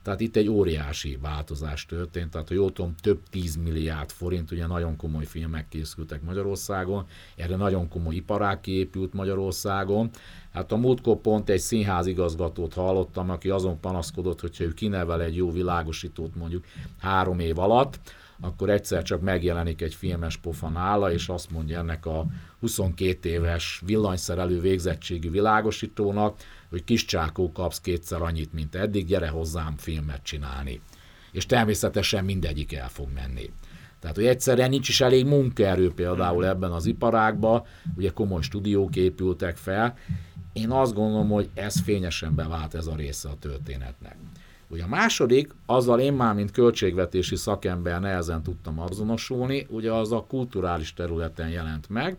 tehát 0.04 0.20
itt 0.20 0.36
egy 0.36 0.50
óriási 0.50 1.18
változás 1.22 1.86
történt, 1.86 2.32
tehát 2.32 2.50
jól 2.50 2.72
tudom, 2.72 2.96
több 3.02 3.20
10 3.30 3.56
milliárd 3.56 4.10
forint, 4.10 4.52
ugye 4.52 4.68
nagyon 4.68 4.96
komoly 4.96 5.26
filmek 5.26 5.68
készültek 5.68 6.22
Magyarországon, 6.22 7.06
erre 7.36 7.56
nagyon 7.56 7.88
komoly 7.88 8.16
iparák 8.16 8.62
kiépült 8.62 9.14
Magyarországon. 9.14 10.10
Hát 10.54 10.72
a 10.72 10.78
múltkor 10.78 11.18
pont 11.18 11.50
egy 11.50 11.60
színházigazgatót 11.60 12.74
hallottam, 12.74 13.30
aki 13.30 13.50
azon 13.50 13.80
panaszkodott, 13.80 14.42
hogyha 14.42 14.64
ő 14.64 14.74
kinevel 14.74 15.22
egy 15.22 15.36
jó 15.36 15.52
világosítót 15.52 16.36
mondjuk 16.36 16.66
három 16.98 17.40
év 17.40 17.60
alatt, 17.60 18.00
akkor 18.42 18.70
egyszer 18.70 19.04
csak 19.04 19.22
megjelenik 19.22 19.82
egy 19.82 19.94
filmes 19.94 20.38
pofa 20.38 20.70
nála, 20.70 21.12
és 21.12 21.28
azt 21.28 21.52
mondja 21.52 21.80
ennek 21.80 22.06
a 22.06 22.26
22 22.60 23.30
éves 23.30 23.82
villanyszerelő 23.86 24.60
végzettségű 24.60 25.30
világosítónak, 25.30 26.40
hogy 26.70 26.84
kis 26.84 27.06
csákó 27.06 27.52
kapsz 27.52 27.80
kétszer 27.80 28.22
annyit, 28.22 28.54
mint 28.54 28.76
eddig, 28.76 29.06
gyere 29.06 29.28
hozzám 29.28 29.74
filmet 29.78 30.24
csinálni. 30.24 30.82
És 31.32 31.46
természetesen 31.46 32.26
mindegyik 32.26 32.74
el 32.74 32.90
fog 32.90 33.08
menni. 33.14 33.52
Tehát, 34.00 34.16
hogy 34.16 34.26
egyszerűen 34.26 34.70
nincs 34.70 34.90
is 34.90 35.02
elég 35.02 35.26
munkaerő 35.26 35.92
például 35.94 36.46
ebben 36.46 36.72
az 36.72 36.86
iparágban, 36.86 37.64
ugye 37.96 38.10
komoly 38.10 38.42
stúdiók 38.42 38.96
épültek 38.96 39.58
fel. 39.58 39.98
Én 40.54 40.72
azt 40.72 40.94
gondolom, 40.94 41.30
hogy 41.30 41.50
ez 41.54 41.80
fényesen 41.80 42.36
bevált 42.36 42.74
ez 42.74 42.88
a 42.88 42.96
része 42.96 43.30
a 43.30 43.36
történetnek. 43.40 44.18
Ugye 44.68 44.84
a 44.84 44.88
második, 44.88 45.54
azzal 45.66 46.00
én 46.00 46.14
már, 46.14 46.36
mint 46.36 46.52
költségvetési 46.52 47.36
szakember 47.36 48.00
nehezen 48.00 48.44
tudtam 48.44 48.80
azonosulni, 48.80 49.68
ugye 49.70 49.94
az 49.94 50.12
a 50.12 50.26
kulturális 50.28 50.94
területen 50.94 51.50
jelent 51.50 51.90
meg, 51.90 52.18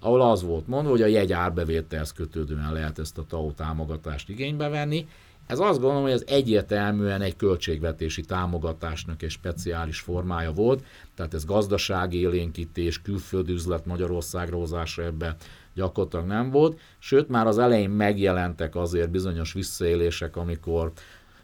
ahol 0.00 0.20
az 0.20 0.42
volt 0.42 0.66
mondva, 0.66 0.90
hogy 0.90 1.02
a 1.02 1.06
jegy 1.06 1.32
árbevételhez 1.32 2.12
kötődően 2.12 2.72
lehet 2.72 2.98
ezt 2.98 3.18
a 3.18 3.24
TAO 3.28 3.52
támogatást 3.52 4.28
igénybe 4.28 4.68
venni. 4.68 5.08
Ez 5.46 5.58
azt 5.58 5.80
gondolom, 5.80 6.02
hogy 6.02 6.12
ez 6.12 6.24
egyértelműen 6.26 7.22
egy 7.22 7.36
költségvetési 7.36 8.22
támogatásnak 8.22 9.22
egy 9.22 9.30
speciális 9.30 10.00
formája 10.00 10.52
volt, 10.52 10.84
tehát 11.14 11.34
ez 11.34 11.44
gazdasági 11.44 12.18
élénkítés, 12.18 13.02
külföldi 13.02 13.52
üzlet 13.52 13.86
Magyarországra 13.86 14.58
ebbe 14.96 15.36
gyakorlatilag 15.74 16.26
nem 16.26 16.50
volt, 16.50 16.80
sőt 16.98 17.28
már 17.28 17.46
az 17.46 17.58
elején 17.58 17.90
megjelentek 17.90 18.76
azért 18.76 19.10
bizonyos 19.10 19.52
visszaélések, 19.52 20.36
amikor 20.36 20.92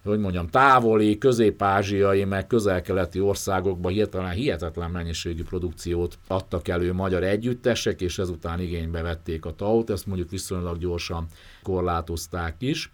hogy 0.04 0.18
mondjam, 0.18 0.48
távoli, 0.48 1.18
közép-ázsiai, 1.18 2.24
meg 2.24 2.46
közel-keleti 2.46 3.20
országokban 3.20 3.92
hirtelen 3.92 4.30
hihetetlen 4.30 4.90
mennyiségű 4.90 5.42
produkciót 5.42 6.18
adtak 6.26 6.68
elő 6.68 6.92
magyar 6.92 7.22
együttesek, 7.22 8.00
és 8.00 8.18
ezután 8.18 8.60
igénybe 8.60 9.02
vették 9.02 9.44
a 9.44 9.54
tau 9.54 9.82
ezt 9.86 10.06
mondjuk 10.06 10.30
viszonylag 10.30 10.78
gyorsan 10.78 11.26
korlátozták 11.62 12.54
is. 12.58 12.92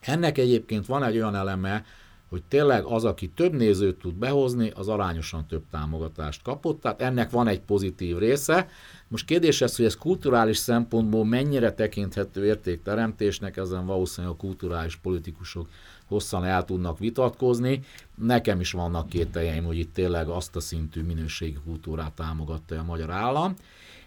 Ennek 0.00 0.38
egyébként 0.38 0.86
van 0.86 1.04
egy 1.04 1.16
olyan 1.16 1.34
eleme, 1.34 1.84
hogy 2.28 2.42
tényleg 2.48 2.84
az, 2.84 3.04
aki 3.04 3.28
több 3.28 3.52
nézőt 3.52 3.98
tud 3.98 4.14
behozni, 4.14 4.72
az 4.74 4.88
arányosan 4.88 5.46
több 5.46 5.62
támogatást 5.70 6.42
kapott, 6.42 6.80
tehát 6.80 7.00
ennek 7.00 7.30
van 7.30 7.48
egy 7.48 7.60
pozitív 7.60 8.18
része. 8.18 8.68
Most 9.08 9.24
kérdés 9.24 9.60
ez, 9.60 9.76
hogy 9.76 9.84
ez 9.84 9.96
kulturális 9.96 10.56
szempontból 10.56 11.24
mennyire 11.24 11.72
tekinthető 11.72 12.44
értékteremtésnek, 12.44 13.56
ezen 13.56 13.86
valószínűleg 13.86 14.34
a 14.34 14.38
kulturális 14.38 14.96
politikusok 14.96 15.68
hosszan 16.06 16.44
el 16.44 16.64
tudnak 16.64 16.98
vitatkozni. 16.98 17.80
Nekem 18.14 18.60
is 18.60 18.72
vannak 18.72 19.08
kételjeim, 19.08 19.64
hogy 19.64 19.78
itt 19.78 19.94
tényleg 19.94 20.28
azt 20.28 20.56
a 20.56 20.60
szintű 20.60 21.02
minőségi 21.02 21.58
kultúrát 21.64 22.12
támogatta 22.12 22.78
a 22.78 22.84
magyar 22.84 23.10
állam. 23.10 23.54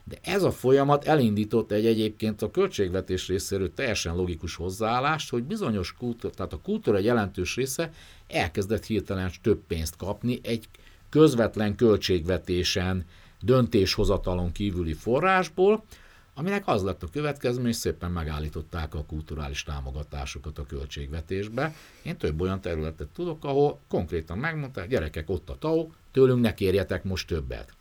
De 0.09 0.17
ez 0.21 0.43
a 0.43 0.51
folyamat 0.51 1.05
elindított 1.05 1.71
egy 1.71 1.85
egyébként 1.85 2.41
a 2.41 2.51
költségvetés 2.51 3.27
részéről 3.27 3.73
teljesen 3.73 4.15
logikus 4.15 4.55
hozzáállást, 4.55 5.29
hogy 5.29 5.43
bizonyos 5.43 5.93
kultúra, 5.93 6.33
tehát 6.33 6.53
a 6.53 6.59
kultúra 6.63 6.97
egy 6.97 7.05
jelentős 7.05 7.55
része 7.55 7.91
elkezdett 8.27 8.85
hirtelen 8.85 9.31
több 9.41 9.61
pénzt 9.67 9.95
kapni 9.95 10.39
egy 10.43 10.67
közvetlen 11.09 11.75
költségvetésen, 11.75 13.05
döntéshozatalon 13.41 14.51
kívüli 14.51 14.93
forrásból, 14.93 15.83
aminek 16.33 16.67
az 16.67 16.83
lett 16.83 17.03
a 17.03 17.09
következmény, 17.11 17.65
hogy 17.65 17.73
szépen 17.73 18.11
megállították 18.11 18.95
a 18.95 19.03
kulturális 19.07 19.63
támogatásokat 19.63 20.59
a 20.59 20.65
költségvetésbe. 20.65 21.75
Én 22.01 22.17
több 22.17 22.41
olyan 22.41 22.61
területet 22.61 23.07
tudok, 23.07 23.45
ahol 23.45 23.79
konkrétan 23.87 24.37
megmondták, 24.37 24.89
gyerekek, 24.89 25.29
ott 25.29 25.49
a 25.49 25.57
TAO, 25.59 25.87
tőlünk 26.11 26.41
ne 26.41 26.53
kérjetek 26.53 27.03
most 27.03 27.27
többet. 27.27 27.78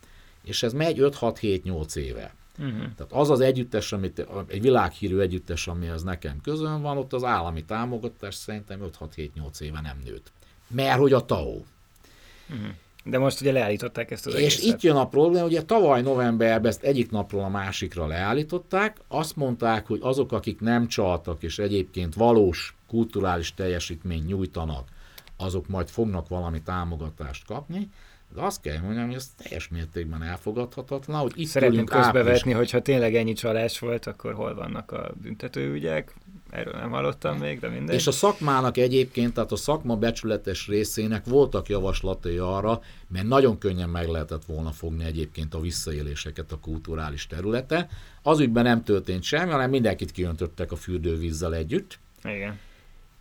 És 0.49 0.63
ez 0.63 0.73
megy 0.73 0.97
5-6-7-8 1.01 1.97
éve. 1.97 2.35
Uh-huh. 2.59 2.79
Tehát 2.79 3.13
az 3.13 3.31
az 3.31 3.41
együttes, 3.41 3.93
amit, 3.93 4.27
egy 4.47 4.61
világhírű 4.61 5.19
együttes, 5.19 5.67
ami 5.67 5.89
az 5.89 6.03
nekem 6.03 6.41
közön 6.43 6.83
van, 6.83 6.99
ott 6.99 7.13
az 7.13 7.25
állami 7.25 7.65
támogatás 7.65 8.35
szerintem 8.35 8.81
5-6-7-8 9.01 9.61
éve 9.61 9.81
nem 9.81 9.99
nőtt. 10.05 10.33
Mert 10.69 10.99
hogy 10.99 11.13
a 11.13 11.25
TAO. 11.25 11.51
Uh-huh. 11.51 12.69
De 13.05 13.19
most 13.19 13.41
ugye 13.41 13.53
leállították 13.53 14.11
ezt 14.11 14.27
az 14.27 14.35
És 14.35 14.41
egészet. 14.41 14.65
itt 14.75 14.81
jön 14.81 14.97
a 14.97 15.09
probléma, 15.09 15.45
ugye 15.45 15.63
tavaly 15.63 16.03
novemberben 16.03 16.71
ezt 16.71 16.83
egyik 16.83 17.11
napról 17.11 17.45
a 17.45 17.49
másikra 17.49 18.07
leállították, 18.07 18.97
azt 19.09 19.37
mondták, 19.37 19.87
hogy 19.87 19.99
azok, 20.03 20.33
akik 20.33 20.61
nem 20.61 20.87
csaltak, 20.87 21.43
és 21.43 21.59
egyébként 21.59 22.15
valós 22.15 22.77
kulturális 22.89 23.55
teljesítményt 23.55 24.27
nyújtanak, 24.27 24.89
azok 25.37 25.69
majd 25.69 25.89
fognak 25.89 26.29
valami 26.29 26.63
támogatást 26.63 27.45
kapni, 27.45 27.91
de 28.35 28.41
azt 28.41 28.61
kell 28.61 28.81
mondjam, 28.81 29.07
hogy 29.07 29.15
ez 29.15 29.31
teljes 29.37 29.69
mértékben 29.69 30.23
elfogadhatatlan, 30.23 31.21
hogy 31.21 31.33
itt 31.35 31.47
Szeretném 31.47 31.85
közbevetni, 31.85 32.31
április... 32.31 32.57
hogyha 32.57 32.83
tényleg 32.83 33.15
ennyi 33.15 33.33
csalás 33.33 33.79
volt, 33.79 34.07
akkor 34.07 34.35
hol 34.35 34.55
vannak 34.55 34.93
a 34.93 35.15
büntetőügyek? 35.23 36.15
Erről 36.51 36.81
nem 36.81 36.91
hallottam 36.91 37.39
még, 37.39 37.61
de 37.61 37.69
mindegy. 37.69 37.95
És 37.95 38.07
a 38.07 38.11
szakmának 38.11 38.77
egyébként, 38.77 39.35
tehát 39.35 39.53
a 39.53 39.57
szakma 39.57 39.97
becsületes 39.97 40.67
részének 40.67 41.25
voltak 41.25 41.69
javaslatai 41.69 42.39
arra, 42.39 42.81
mert 43.09 43.27
nagyon 43.27 43.59
könnyen 43.59 43.89
meg 43.89 44.09
lehetett 44.09 44.45
volna 44.45 44.71
fogni 44.71 45.05
egyébként 45.05 45.55
a 45.55 45.61
visszaéléseket 45.61 46.53
a 46.53 46.59
kulturális 46.59 47.27
területe. 47.27 47.89
Az 48.23 48.41
ügyben 48.41 48.65
nem 48.65 48.85
történt 48.85 49.23
semmi, 49.23 49.51
hanem 49.51 49.71
mindenkit 49.71 50.11
kiöntöttek 50.11 50.73
a 50.73 50.77
fürdővízzel 50.77 51.55
együtt. 51.55 51.99
Igen. 52.25 52.59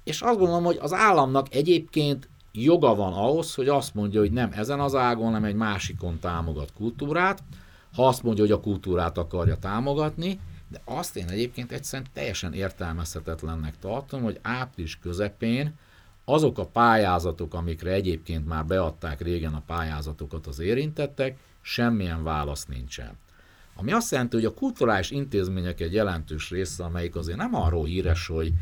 És 0.04 0.22
azt 0.22 0.38
gondolom, 0.38 0.64
hogy 0.64 0.78
az 0.82 0.94
államnak 0.94 1.56
egyébként 1.56 2.30
joga 2.64 2.96
van 2.96 3.14
ahhoz, 3.14 3.56
hogy 3.56 3.68
azt 3.68 3.94
mondja, 3.94 4.20
hogy 4.20 4.32
nem 4.32 4.52
ezen 4.52 4.80
az 4.80 4.96
ágon, 4.96 5.26
hanem 5.26 5.44
egy 5.44 5.56
másikon 5.56 6.20
támogat 6.20 6.74
kultúrát, 6.74 7.44
ha 7.94 8.08
azt 8.08 8.24
mondja, 8.24 8.44
hogy 8.44 8.54
a 8.54 8.60
kultúrát 8.60 9.18
akarja 9.18 9.58
támogatni, 9.58 10.40
de 10.68 10.82
azt 10.86 11.16
én 11.16 11.28
egyébként 11.30 11.72
egyszerűen 11.72 12.10
teljesen 12.14 12.54
értelmezhetetlennek 12.54 13.80
tartom, 13.80 14.22
hogy 14.22 14.40
április 14.42 15.00
közepén 15.00 15.74
azok 16.26 16.58
a 16.58 16.66
pályázatok, 16.66 17.54
amikre 17.54 17.92
egyébként 17.92 18.48
már 18.48 18.66
beadták 18.66 19.22
régen 19.22 19.54
a 19.54 19.64
pályázatokat 19.66 20.48
az 20.48 20.60
érintettek, 20.60 21.38
semmilyen 21.62 22.24
válasz 22.24 22.66
nincsen. 22.66 23.18
Ami 23.76 23.92
azt 23.92 24.12
jelenti, 24.12 24.36
hogy 24.36 24.46
a 24.46 24.54
kulturális 24.54 25.12
intézmények 25.12 25.80
egy 25.80 25.94
jelentős 25.94 26.50
része, 26.50 26.84
amelyik 26.84 27.16
azért 27.16 27.38
nem 27.38 27.56
arról 27.56 27.86
híres, 27.86 28.28
hogy 28.28 28.54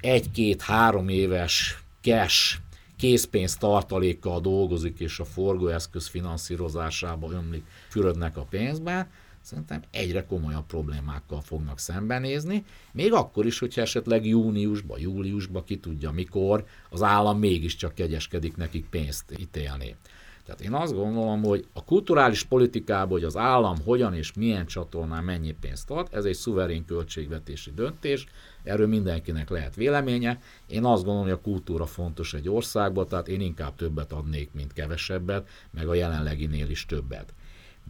egy-két-három 0.00 1.08
éves 1.08 1.82
cash 2.00 2.58
készpénz 3.02 3.56
tartalékkal 3.56 4.40
dolgozik, 4.40 5.00
és 5.00 5.18
a 5.18 5.24
forgóeszköz 5.24 6.06
finanszírozásába 6.06 7.30
ömlik, 7.30 7.64
fürödnek 7.88 8.36
a 8.36 8.46
pénzben, 8.50 9.10
szerintem 9.40 9.82
egyre 9.90 10.26
komolyabb 10.26 10.66
problémákkal 10.66 11.40
fognak 11.40 11.78
szembenézni, 11.78 12.64
még 12.92 13.12
akkor 13.12 13.46
is, 13.46 13.58
hogyha 13.58 13.80
esetleg 13.80 14.26
júniusban, 14.26 15.00
júliusban, 15.00 15.64
ki 15.64 15.78
tudja 15.78 16.10
mikor, 16.10 16.64
az 16.90 17.02
állam 17.02 17.38
mégiscsak 17.38 17.94
kegyeskedik 17.94 18.56
nekik 18.56 18.86
pénzt 18.88 19.24
ítélni. 19.38 19.96
Tehát 20.44 20.60
én 20.60 20.72
azt 20.72 20.94
gondolom, 20.94 21.42
hogy 21.42 21.66
a 21.72 21.84
kulturális 21.84 22.42
politikában, 22.42 23.10
hogy 23.10 23.24
az 23.24 23.36
állam 23.36 23.76
hogyan 23.84 24.14
és 24.14 24.32
milyen 24.32 24.66
csatornán 24.66 25.24
mennyi 25.24 25.52
pénzt 25.60 25.90
ad, 25.90 26.08
ez 26.10 26.24
egy 26.24 26.34
szuverén 26.34 26.84
költségvetési 26.84 27.72
döntés, 27.74 28.26
erről 28.62 28.86
mindenkinek 28.86 29.50
lehet 29.50 29.74
véleménye. 29.74 30.40
Én 30.66 30.84
azt 30.84 31.04
gondolom, 31.04 31.22
hogy 31.22 31.38
a 31.38 31.40
kultúra 31.40 31.86
fontos 31.86 32.34
egy 32.34 32.48
országban, 32.48 33.08
tehát 33.08 33.28
én 33.28 33.40
inkább 33.40 33.76
többet 33.76 34.12
adnék, 34.12 34.52
mint 34.52 34.72
kevesebbet, 34.72 35.48
meg 35.70 35.88
a 35.88 35.94
jelenleginél 35.94 36.70
is 36.70 36.86
többet. 36.86 37.34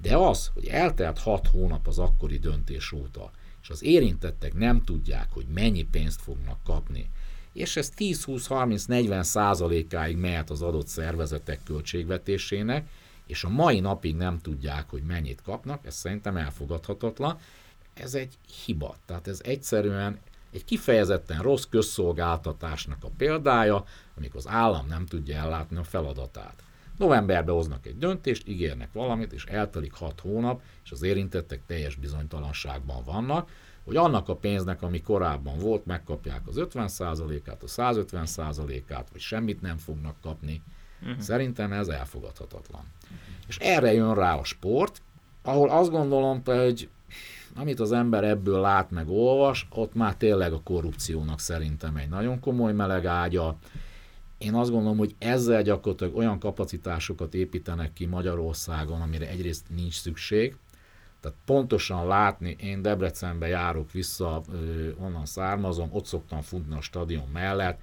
De 0.02 0.16
az, 0.16 0.50
hogy 0.54 0.66
eltelt 0.66 1.18
hat 1.18 1.46
hónap 1.46 1.86
az 1.86 1.98
akkori 1.98 2.38
döntés 2.38 2.92
óta, 2.92 3.30
és 3.62 3.70
az 3.70 3.82
érintettek 3.82 4.54
nem 4.54 4.84
tudják, 4.84 5.28
hogy 5.30 5.46
mennyi 5.54 5.82
pénzt 5.82 6.22
fognak 6.22 6.58
kapni, 6.64 7.10
és 7.52 7.76
ez 7.76 7.92
10-20-30-40 7.96 9.22
százalékáig 9.22 10.16
mehet 10.16 10.50
az 10.50 10.62
adott 10.62 10.86
szervezetek 10.86 11.60
költségvetésének, 11.64 12.88
és 13.26 13.44
a 13.44 13.48
mai 13.48 13.80
napig 13.80 14.16
nem 14.16 14.38
tudják, 14.38 14.90
hogy 14.90 15.02
mennyit 15.02 15.42
kapnak, 15.42 15.86
ez 15.86 15.94
szerintem 15.94 16.36
elfogadhatatlan. 16.36 17.38
Ez 17.94 18.14
egy 18.14 18.38
hiba. 18.64 18.96
Tehát 19.06 19.28
ez 19.28 19.40
egyszerűen 19.44 20.18
egy 20.52 20.64
kifejezetten 20.64 21.42
rossz 21.42 21.64
közszolgáltatásnak 21.64 23.04
a 23.04 23.10
példája, 23.16 23.84
amikor 24.16 24.36
az 24.36 24.48
állam 24.48 24.86
nem 24.86 25.06
tudja 25.06 25.36
ellátni 25.36 25.76
a 25.76 25.84
feladatát. 25.84 26.62
Novemberben 26.98 27.54
hoznak 27.54 27.86
egy 27.86 27.98
döntést, 27.98 28.48
ígérnek 28.48 28.92
valamit, 28.92 29.32
és 29.32 29.44
eltelik 29.44 29.92
hat 29.92 30.20
hónap, 30.20 30.62
és 30.84 30.90
az 30.90 31.02
érintettek 31.02 31.60
teljes 31.66 31.94
bizonytalanságban 31.94 33.04
vannak, 33.04 33.50
hogy 33.84 33.96
annak 33.96 34.28
a 34.28 34.36
pénznek, 34.36 34.82
ami 34.82 35.00
korábban 35.00 35.58
volt, 35.58 35.86
megkapják 35.86 36.40
az 36.46 36.54
50%-át, 36.58 37.62
a 37.62 37.66
150%-át, 37.66 39.08
vagy 39.12 39.20
semmit 39.20 39.60
nem 39.60 39.76
fognak 39.76 40.16
kapni. 40.22 40.62
Uh-huh. 41.02 41.18
Szerintem 41.18 41.72
ez 41.72 41.88
elfogadhatatlan. 41.88 42.84
Uh-huh. 43.02 43.18
És 43.46 43.56
erre 43.56 43.92
jön 43.92 44.14
rá 44.14 44.34
a 44.34 44.44
sport, 44.44 45.02
ahol 45.42 45.68
azt 45.68 45.90
gondolom, 45.90 46.42
hogy 46.44 46.88
amit 47.54 47.80
az 47.80 47.92
ember 47.92 48.24
ebből 48.24 48.60
lát 48.60 48.90
meg 48.90 49.08
olvas, 49.08 49.68
ott 49.70 49.94
már 49.94 50.14
tényleg 50.16 50.52
a 50.52 50.60
korrupciónak 50.62 51.40
szerintem 51.40 51.96
egy 51.96 52.08
nagyon 52.08 52.40
komoly 52.40 52.72
meleg 52.72 53.06
ágya. 53.06 53.56
Én 54.38 54.54
azt 54.54 54.70
gondolom, 54.70 54.98
hogy 54.98 55.14
ezzel 55.18 55.62
gyakorlatilag 55.62 56.16
olyan 56.16 56.38
kapacitásokat 56.38 57.34
építenek 57.34 57.92
ki 57.92 58.06
Magyarországon, 58.06 59.00
amire 59.00 59.28
egyrészt 59.28 59.64
nincs 59.68 59.94
szükség, 59.94 60.56
tehát 61.20 61.38
pontosan 61.44 62.06
látni, 62.06 62.56
én 62.60 62.82
Debrecenbe 62.82 63.46
járok 63.46 63.92
vissza, 63.92 64.42
onnan 64.98 65.26
származom, 65.26 65.88
ott 65.92 66.04
szoktam 66.04 66.40
futni 66.40 66.76
a 66.76 66.80
stadion 66.80 67.28
mellett, 67.32 67.80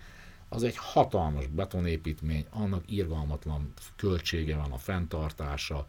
az 0.50 0.64
egy 0.64 0.78
hatalmas 0.78 1.48
betonépítmény, 1.48 2.46
annak 2.50 2.84
irgalmatlan 2.92 3.74
költsége 3.96 4.56
van 4.56 4.72
a 4.72 4.78
fenntartása, 4.78 5.88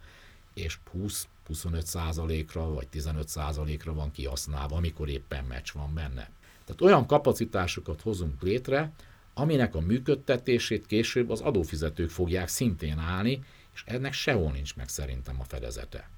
és 0.55 0.79
20 0.91 1.29
25%-ra 1.53 2.73
vagy 2.73 2.87
15%-ra 2.93 3.95
van 3.95 4.11
kihasználva, 4.11 4.77
amikor 4.77 5.09
éppen 5.09 5.45
meccs 5.45 5.69
van 5.73 5.95
benne. 5.95 6.31
Tehát 6.65 6.81
olyan 6.81 7.07
kapacitásokat 7.07 8.01
hozunk 8.01 8.43
létre, 8.43 8.93
aminek 9.35 9.75
a 9.75 9.81
működtetését 9.81 10.87
később 10.87 11.31
az 11.31 11.41
adófizetők 11.41 12.11
fogják 12.11 12.49
szintén 12.49 12.99
állni, 12.99 13.43
és 13.75 13.83
ennek 13.87 14.13
sehol 14.13 14.51
nincs 14.51 14.77
meg 14.77 14.89
szerintem 14.89 15.37
a 15.41 15.45
fedezete. 15.45 16.09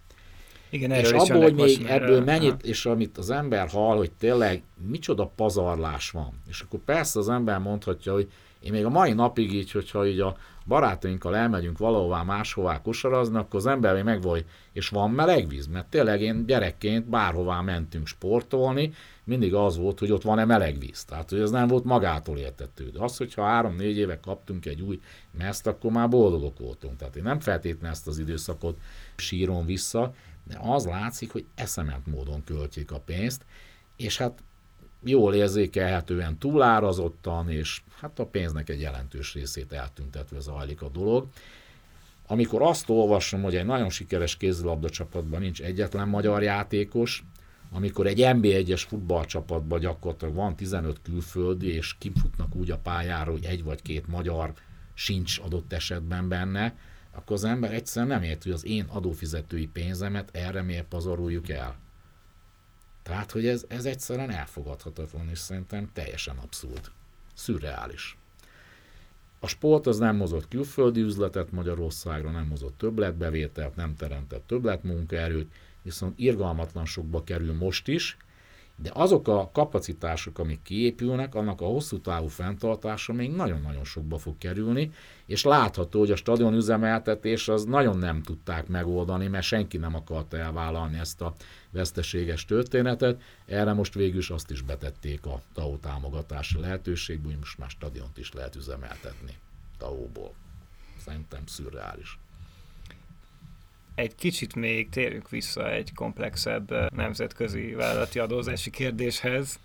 Igen, 0.71 0.91
és 0.91 1.11
abból, 1.11 1.43
hogy 1.43 1.55
még 1.55 1.77
ebből 1.81 1.89
erről, 1.91 2.25
mennyit, 2.25 2.51
ha. 2.51 2.59
és 2.63 2.87
amit 2.87 3.19
az 3.19 3.31
ember 3.31 3.69
hall, 3.69 3.97
hogy 3.97 4.11
tényleg 4.13 4.63
micsoda 4.89 5.33
pazarlás 5.37 6.11
van. 6.11 6.33
És 6.49 6.61
akkor 6.61 6.81
persze 6.81 7.19
az 7.19 7.29
ember 7.29 7.59
mondhatja, 7.59 8.13
hogy 8.13 8.31
én 8.61 8.73
még 8.73 8.85
a 8.85 8.89
mai 8.89 9.13
napig 9.13 9.53
így, 9.53 9.71
hogyha 9.71 10.07
így 10.07 10.21
a 10.21 10.37
barátainkkal 10.67 11.37
elmegyünk 11.37 11.79
valahová 11.79 12.23
máshová 12.23 12.83
kosarazni, 12.83 13.37
akkor 13.37 13.61
az 13.61 13.67
ember 13.67 13.95
még 13.95 14.05
megvaj, 14.05 14.45
és 14.73 14.89
van 14.89 15.11
meleg 15.11 15.49
víz, 15.49 15.67
mert 15.67 15.87
tényleg 15.87 16.21
én 16.21 16.47
gyerekként 16.47 17.09
bárhová 17.09 17.61
mentünk 17.61 18.07
sportolni, 18.07 18.93
mindig 19.25 19.55
az 19.55 19.77
volt, 19.77 19.99
hogy 19.99 20.11
ott 20.11 20.23
van-e 20.23 20.45
meleg 20.45 20.79
víz. 20.79 21.05
Tehát, 21.05 21.31
hogy 21.31 21.41
ez 21.41 21.51
nem 21.51 21.67
volt 21.69 21.85
magától 21.85 22.39
értető. 22.39 22.91
De 22.91 23.03
az, 23.03 23.17
hogyha 23.17 23.45
három-négy 23.45 23.97
éve 23.97 24.21
kaptunk 24.21 24.67
egy 24.67 24.81
új 24.81 25.01
meszt, 25.39 25.67
akkor 25.67 25.91
már 25.91 26.09
boldogok 26.09 26.59
voltunk. 26.59 26.97
Tehát 26.97 27.17
én 27.17 27.23
nem 27.23 27.41
feltétlenül 27.41 27.91
ezt 27.91 28.07
az 28.07 28.19
időszakot 28.19 28.79
sírom 29.17 29.67
vissza, 29.67 30.15
de 30.45 30.59
az 30.63 30.87
látszik, 30.87 31.33
hogy 31.33 31.45
eszement 31.55 32.07
módon 32.07 32.45
költjék 32.45 32.93
a 32.93 32.99
pénzt, 32.99 33.45
és 33.97 34.19
hát 34.19 34.43
jól 35.05 35.35
érzékelhetően 35.35 36.39
túlárazottan, 36.39 37.51
és 37.51 37.83
hát 38.01 38.19
a 38.19 38.27
pénznek 38.27 38.69
egy 38.69 38.81
jelentős 38.81 39.35
részét 39.35 39.73
eltüntetve 39.73 40.41
zajlik 40.41 40.83
a 40.83 40.89
dolog. 40.89 41.29
Amikor 42.27 42.63
azt 42.63 42.91
olvasom, 42.91 43.43
hogy 43.43 43.57
egy 43.57 43.65
nagyon 43.65 43.91
sikeres 43.91 44.37
kézilabda 44.37 44.89
csapatban 44.89 45.41
nincs 45.41 45.61
egyetlen 45.61 46.09
magyar 46.09 46.43
játékos, 46.43 47.25
amikor 47.73 48.07
egy 48.07 48.21
NB1-es 48.23 48.85
futballcsapatban 48.89 49.81
gyakorlatilag 49.81 50.35
van 50.35 50.57
15 50.57 51.01
külföldi, 51.03 51.75
és 51.75 51.95
kifutnak 51.99 52.55
úgy 52.55 52.71
a 52.71 52.79
pályára, 52.79 53.31
hogy 53.31 53.45
egy 53.45 53.65
vagy 53.65 53.83
két 53.83 54.07
magyar 54.07 54.53
sincs 54.95 55.39
adott 55.39 55.73
esetben 55.73 56.29
benne, 56.29 56.77
akkor 57.15 57.37
az 57.37 57.45
ember 57.45 57.73
egyszerűen 57.75 58.13
nem 58.13 58.23
ért, 58.23 58.43
hogy 58.43 58.53
az 58.53 58.67
én 58.67 58.85
adófizetői 58.89 59.67
pénzemet 59.67 60.29
erre 60.33 60.63
miért 60.63 60.87
pazaroljuk 60.87 61.49
el. 61.49 61.82
Tehát, 63.03 63.31
hogy 63.31 63.47
ez, 63.47 63.65
ez 63.69 63.85
egyszerűen 63.85 64.31
elfogadhatatlan, 64.31 65.29
és 65.29 65.39
szerintem 65.39 65.91
teljesen 65.93 66.37
abszurd. 66.37 66.91
Szürreális. 67.35 68.17
A 69.41 69.47
sport 69.47 69.87
az 69.87 69.99
nem 69.99 70.17
mozott 70.17 70.49
külföldi 70.49 71.01
üzletet 71.01 71.53
Magyarországra, 71.53 72.31
nem 72.31 72.47
mozott 72.47 72.79
többletbevételt, 72.79 73.77
nem 73.77 73.97
teremtett 73.97 74.47
többletmunkaerőt, 74.47 75.53
viszont 75.83 76.19
irgalmatlan 76.19 76.85
sokba 76.85 77.25
kerül 77.25 77.55
most 77.55 77.89
is, 77.89 78.17
de 78.77 78.91
azok 78.95 79.29
a 79.29 79.51
kapacitások, 79.53 80.39
amik 80.39 80.63
kiépülnek, 80.63 81.35
annak 81.35 81.61
a 81.61 81.65
hosszú 81.65 82.01
távú 82.01 82.27
fenntartása 82.27 83.13
még 83.13 83.31
nagyon-nagyon 83.31 83.85
sokba 83.85 84.19
fog 84.19 84.39
kerülni, 84.39 84.93
és 85.27 85.45
látható, 85.45 85.99
hogy 85.99 86.11
a 86.11 86.17
stadion 86.17 86.55
üzemeltetés 86.55 87.49
az 87.49 87.65
nagyon 87.65 87.99
nem 87.99 88.23
tudták 88.23 88.67
megoldani, 88.67 89.27
mert 89.27 89.45
senki 89.45 89.77
nem 89.77 89.95
akarta 89.95 90.37
elvállalni 90.37 90.99
ezt 90.99 91.21
a 91.21 91.35
veszteséges 91.71 92.45
történetet. 92.45 93.23
Erre 93.47 93.73
most 93.73 93.95
végül 93.95 94.19
is 94.19 94.31
azt 94.31 94.51
is 94.51 94.63
betették 94.63 95.27
a 95.27 95.41
TAO 95.55 95.77
támogatási 95.77 96.59
lehetőségből, 96.59 97.31
hogy 97.31 97.41
most 97.41 97.59
már 97.59 97.71
stadiont 97.71 98.19
is 98.19 98.33
lehet 98.33 98.57
üzemeltetni 98.57 99.39
TAO-ból. 99.79 100.35
Szerintem 101.05 101.47
szürreális. 101.47 102.19
Egy 103.95 104.15
kicsit 104.15 104.55
még 104.55 104.89
térjünk 104.89 105.31
vissza 105.31 105.71
egy 105.71 105.95
komplexebb 105.95 106.95
nemzetközi 106.95 107.75
vállalati 107.75 108.19
adózási 108.19 108.71
kérdéshez, 108.71 109.59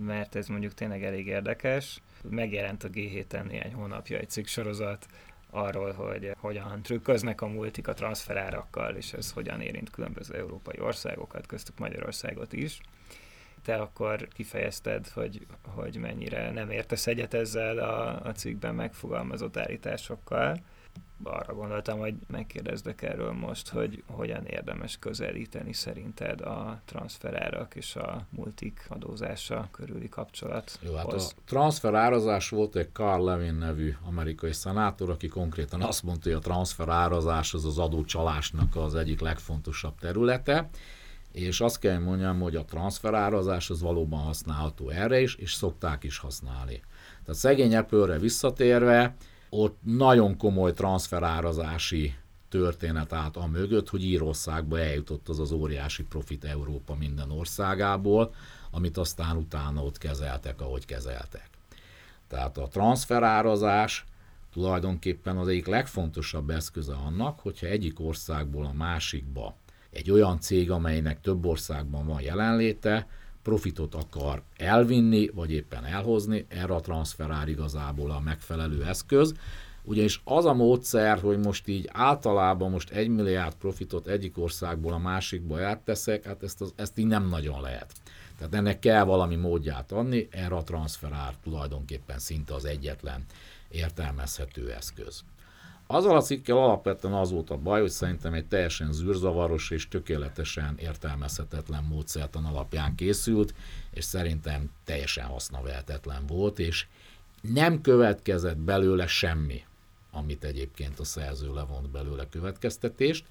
mert 0.00 0.34
ez 0.34 0.46
mondjuk 0.46 0.74
tényleg 0.74 1.04
elég 1.04 1.26
érdekes. 1.26 2.00
Megjelent 2.30 2.84
a 2.84 2.90
G7-en 2.90 3.46
néhány 3.46 3.72
hónapja 3.72 4.18
egy 4.18 4.28
cikk 4.28 4.46
sorozat 4.46 5.06
arról, 5.50 5.92
hogy 5.92 6.30
hogyan 6.38 6.82
trükköznek 6.82 7.40
a 7.40 7.46
multik 7.46 7.88
a 7.88 7.94
transferárakkal, 7.94 8.94
és 8.94 9.12
ez 9.12 9.30
hogyan 9.30 9.60
érint 9.60 9.90
különböző 9.90 10.34
európai 10.34 10.80
országokat, 10.80 11.46
köztük 11.46 11.78
Magyarországot 11.78 12.52
is. 12.52 12.80
te 13.62 13.74
akkor 13.74 14.28
kifejezted, 14.28 15.08
hogy, 15.08 15.46
hogy 15.62 15.96
mennyire 15.96 16.50
nem 16.50 16.70
értesz 16.70 17.06
egyet 17.06 17.34
ezzel 17.34 17.78
a, 17.78 18.22
a 18.22 18.32
cikkben 18.32 18.74
megfogalmazott 18.74 19.56
állításokkal 19.56 20.60
arra 21.22 21.54
gondoltam, 21.54 21.98
hogy 21.98 22.14
megkérdezdek 22.26 23.02
erről 23.02 23.32
most, 23.32 23.68
hogy 23.68 24.02
hogyan 24.06 24.44
érdemes 24.44 24.98
közelíteni 24.98 25.72
szerinted 25.72 26.40
a 26.40 26.80
transferárak 26.84 27.74
és 27.74 27.96
a 27.96 28.26
multik 28.30 28.86
adózása 28.88 29.68
körüli 29.70 30.08
kapcsolat. 30.08 30.78
Jó, 30.82 30.94
hát 30.94 31.12
a 31.12 31.20
transferárazás 31.44 32.48
volt 32.48 32.76
egy 32.76 32.92
Carl 32.92 33.24
Levin 33.24 33.54
nevű 33.54 33.94
amerikai 34.04 34.52
szenátor, 34.52 35.10
aki 35.10 35.28
konkrétan 35.28 35.82
azt 35.82 36.02
mondta, 36.02 36.28
hogy 36.28 36.38
a 36.38 36.42
transferárazás 36.42 37.54
az 37.54 37.64
az 37.64 37.78
adócsalásnak 37.78 38.76
az 38.76 38.94
egyik 38.94 39.20
legfontosabb 39.20 39.98
területe, 39.98 40.68
és 41.32 41.60
azt 41.60 41.78
kell 41.78 41.98
mondjam, 41.98 42.40
hogy 42.40 42.56
a 42.56 42.64
transferárazás 42.64 43.70
az 43.70 43.80
valóban 43.80 44.20
használható 44.20 44.88
erre 44.88 45.20
is, 45.20 45.34
és 45.34 45.52
szokták 45.52 46.04
is 46.04 46.18
használni. 46.18 46.80
Tehát 47.24 47.40
szegény 47.40 47.76
Apple-re 47.76 48.18
visszatérve, 48.18 49.16
ott 49.56 49.78
nagyon 49.82 50.36
komoly 50.36 50.72
transferárazási 50.72 52.14
történet 52.48 53.12
állt 53.12 53.36
a 53.36 53.46
mögött, 53.46 53.88
hogy 53.88 54.04
Írországba 54.04 54.80
eljutott 54.80 55.28
az 55.28 55.38
az 55.38 55.52
óriási 55.52 56.02
profit 56.02 56.44
Európa 56.44 56.94
minden 56.94 57.30
országából, 57.30 58.34
amit 58.70 58.96
aztán 58.96 59.36
utána 59.36 59.82
ott 59.82 59.98
kezeltek, 59.98 60.60
ahogy 60.60 60.84
kezeltek. 60.84 61.48
Tehát 62.28 62.58
a 62.58 62.68
transferárazás 62.68 64.04
tulajdonképpen 64.52 65.36
az 65.36 65.48
egyik 65.48 65.66
legfontosabb 65.66 66.50
eszköze 66.50 66.94
annak, 66.94 67.40
hogyha 67.40 67.66
egyik 67.66 68.00
országból 68.00 68.64
a 68.64 68.72
másikba 68.72 69.54
egy 69.90 70.10
olyan 70.10 70.40
cég, 70.40 70.70
amelynek 70.70 71.20
több 71.20 71.46
országban 71.46 72.06
van 72.06 72.20
jelenléte, 72.20 73.06
profitot 73.46 73.94
akar 73.94 74.42
elvinni, 74.56 75.28
vagy 75.34 75.52
éppen 75.52 75.84
elhozni, 75.84 76.46
erre 76.48 76.74
a 76.74 76.80
transferár 76.80 77.48
igazából 77.48 78.10
a 78.10 78.20
megfelelő 78.20 78.84
eszköz. 78.84 79.34
Ugyanis 79.82 80.20
az 80.24 80.44
a 80.44 80.54
módszer, 80.54 81.18
hogy 81.20 81.38
most 81.38 81.68
így 81.68 81.88
általában 81.92 82.70
most 82.70 82.90
egy 82.90 83.08
milliárd 83.08 83.54
profitot 83.54 84.06
egyik 84.06 84.38
országból 84.38 84.92
a 84.92 84.98
másikba 84.98 85.62
átteszek, 85.62 86.24
hát 86.24 86.42
ezt, 86.42 86.60
az, 86.60 86.72
ezt 86.76 86.98
így 86.98 87.06
nem 87.06 87.28
nagyon 87.28 87.60
lehet. 87.60 87.92
Tehát 88.38 88.54
ennek 88.54 88.78
kell 88.78 89.04
valami 89.04 89.36
módját 89.36 89.92
adni, 89.92 90.28
erre 90.30 90.54
a 90.54 90.62
transferár 90.62 91.34
tulajdonképpen 91.42 92.18
szinte 92.18 92.54
az 92.54 92.64
egyetlen 92.64 93.24
értelmezhető 93.68 94.72
eszköz. 94.72 95.22
Azzal 95.86 96.16
a 96.16 96.20
cikkel 96.20 96.56
alapvetően 96.56 97.14
az 97.14 97.30
volt 97.30 97.50
a 97.50 97.56
baj, 97.56 97.80
hogy 97.80 97.90
szerintem 97.90 98.32
egy 98.32 98.46
teljesen 98.46 98.92
zűrzavaros 98.92 99.70
és 99.70 99.88
tökéletesen 99.88 100.76
értelmezhetetlen 100.78 101.84
módszertan 101.84 102.44
alapján 102.44 102.94
készült, 102.94 103.54
és 103.90 104.04
szerintem 104.04 104.70
teljesen 104.84 105.24
hasznavehetetlen 105.24 106.26
volt, 106.26 106.58
és 106.58 106.86
nem 107.40 107.80
következett 107.80 108.56
belőle 108.56 109.06
semmi, 109.06 109.64
amit 110.12 110.44
egyébként 110.44 110.98
a 110.98 111.04
szerző 111.04 111.54
levont 111.54 111.90
belőle 111.90 112.28
következtetést. 112.28 113.24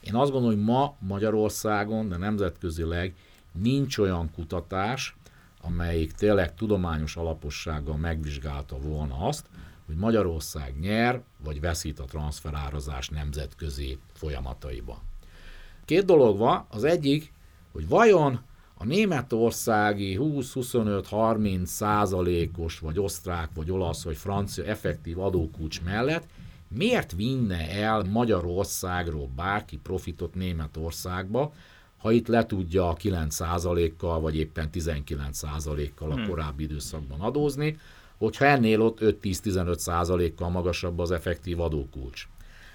Én 0.00 0.14
azt 0.14 0.30
gondolom, 0.30 0.56
hogy 0.56 0.64
ma 0.64 0.94
Magyarországon, 0.98 2.08
de 2.08 2.16
nemzetközileg 2.16 3.14
nincs 3.52 3.98
olyan 3.98 4.30
kutatás, 4.34 5.16
amelyik 5.60 6.12
tényleg 6.12 6.54
tudományos 6.54 7.16
alapossággal 7.16 7.96
megvizsgálta 7.96 8.78
volna 8.78 9.18
azt, 9.18 9.46
hogy 9.90 9.98
Magyarország 9.98 10.78
nyer 10.80 11.22
vagy 11.44 11.60
veszít 11.60 11.98
a 11.98 12.04
transferárazás 12.04 13.08
nemzetközi 13.08 13.98
folyamataiba. 14.12 15.02
Két 15.84 16.04
dolog 16.04 16.38
van, 16.38 16.66
az 16.68 16.84
egyik, 16.84 17.32
hogy 17.72 17.88
vajon 17.88 18.40
a 18.74 18.84
németországi 18.84 20.18
20-25-30 20.20 21.64
százalékos, 21.64 22.78
vagy 22.78 22.98
osztrák, 22.98 23.48
vagy 23.54 23.70
olasz, 23.70 24.04
vagy 24.04 24.16
francia 24.16 24.64
effektív 24.64 25.18
adókulcs 25.18 25.82
mellett 25.82 26.26
miért 26.68 27.12
vinne 27.12 27.70
el 27.70 28.02
Magyarországról 28.02 29.28
bárki 29.36 29.76
profitot 29.76 30.34
Németországba, 30.34 31.52
ha 31.96 32.10
itt 32.10 32.26
le 32.26 32.46
tudja 32.46 32.88
a 32.88 32.96
9%-kal, 32.96 34.20
vagy 34.20 34.36
éppen 34.36 34.68
19%-kal 34.72 36.10
a 36.10 36.14
hmm. 36.14 36.28
korábbi 36.28 36.62
időszakban 36.62 37.20
adózni, 37.20 37.78
hogyha 38.20 38.44
ennél 38.44 38.80
ott 38.80 38.98
5-10-15 39.00 39.76
százalékkal 39.76 40.48
magasabb 40.48 40.98
az 40.98 41.10
effektív 41.10 41.60
adókulcs. 41.60 42.28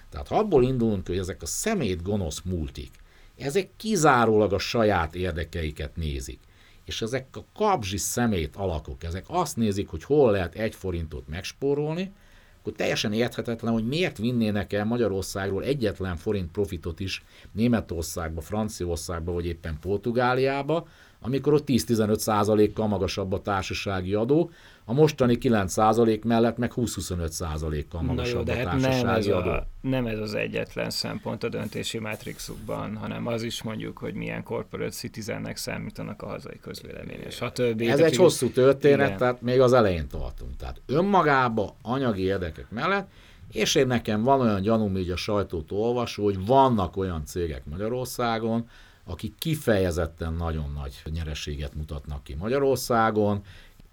Tehát 0.09 0.27
ha 0.27 0.37
abból 0.37 0.63
indulunk, 0.63 1.07
hogy 1.07 1.17
ezek 1.17 1.41
a 1.41 1.45
szemét 1.45 2.01
gonosz 2.01 2.41
multik, 2.41 2.91
ezek 3.37 3.69
kizárólag 3.77 4.53
a 4.53 4.59
saját 4.59 5.15
érdekeiket 5.15 5.95
nézik, 5.95 6.39
és 6.85 7.01
ezek 7.01 7.27
a 7.31 7.45
kapzsi 7.53 7.97
szemét 7.97 8.55
alakok, 8.55 9.03
ezek 9.03 9.25
azt 9.27 9.55
nézik, 9.55 9.87
hogy 9.87 10.03
hol 10.03 10.31
lehet 10.31 10.55
egy 10.55 10.75
forintot 10.75 11.27
megspórolni, 11.27 12.11
akkor 12.59 12.73
teljesen 12.73 13.13
érthetetlen, 13.13 13.73
hogy 13.73 13.87
miért 13.87 14.17
vinnének 14.17 14.73
el 14.73 14.85
Magyarországról 14.85 15.63
egyetlen 15.63 16.15
forint 16.15 16.51
profitot 16.51 16.99
is 16.99 17.23
Németországba, 17.51 18.41
Franciaországba, 18.41 19.31
vagy 19.31 19.45
éppen 19.45 19.77
Portugáliába, 19.81 20.87
amikor 21.19 21.53
ott 21.53 21.67
10-15 21.67 22.17
százalékkal 22.17 22.87
magasabb 22.87 23.33
a 23.33 23.41
társasági 23.41 24.13
adó, 24.13 24.51
a 24.88 24.93
mostani 24.93 25.38
9% 25.41 26.23
mellett 26.23 26.57
meg 26.57 26.71
20-25%-kal 26.75 28.01
magasabb 28.01 28.36
jó, 28.36 28.43
de 28.43 28.63
a 28.63 28.67
hát 28.67 28.79
nem 28.79 29.07
ez, 29.07 29.27
adó. 29.27 29.49
a, 29.49 29.67
nem 29.81 30.05
ez 30.05 30.19
az 30.19 30.33
egyetlen 30.33 30.89
szempont 30.89 31.43
a 31.43 31.49
döntési 31.49 31.99
mátrixukban, 31.99 32.95
hanem 32.95 33.27
az 33.27 33.43
is 33.43 33.63
mondjuk, 33.63 33.97
hogy 33.97 34.13
milyen 34.13 34.43
corporate 34.43 34.91
citizennek 34.91 35.57
számítanak 35.57 36.21
a 36.21 36.27
hazai 36.27 36.59
közvélemény, 36.61 37.19
és 37.25 37.41
a 37.41 37.51
többi. 37.51 37.88
Ez 37.88 37.99
egy 37.99 38.15
hosszú 38.15 38.49
történet, 38.49 39.05
igen. 39.05 39.17
tehát 39.17 39.41
még 39.41 39.59
az 39.59 39.73
elején 39.73 40.07
tartunk. 40.07 40.55
Tehát 40.57 40.81
önmagába 40.86 41.75
anyagi 41.81 42.21
érdekek 42.21 42.69
mellett, 42.69 43.07
és 43.51 43.75
én 43.75 43.88
nekem 43.88 44.23
van 44.23 44.41
olyan 44.41 44.61
gyanúm 44.61 44.97
így 44.97 45.09
a 45.09 45.15
sajtót 45.15 45.71
olvasó, 45.71 46.23
hogy 46.23 46.45
vannak 46.45 46.97
olyan 46.97 47.25
cégek 47.25 47.65
Magyarországon, 47.65 48.69
akik 49.05 49.36
kifejezetten 49.38 50.33
nagyon 50.33 50.71
nagy 50.75 51.01
nyereséget 51.13 51.75
mutatnak 51.75 52.23
ki 52.23 52.36
Magyarországon, 52.36 53.41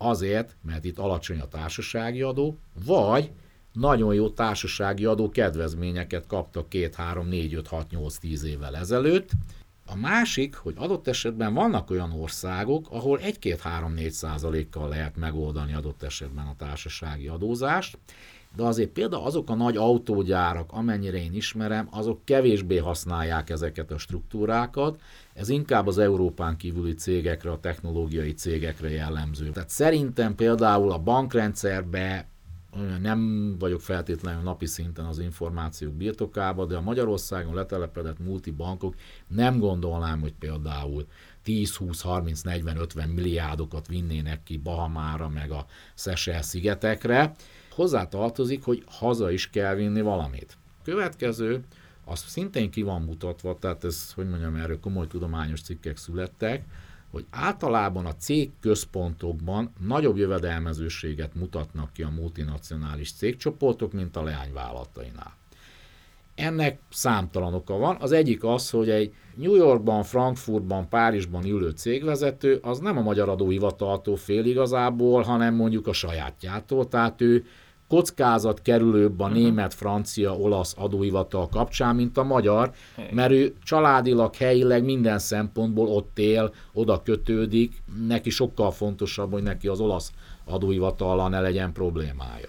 azért, 0.08 0.56
mert 0.62 0.84
itt 0.84 0.98
alacsony 0.98 1.40
a 1.40 1.48
társasági 1.48 2.22
adó, 2.22 2.58
vagy 2.84 3.30
nagyon 3.72 4.14
jó 4.14 4.28
társasági 4.28 5.04
adó 5.04 5.30
kedvezményeket 5.30 6.26
kaptak 6.26 6.68
2, 6.68 6.90
3, 6.96 7.28
4, 7.28 7.54
5, 7.54 7.68
6, 7.68 7.90
8, 7.90 8.16
10 8.16 8.44
évvel 8.44 8.76
ezelőtt. 8.76 9.30
A 9.86 9.96
másik, 9.96 10.54
hogy 10.54 10.74
adott 10.76 11.08
esetben 11.08 11.54
vannak 11.54 11.90
olyan 11.90 12.12
országok, 12.12 12.86
ahol 12.90 13.20
1-2-3-4 13.22 14.08
százalékkal 14.08 14.88
lehet 14.88 15.16
megoldani 15.16 15.74
adott 15.74 16.02
esetben 16.02 16.46
a 16.46 16.56
társasági 16.56 17.28
adózást, 17.28 17.98
de 18.56 18.62
azért 18.62 18.90
például 18.90 19.24
azok 19.24 19.50
a 19.50 19.54
nagy 19.54 19.76
autógyárak, 19.76 20.72
amennyire 20.72 21.22
én 21.22 21.34
ismerem, 21.34 21.88
azok 21.90 22.24
kevésbé 22.24 22.76
használják 22.76 23.50
ezeket 23.50 23.90
a 23.90 23.98
struktúrákat, 23.98 25.00
ez 25.34 25.48
inkább 25.48 25.86
az 25.86 25.98
Európán 25.98 26.56
kívüli 26.56 26.94
cégekre, 26.94 27.50
a 27.50 27.60
technológiai 27.60 28.34
cégekre 28.34 28.90
jellemző. 28.90 29.50
Tehát 29.50 29.68
szerintem 29.70 30.34
például 30.34 30.92
a 30.92 30.98
bankrendszerbe 30.98 32.26
nem 33.00 33.54
vagyok 33.58 33.80
feltétlenül 33.80 34.42
napi 34.42 34.66
szinten 34.66 35.04
az 35.04 35.18
információk 35.18 35.94
birtokában, 35.94 36.68
de 36.68 36.76
a 36.76 36.80
Magyarországon 36.80 37.54
letelepedett 37.54 38.18
multibankok 38.18 38.94
nem 39.26 39.58
gondolnám, 39.58 40.20
hogy 40.20 40.34
például 40.38 41.06
10, 41.42 41.74
20, 41.76 42.00
30, 42.00 42.40
40, 42.40 42.76
50 42.76 43.08
milliárdokat 43.08 43.86
vinnének 43.86 44.42
ki 44.42 44.56
Bahamára, 44.56 45.28
meg 45.28 45.50
a 45.50 45.66
Szesel 45.94 46.42
szigetekre. 46.42 47.34
Hozzá 47.70 48.08
tartozik, 48.08 48.64
hogy 48.64 48.82
haza 48.86 49.30
is 49.30 49.50
kell 49.50 49.74
vinni 49.74 50.00
valamit. 50.00 50.56
Következő, 50.84 51.64
az 52.04 52.24
szintén 52.26 52.70
ki 52.70 52.82
van 52.82 53.02
mutatva, 53.02 53.58
tehát 53.58 53.84
ez, 53.84 54.12
hogy 54.12 54.28
mondjam, 54.28 54.54
erről 54.54 54.80
komoly 54.80 55.06
tudományos 55.06 55.60
cikkek 55.60 55.96
születtek, 55.96 56.64
hogy 57.10 57.26
általában 57.30 58.06
a 58.06 58.16
cég 58.16 58.50
központokban 58.60 59.72
nagyobb 59.86 60.16
jövedelmezőséget 60.16 61.34
mutatnak 61.34 61.92
ki 61.92 62.02
a 62.02 62.10
multinacionális 62.10 63.12
cégcsoportok, 63.12 63.92
mint 63.92 64.16
a 64.16 64.22
leányvállalatainál. 64.22 65.36
Ennek 66.34 66.78
számtalan 66.90 67.54
oka 67.54 67.76
van. 67.76 67.96
Az 68.00 68.12
egyik 68.12 68.44
az, 68.44 68.70
hogy 68.70 68.90
egy 68.90 69.14
New 69.34 69.54
Yorkban, 69.54 70.02
Frankfurtban, 70.02 70.88
Párizsban 70.88 71.44
ülő 71.44 71.70
cégvezető 71.70 72.58
az 72.62 72.78
nem 72.78 72.98
a 72.98 73.02
magyar 73.02 73.28
adóhivataltól 73.28 74.16
fél 74.16 74.44
igazából, 74.44 75.22
hanem 75.22 75.54
mondjuk 75.54 75.86
a 75.86 75.92
sajátjától, 75.92 76.88
tehát 76.88 77.20
ő 77.20 77.46
kockázat 77.92 78.62
kerülőbb 78.62 79.20
a 79.20 79.26
mhm. 79.26 79.34
német, 79.34 79.74
francia, 79.74 80.36
olasz 80.36 80.74
adóhivatal 80.78 81.48
kapcsán, 81.48 81.94
mint 81.94 82.16
a 82.16 82.22
magyar, 82.22 82.72
mert 83.10 83.30
ő 83.30 83.54
családilag, 83.62 84.34
helyileg 84.34 84.84
minden 84.84 85.18
szempontból 85.18 85.88
ott 85.88 86.18
él, 86.18 86.54
oda 86.72 87.02
kötődik, 87.02 87.82
neki 88.06 88.30
sokkal 88.30 88.70
fontosabb, 88.70 89.32
hogy 89.32 89.42
neki 89.42 89.68
az 89.68 89.80
olasz 89.80 90.12
adóhivatallal 90.44 91.28
ne 91.28 91.40
legyen 91.40 91.72
problémája. 91.72 92.48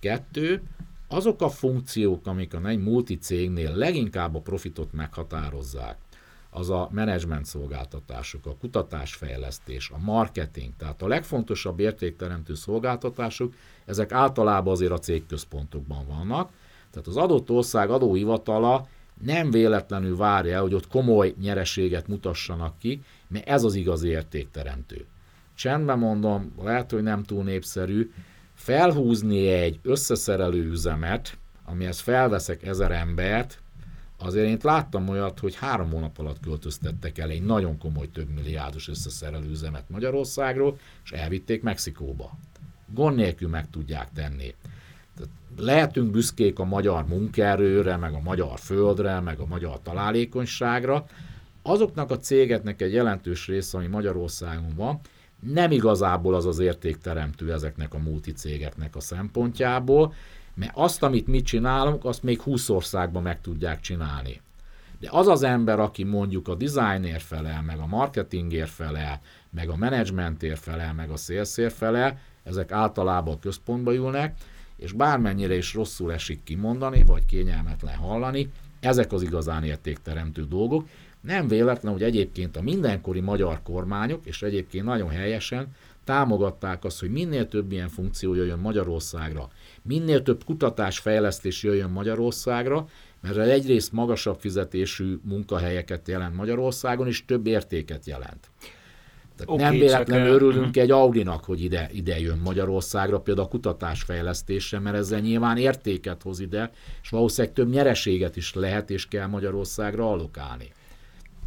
Kettő, 0.00 0.62
azok 1.08 1.42
a 1.42 1.48
funkciók, 1.48 2.26
amik 2.26 2.54
a 2.54 2.68
egy 2.68 2.82
multicégnél 2.82 3.74
leginkább 3.74 4.34
a 4.34 4.40
profitot 4.40 4.92
meghatározzák, 4.92 5.98
az 6.50 6.70
a 6.70 6.88
menedzsment 6.92 7.44
szolgáltatások, 7.44 8.46
a 8.46 8.56
kutatásfejlesztés, 8.56 9.90
a 9.90 9.98
marketing, 9.98 10.72
tehát 10.76 11.02
a 11.02 11.08
legfontosabb 11.08 11.80
értékteremtő 11.80 12.54
szolgáltatások, 12.54 13.54
ezek 13.84 14.12
általában 14.12 14.72
azért 14.72 14.92
a 14.92 14.98
cégközpontokban 14.98 16.06
vannak, 16.06 16.50
tehát 16.90 17.08
az 17.08 17.16
adott 17.16 17.50
ország 17.50 17.90
adóhivatala 17.90 18.86
nem 19.22 19.50
véletlenül 19.50 20.16
várja, 20.16 20.60
hogy 20.60 20.74
ott 20.74 20.88
komoly 20.88 21.34
nyereséget 21.40 22.08
mutassanak 22.08 22.78
ki, 22.78 23.02
mert 23.28 23.48
ez 23.48 23.64
az 23.64 23.74
igazi 23.74 24.08
értékteremtő. 24.08 25.06
Csendben 25.54 25.98
mondom, 25.98 26.52
lehet, 26.62 26.90
hogy 26.90 27.02
nem 27.02 27.22
túl 27.22 27.44
népszerű, 27.44 28.12
felhúzni 28.54 29.48
egy 29.48 29.78
összeszerelő 29.82 30.70
üzemet, 30.70 31.38
amihez 31.64 32.00
felveszek 32.00 32.66
ezer 32.66 32.90
embert, 32.90 33.62
azért 34.18 34.46
én 34.46 34.58
láttam 34.62 35.08
olyat, 35.08 35.38
hogy 35.38 35.54
három 35.54 35.90
hónap 35.90 36.18
alatt 36.18 36.40
költöztettek 36.40 37.18
el 37.18 37.30
egy 37.30 37.42
nagyon 37.42 37.78
komoly 37.78 38.10
több 38.10 38.28
milliárdos 38.28 38.88
összeszerelő 38.88 39.48
üzemet 39.48 39.88
Magyarországról, 39.88 40.78
és 41.04 41.12
elvitték 41.12 41.62
Mexikóba. 41.62 42.38
Gond 42.94 43.16
nélkül 43.16 43.48
meg 43.48 43.70
tudják 43.70 44.08
tenni. 44.14 44.54
Lehetünk 45.56 46.10
büszkék 46.10 46.58
a 46.58 46.64
magyar 46.64 47.06
munkaerőre, 47.06 47.96
meg 47.96 48.12
a 48.12 48.20
magyar 48.20 48.58
földre, 48.58 49.20
meg 49.20 49.38
a 49.38 49.46
magyar 49.46 49.80
találékonyságra. 49.82 51.06
Azoknak 51.62 52.10
a 52.10 52.18
cégeknek 52.18 52.82
egy 52.82 52.92
jelentős 52.92 53.46
része, 53.46 53.78
ami 53.78 53.86
Magyarországon 53.86 54.74
van, 54.76 55.00
nem 55.52 55.70
igazából 55.70 56.34
az 56.34 56.46
az 56.46 56.58
értékteremtő 56.58 57.52
ezeknek 57.52 57.94
a 57.94 57.98
multicégeknek 57.98 58.96
a 58.96 59.00
szempontjából, 59.00 60.14
mert 60.54 60.72
azt, 60.74 61.02
amit 61.02 61.26
mi 61.26 61.42
csinálunk, 61.42 62.04
azt 62.04 62.22
még 62.22 62.40
20 62.40 62.68
országban 62.68 63.22
meg 63.22 63.40
tudják 63.40 63.80
csinálni. 63.80 64.40
De 65.00 65.08
az 65.10 65.28
az 65.28 65.42
ember, 65.42 65.80
aki 65.80 66.04
mondjuk 66.04 66.48
a 66.48 66.54
designer 66.54 67.20
felel, 67.20 67.62
meg 67.62 67.78
a 67.78 67.86
marketingért 67.86 68.70
felel, 68.70 69.20
meg 69.50 69.68
a 69.68 69.76
menedzsmentért 69.76 70.60
felel, 70.60 70.94
meg 70.94 71.10
a 71.10 71.16
szélszért 71.16 71.74
felel, 71.74 72.18
ezek 72.44 72.72
általában 72.72 73.38
központba 73.38 73.94
ülnek, 73.94 74.36
és 74.76 74.92
bármennyire 74.92 75.56
is 75.56 75.74
rosszul 75.74 76.12
esik 76.12 76.42
kimondani, 76.42 77.04
vagy 77.06 77.26
kényelmetlen 77.26 77.96
hallani, 77.96 78.50
ezek 78.80 79.12
az 79.12 79.22
igazán 79.22 79.64
értékteremtő 79.64 80.44
dolgok. 80.44 80.88
Nem 81.20 81.48
véletlen, 81.48 81.92
hogy 81.92 82.02
egyébként 82.02 82.56
a 82.56 82.62
mindenkori 82.62 83.20
magyar 83.20 83.62
kormányok, 83.62 84.26
és 84.26 84.42
egyébként 84.42 84.84
nagyon 84.84 85.08
helyesen 85.08 85.74
támogatták 86.04 86.84
azt, 86.84 87.00
hogy 87.00 87.10
minél 87.10 87.48
több 87.48 87.72
ilyen 87.72 87.88
funkció 87.88 88.34
jöjjön 88.34 88.58
Magyarországra, 88.58 89.48
minél 89.82 90.22
több 90.22 90.44
kutatás, 90.44 90.98
fejlesztés 90.98 91.62
jöjjön 91.62 91.90
Magyarországra, 91.90 92.88
mert 93.20 93.38
egyrészt 93.38 93.92
magasabb 93.92 94.40
fizetésű 94.40 95.18
munkahelyeket 95.22 96.08
jelent 96.08 96.36
Magyarországon, 96.36 97.06
és 97.06 97.24
több 97.24 97.46
értéket 97.46 98.06
jelent. 98.06 98.50
Tehát 99.36 99.52
okay, 99.52 99.64
nem 99.64 99.72
véletlenül 99.72 100.26
csak, 100.26 100.34
örülünk 100.34 100.76
egy 100.76 100.90
Audinak, 100.90 101.44
hogy 101.44 101.62
ide, 101.62 101.88
ide 101.92 102.18
jön 102.20 102.38
Magyarországra, 102.38 103.20
például 103.20 103.46
a 103.46 103.50
kutatásfejlesztésre, 103.50 104.78
mert 104.78 104.96
ezzel 104.96 105.20
nyilván 105.20 105.56
értéket 105.56 106.22
hoz 106.22 106.40
ide, 106.40 106.70
és 107.02 107.08
valószínűleg 107.08 107.54
több 107.54 107.70
nyereséget 107.70 108.36
is 108.36 108.54
lehet 108.54 108.90
és 108.90 109.08
kell 109.08 109.26
Magyarországra 109.26 110.10
allokálni. 110.10 110.72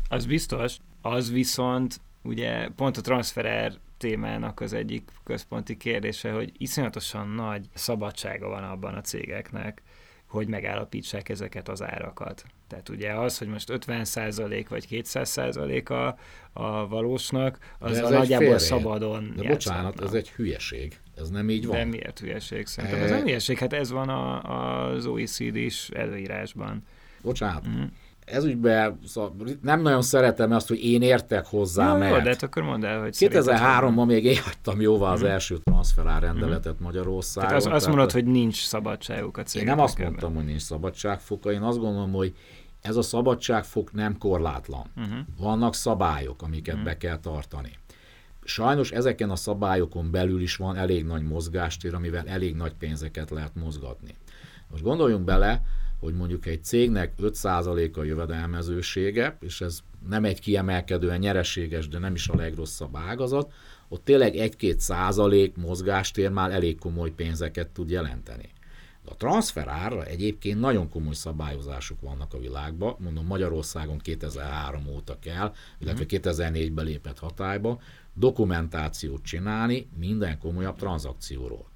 Az 0.09 0.25
biztos, 0.25 0.77
az 1.01 1.31
viszont 1.31 2.01
ugye 2.23 2.69
pont 2.75 2.97
a 2.97 3.01
transferer 3.01 3.73
témának 3.97 4.59
az 4.59 4.73
egyik 4.73 5.11
központi 5.23 5.77
kérdése, 5.77 6.31
hogy 6.31 6.51
iszonyatosan 6.57 7.27
nagy 7.27 7.65
szabadsága 7.73 8.47
van 8.47 8.63
abban 8.63 8.93
a 8.93 9.01
cégeknek, 9.01 9.81
hogy 10.28 10.47
megállapítsák 10.47 11.30
ezeket 11.30 11.69
az 11.69 11.84
árakat. 11.84 12.43
Tehát 12.67 12.89
ugye 12.89 13.13
az, 13.13 13.38
hogy 13.38 13.47
most 13.47 13.69
50% 13.71 14.65
vagy 14.69 14.88
200% 14.89 15.89
a, 15.89 16.17
a 16.61 16.88
valósnak, 16.88 17.75
az 17.80 17.97
a 17.97 18.09
nagyjából 18.09 18.57
szabadon 18.57 19.34
De 19.36 19.47
bocsánat, 19.47 20.01
ez 20.01 20.13
egy 20.13 20.30
hülyeség. 20.30 20.99
Ez 21.15 21.30
nem 21.30 21.49
így 21.49 21.65
van. 21.65 21.78
De 21.78 21.86
miért 21.86 22.19
hülyeség? 22.19 22.65
Szerintem 22.65 22.99
e... 22.99 23.03
ez 23.03 23.09
nem 23.09 23.21
hülyeség, 23.23 23.57
hát 23.57 23.73
ez 23.73 23.91
van 23.91 24.09
a, 24.09 24.41
az 24.91 25.05
OECD-s 25.05 25.89
előírásban. 25.89 26.84
Bocsánat. 27.21 27.67
Mm 27.67 27.84
ez 28.28 28.43
ügyben 28.43 28.99
szóval 29.05 29.34
nem 29.61 29.82
nagyon 29.82 30.01
szeretem 30.01 30.51
azt, 30.51 30.67
hogy 30.67 30.84
én 30.84 31.01
értek 31.01 31.45
hozzá, 31.45 31.91
jó, 31.91 31.97
mert... 31.97 32.15
Jó, 32.15 32.21
de 32.21 32.30
hát 32.30 32.43
akkor 32.43 32.63
mondd 32.63 32.86
el, 32.86 33.01
hogy 33.01 33.15
2003-ban 33.19 34.05
még 34.05 34.23
én 34.23 34.41
hagytam 34.43 34.82
jóvá 34.82 35.11
az 35.11 35.21
mm. 35.21 35.25
első 35.25 35.57
transferár 35.57 36.21
rendeletet 36.21 36.80
mm. 36.82 36.84
Magyarországon. 36.84 37.49
Tehát 37.49 37.65
az, 37.65 37.73
azt 37.73 37.88
mondod, 37.88 38.11
hogy 38.11 38.25
nincs 38.25 38.65
szabadságuk 38.65 39.38
a 39.38 39.43
cégeknek. 39.43 39.71
Én 39.71 39.78
nem 39.78 39.86
azt 39.86 39.97
mondtam, 39.97 40.36
hogy 40.36 40.45
nincs 40.45 40.61
szabadságfoka, 40.61 41.51
én 41.51 41.61
azt 41.61 41.80
gondolom, 41.80 42.11
hogy 42.11 42.36
ez 42.82 42.95
a 42.95 43.01
szabadságfok 43.01 43.93
nem 43.93 44.17
korlátlan. 44.17 44.86
Uh-huh. 44.97 45.17
Vannak 45.39 45.75
szabályok, 45.75 46.41
amiket 46.41 46.73
uh-huh. 46.73 46.89
be 46.89 46.97
kell 46.97 47.19
tartani. 47.19 47.71
Sajnos 48.43 48.91
ezeken 48.91 49.30
a 49.30 49.36
szabályokon 49.36 50.11
belül 50.11 50.41
is 50.41 50.55
van 50.55 50.75
elég 50.75 51.05
nagy 51.05 51.23
mozgástér, 51.23 51.93
amivel 51.93 52.28
elég 52.28 52.55
nagy 52.55 52.73
pénzeket 52.73 53.30
lehet 53.30 53.55
mozgatni. 53.55 54.15
Most 54.71 54.84
gondoljunk 54.84 55.23
bele, 55.23 55.61
hogy 56.00 56.14
mondjuk 56.14 56.45
egy 56.45 56.64
cégnek 56.64 57.14
5% 57.22 57.98
a 57.98 58.04
jövedelmezősége, 58.04 59.38
és 59.41 59.62
ez 59.62 59.80
nem 60.10 60.26
egy 60.26 60.39
kiemelkedően 60.39 61.20
nyereséges, 61.20 61.88
de 61.88 62.00
nem 62.00 62.14
is 62.14 62.28
a 62.28 62.36
legrosszabb 62.36 62.95
ágazat, 62.95 63.54
ott 63.88 64.04
tényleg 64.04 64.34
1-2 64.36 64.78
százalék 64.78 65.56
mozgástér 65.56 66.30
már 66.30 66.52
elég 66.52 66.80
komoly 66.80 67.12
pénzeket 67.12 67.68
tud 67.68 67.89
jelenteni. 67.89 68.50
De 69.04 69.12
a 69.12 69.16
transferárra 69.16 70.06
egyébként 70.06 70.60
nagyon 70.60 70.89
komoly 70.89 71.14
szabályozások 71.14 72.02
vannak 72.02 72.34
a 72.34 72.39
világban, 72.39 72.95
mondom 73.00 73.26
Magyarországon 73.26 73.98
2003 73.98 74.88
óta 74.88 75.18
kell, 75.20 75.54
illetve 75.80 76.06
2004-ben 76.08 76.84
mhm. 76.84 76.93
lépett 76.93 77.20
hatályba, 77.20 77.80
dokumentációt 78.14 79.24
csinálni 79.24 79.88
minden 79.98 80.39
komolyabb 80.39 80.76
tranzakcióról 80.76 81.68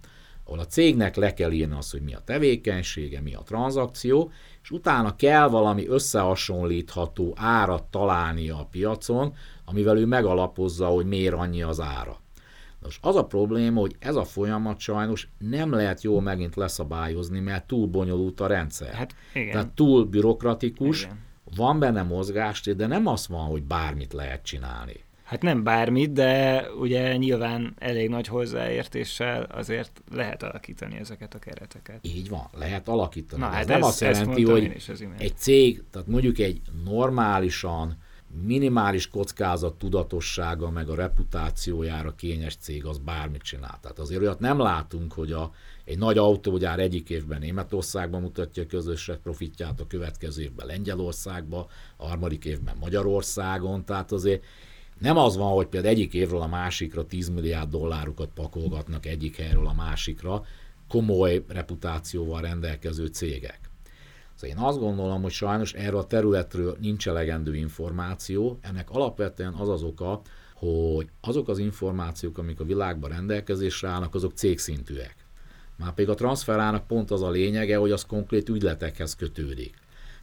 ahol 0.52 0.64
a 0.64 0.68
cégnek 0.68 1.16
le 1.16 1.34
kell 1.34 1.52
írni 1.52 1.76
azt, 1.76 1.92
hogy 1.92 2.02
mi 2.02 2.14
a 2.14 2.22
tevékenysége, 2.26 3.22
mi 3.22 3.34
a 3.34 3.42
tranzakció, 3.46 4.32
és 4.62 4.72
utána 4.72 5.16
kell 5.16 5.48
valami 5.48 5.88
összehasonlítható 5.88 7.34
árat 7.38 7.84
találnia 7.84 8.60
a 8.60 8.68
piacon, 8.72 9.34
amivel 9.66 9.98
ő 9.98 10.06
megalapozza, 10.06 10.88
hogy 10.88 11.06
miért 11.06 11.34
annyi 11.34 11.62
az 11.62 11.80
ára. 11.80 12.20
Nos, 12.80 13.00
az 13.02 13.16
a 13.16 13.26
probléma, 13.26 13.80
hogy 13.80 13.96
ez 14.00 14.16
a 14.16 14.24
folyamat 14.24 14.80
sajnos 14.80 15.30
nem 15.38 15.72
lehet 15.72 16.02
jól 16.02 16.22
megint 16.22 16.56
leszabályozni, 16.56 17.40
mert 17.40 17.68
túl 17.68 17.88
bonyolult 17.88 18.40
a 18.40 18.48
rendszer. 18.48 18.94
Hát, 18.94 19.16
igen. 19.34 19.52
Tehát 19.52 19.70
túl 19.70 20.06
bürokratikus, 20.06 21.04
igen. 21.04 21.20
van 21.56 21.80
benne 21.80 22.04
mozgást, 22.04 22.76
de 22.76 22.88
nem 22.88 23.08
az 23.08 23.28
van, 23.28 23.46
hogy 23.48 23.64
bármit 23.64 24.14
lehet 24.14 24.44
csinálni. 24.44 25.04
Hát 25.32 25.42
nem 25.42 25.64
bármit, 25.64 26.12
de 26.12 26.66
ugye 26.80 27.18
nyilván 27.18 27.76
elég 27.80 28.10
nagy 28.10 28.28
hozzáértéssel 28.28 29.44
azért 29.44 30.02
lehet 30.14 30.44
alakítani 30.44 30.98
ezeket 30.98 31.34
a 31.34 31.40
kereteket. 31.40 32.00
Így 32.02 32.30
van, 32.30 32.48
lehet 32.58 32.88
alakítani. 32.88 33.42
Na, 33.42 33.48
hát 33.48 33.56
ez, 33.56 33.62
ez 33.62 33.68
nem 33.68 33.84
azt 33.84 34.02
jelenti, 34.02 34.44
hogy 34.44 34.84
egy 35.18 35.38
cég, 35.38 35.84
tehát 35.92 36.08
mondjuk 36.08 36.40
egy 36.40 36.62
normálisan 36.86 37.98
minimális 38.46 39.08
kockázat 39.08 39.74
tudatossága, 39.74 40.70
meg 40.70 40.90
a 40.90 40.96
reputációjára 40.96 42.16
kényes 42.16 42.56
cég 42.56 42.86
az 42.86 42.98
bármit 42.98 43.42
csinál. 43.42 43.80
Tehát 43.82 44.00
azért 44.00 44.22
olyat 44.22 44.40
nem 44.40 44.60
látunk, 44.60 45.14
hogy 45.14 45.32
a, 45.32 45.52
egy 45.86 45.98
nagy 45.98 46.18
autógyár 46.18 46.80
egyik 46.80 47.10
évben 47.10 47.40
Németországban 47.40 48.22
mutatja 48.22 48.64
a 48.64 48.66
közös 48.66 49.12
profitját, 49.24 49.80
a 49.80 49.88
következő 49.88 50.42
évben 50.42 50.68
Lengyelországban, 50.68 51.66
a 51.98 52.08
harmadik 52.08 52.46
évben 52.46 52.76
Magyarországon, 52.80 53.86
tehát 53.86 54.12
azért 54.12 54.44
nem 55.02 55.18
az 55.18 55.38
van, 55.38 55.54
hogy 55.54 55.68
például 55.68 55.94
egyik 55.94 56.14
évről 56.14 56.42
a 56.42 56.48
másikra 56.48 57.06
10 57.06 57.30
milliárd 57.30 57.70
dollárukat 57.70 58.30
pakolgatnak 58.34 59.06
egyik 59.06 59.38
helyről 59.38 59.68
a 59.68 59.74
másikra 59.74 60.44
komoly 60.88 61.44
reputációval 61.48 62.42
rendelkező 62.42 63.06
cégek. 63.06 63.60
Szóval 64.36 64.58
én 64.58 64.64
azt 64.64 64.80
gondolom, 64.80 65.22
hogy 65.22 65.32
sajnos 65.32 65.74
erről 65.74 66.00
a 66.00 66.08
területről 66.08 66.78
nincs 66.80 67.08
elegendő 67.08 67.56
információ. 67.56 68.60
Ennek 68.62 68.90
alapvetően 68.90 69.54
az 69.54 69.70
az 69.70 69.84
oka, 69.84 70.22
hogy 70.54 71.08
azok 71.22 71.48
az 71.50 71.58
információk, 71.58 72.38
amik 72.38 72.60
a 72.60 72.64
világban 72.64 73.10
rendelkezésre 73.10 73.88
állnak, 73.88 74.16
azok 74.16 74.34
cégszintűek. 74.34 75.16
Már 75.76 75.94
pedig 75.94 76.10
a 76.10 76.16
transferának 76.16 76.88
pont 76.88 77.12
az 77.12 77.22
a 77.22 77.30
lényege, 77.30 77.78
hogy 77.78 77.92
az 77.92 78.06
konkrét 78.06 78.50
ügyletekhez 78.50 79.16
kötődik. 79.16 79.81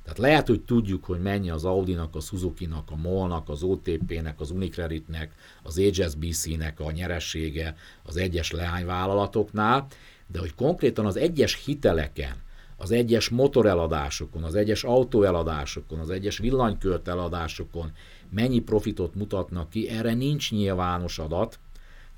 Tehát 0.09 0.23
lehet, 0.23 0.47
hogy 0.47 0.61
tudjuk, 0.61 1.05
hogy 1.05 1.21
mennyi 1.21 1.51
az 1.51 1.65
Audi-nak, 1.65 2.17
a 2.17 2.21
Suzuki-nak, 2.21 2.91
a 2.91 2.97
MOL-nak, 2.97 3.49
az 3.49 3.63
OTP-nek, 3.63 4.41
az 4.41 4.51
Unicredit-nek, 4.51 5.33
az 5.63 5.79
HSBC-nek 5.79 6.81
a 6.81 6.91
nyeressége 6.91 7.77
az 8.03 8.17
egyes 8.17 8.51
leányvállalatoknál, 8.51 9.87
de 10.27 10.39
hogy 10.39 10.55
konkrétan 10.55 11.07
az 11.07 11.17
egyes 11.17 11.65
hiteleken, 11.65 12.35
az 12.77 12.91
egyes 12.91 13.29
motoreladásokon, 13.29 14.43
az 14.43 14.55
egyes 14.55 14.85
autóeladásokon, 14.85 15.99
az 15.99 16.11
egyes 16.11 16.39
villanykölt 16.39 17.09
eladásokon 17.09 17.93
mennyi 18.31 18.61
profitot 18.61 19.15
mutatnak 19.15 19.71
ki, 19.71 19.89
erre 19.89 20.15
nincs 20.15 20.51
nyilvános 20.51 21.19
adat, 21.19 21.59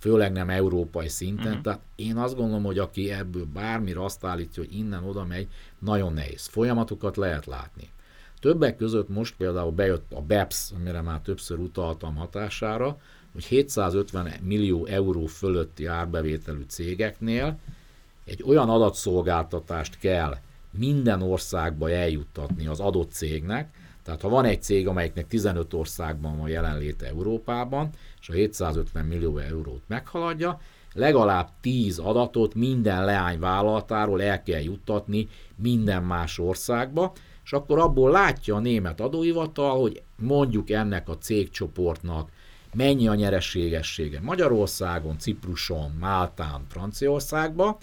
főleg 0.00 0.32
nem 0.32 0.50
európai 0.50 1.08
szinten. 1.08 1.46
Uh-huh. 1.46 1.62
Tehát 1.62 1.80
én 1.96 2.16
azt 2.16 2.36
gondolom, 2.36 2.64
hogy 2.64 2.78
aki 2.78 3.10
ebből 3.10 3.44
bármire 3.44 4.04
azt 4.04 4.24
állítja, 4.24 4.62
hogy 4.62 4.76
innen 4.76 5.04
oda 5.04 5.24
megy, 5.24 5.48
nagyon 5.80 6.12
nehéz. 6.12 6.46
Folyamatokat 6.46 7.16
lehet 7.16 7.46
látni. 7.46 7.90
Többek 8.40 8.76
között 8.76 9.08
most 9.08 9.34
például 9.36 9.70
bejött 9.70 10.12
a 10.12 10.20
BEPS, 10.20 10.70
amire 10.74 11.00
már 11.00 11.20
többször 11.20 11.58
utaltam 11.58 12.14
hatására, 12.14 12.98
hogy 13.32 13.44
750 13.44 14.32
millió 14.42 14.86
euró 14.86 15.26
fölötti 15.26 15.86
árbevételű 15.86 16.64
cégeknél 16.68 17.58
egy 18.24 18.42
olyan 18.46 18.68
adatszolgáltatást 18.70 19.98
kell 19.98 20.36
minden 20.70 21.22
országba 21.22 21.90
eljuttatni 21.90 22.66
az 22.66 22.80
adott 22.80 23.10
cégnek, 23.12 23.74
tehát 24.02 24.20
ha 24.20 24.28
van 24.28 24.44
egy 24.44 24.62
cég, 24.62 24.88
amelyiknek 24.88 25.26
15 25.26 25.74
országban 25.74 26.38
van 26.38 26.48
jelenléte 26.48 27.06
Európában, 27.06 27.90
és 28.20 28.28
a 28.28 28.32
750 28.32 29.04
millió 29.04 29.38
eurót 29.38 29.82
meghaladja, 29.86 30.60
legalább 30.94 31.48
10 31.60 31.98
adatot 31.98 32.54
minden 32.54 33.04
leányvállalatáról 33.04 34.22
el 34.22 34.42
kell 34.42 34.60
juttatni 34.62 35.28
minden 35.56 36.02
más 36.02 36.38
országba, 36.38 37.12
és 37.44 37.52
akkor 37.52 37.78
abból 37.78 38.10
látja 38.10 38.54
a 38.54 38.60
német 38.60 39.00
adóhivatal, 39.00 39.80
hogy 39.80 40.02
mondjuk 40.16 40.70
ennek 40.70 41.08
a 41.08 41.18
cégcsoportnak 41.18 42.30
mennyi 42.74 43.08
a 43.08 43.14
nyereségessége 43.14 44.20
Magyarországon, 44.22 45.18
Cipruson, 45.18 45.90
Máltán, 46.00 46.64
Franciaországban, 46.68 47.76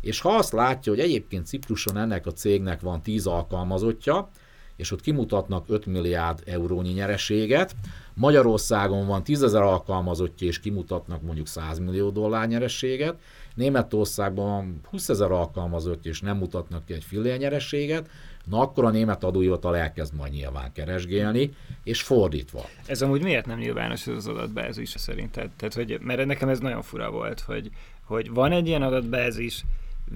és 0.00 0.20
ha 0.20 0.28
azt 0.28 0.52
látja, 0.52 0.92
hogy 0.92 1.00
egyébként 1.00 1.46
Cipruson 1.46 1.96
ennek 1.96 2.26
a 2.26 2.32
cégnek 2.32 2.80
van 2.80 3.02
10 3.02 3.26
alkalmazottja, 3.26 4.30
és 4.76 4.90
ott 4.90 5.00
kimutatnak 5.00 5.64
5 5.68 5.86
milliárd 5.86 6.42
eurónyi 6.46 6.92
nyereséget, 6.92 7.76
Magyarországon 8.14 9.06
van 9.06 9.24
10 9.24 9.42
ezer 9.42 9.62
alkalmazottja, 9.62 10.46
és 10.46 10.60
kimutatnak 10.60 11.22
mondjuk 11.22 11.46
100 11.46 11.78
millió 11.78 12.10
dollár 12.10 12.48
nyereséget, 12.48 13.16
Németországban 13.54 14.46
van 14.46 14.80
20 14.90 15.08
ezer 15.08 15.30
alkalmazottja, 15.30 16.10
és 16.10 16.20
nem 16.20 16.36
mutatnak 16.36 16.84
ki 16.84 16.92
egy 16.92 17.04
fillér 17.04 17.38
nyereséget, 17.38 18.10
na 18.44 18.60
akkor 18.60 18.84
a 18.84 18.90
német 18.90 19.24
adóhivatal 19.24 19.76
elkezd 19.76 20.14
majd 20.14 20.32
nyilván 20.32 20.72
keresgélni, 20.72 21.50
és 21.84 22.02
fordítva. 22.02 22.64
Ez 22.86 23.02
amúgy 23.02 23.22
miért 23.22 23.46
nem 23.46 23.58
nyilvános 23.58 24.06
ez 24.06 24.16
az 24.16 24.26
adatbázis 24.26 24.88
szerinted? 24.96 25.50
Tehát, 25.56 25.74
hogy, 25.74 25.98
mert 26.00 26.26
nekem 26.26 26.48
ez 26.48 26.58
nagyon 26.58 26.82
fura 26.82 27.10
volt, 27.10 27.40
hogy, 27.40 27.70
hogy 28.04 28.30
van 28.30 28.52
egy 28.52 28.66
ilyen 28.66 28.82
adatbázis, 28.82 29.64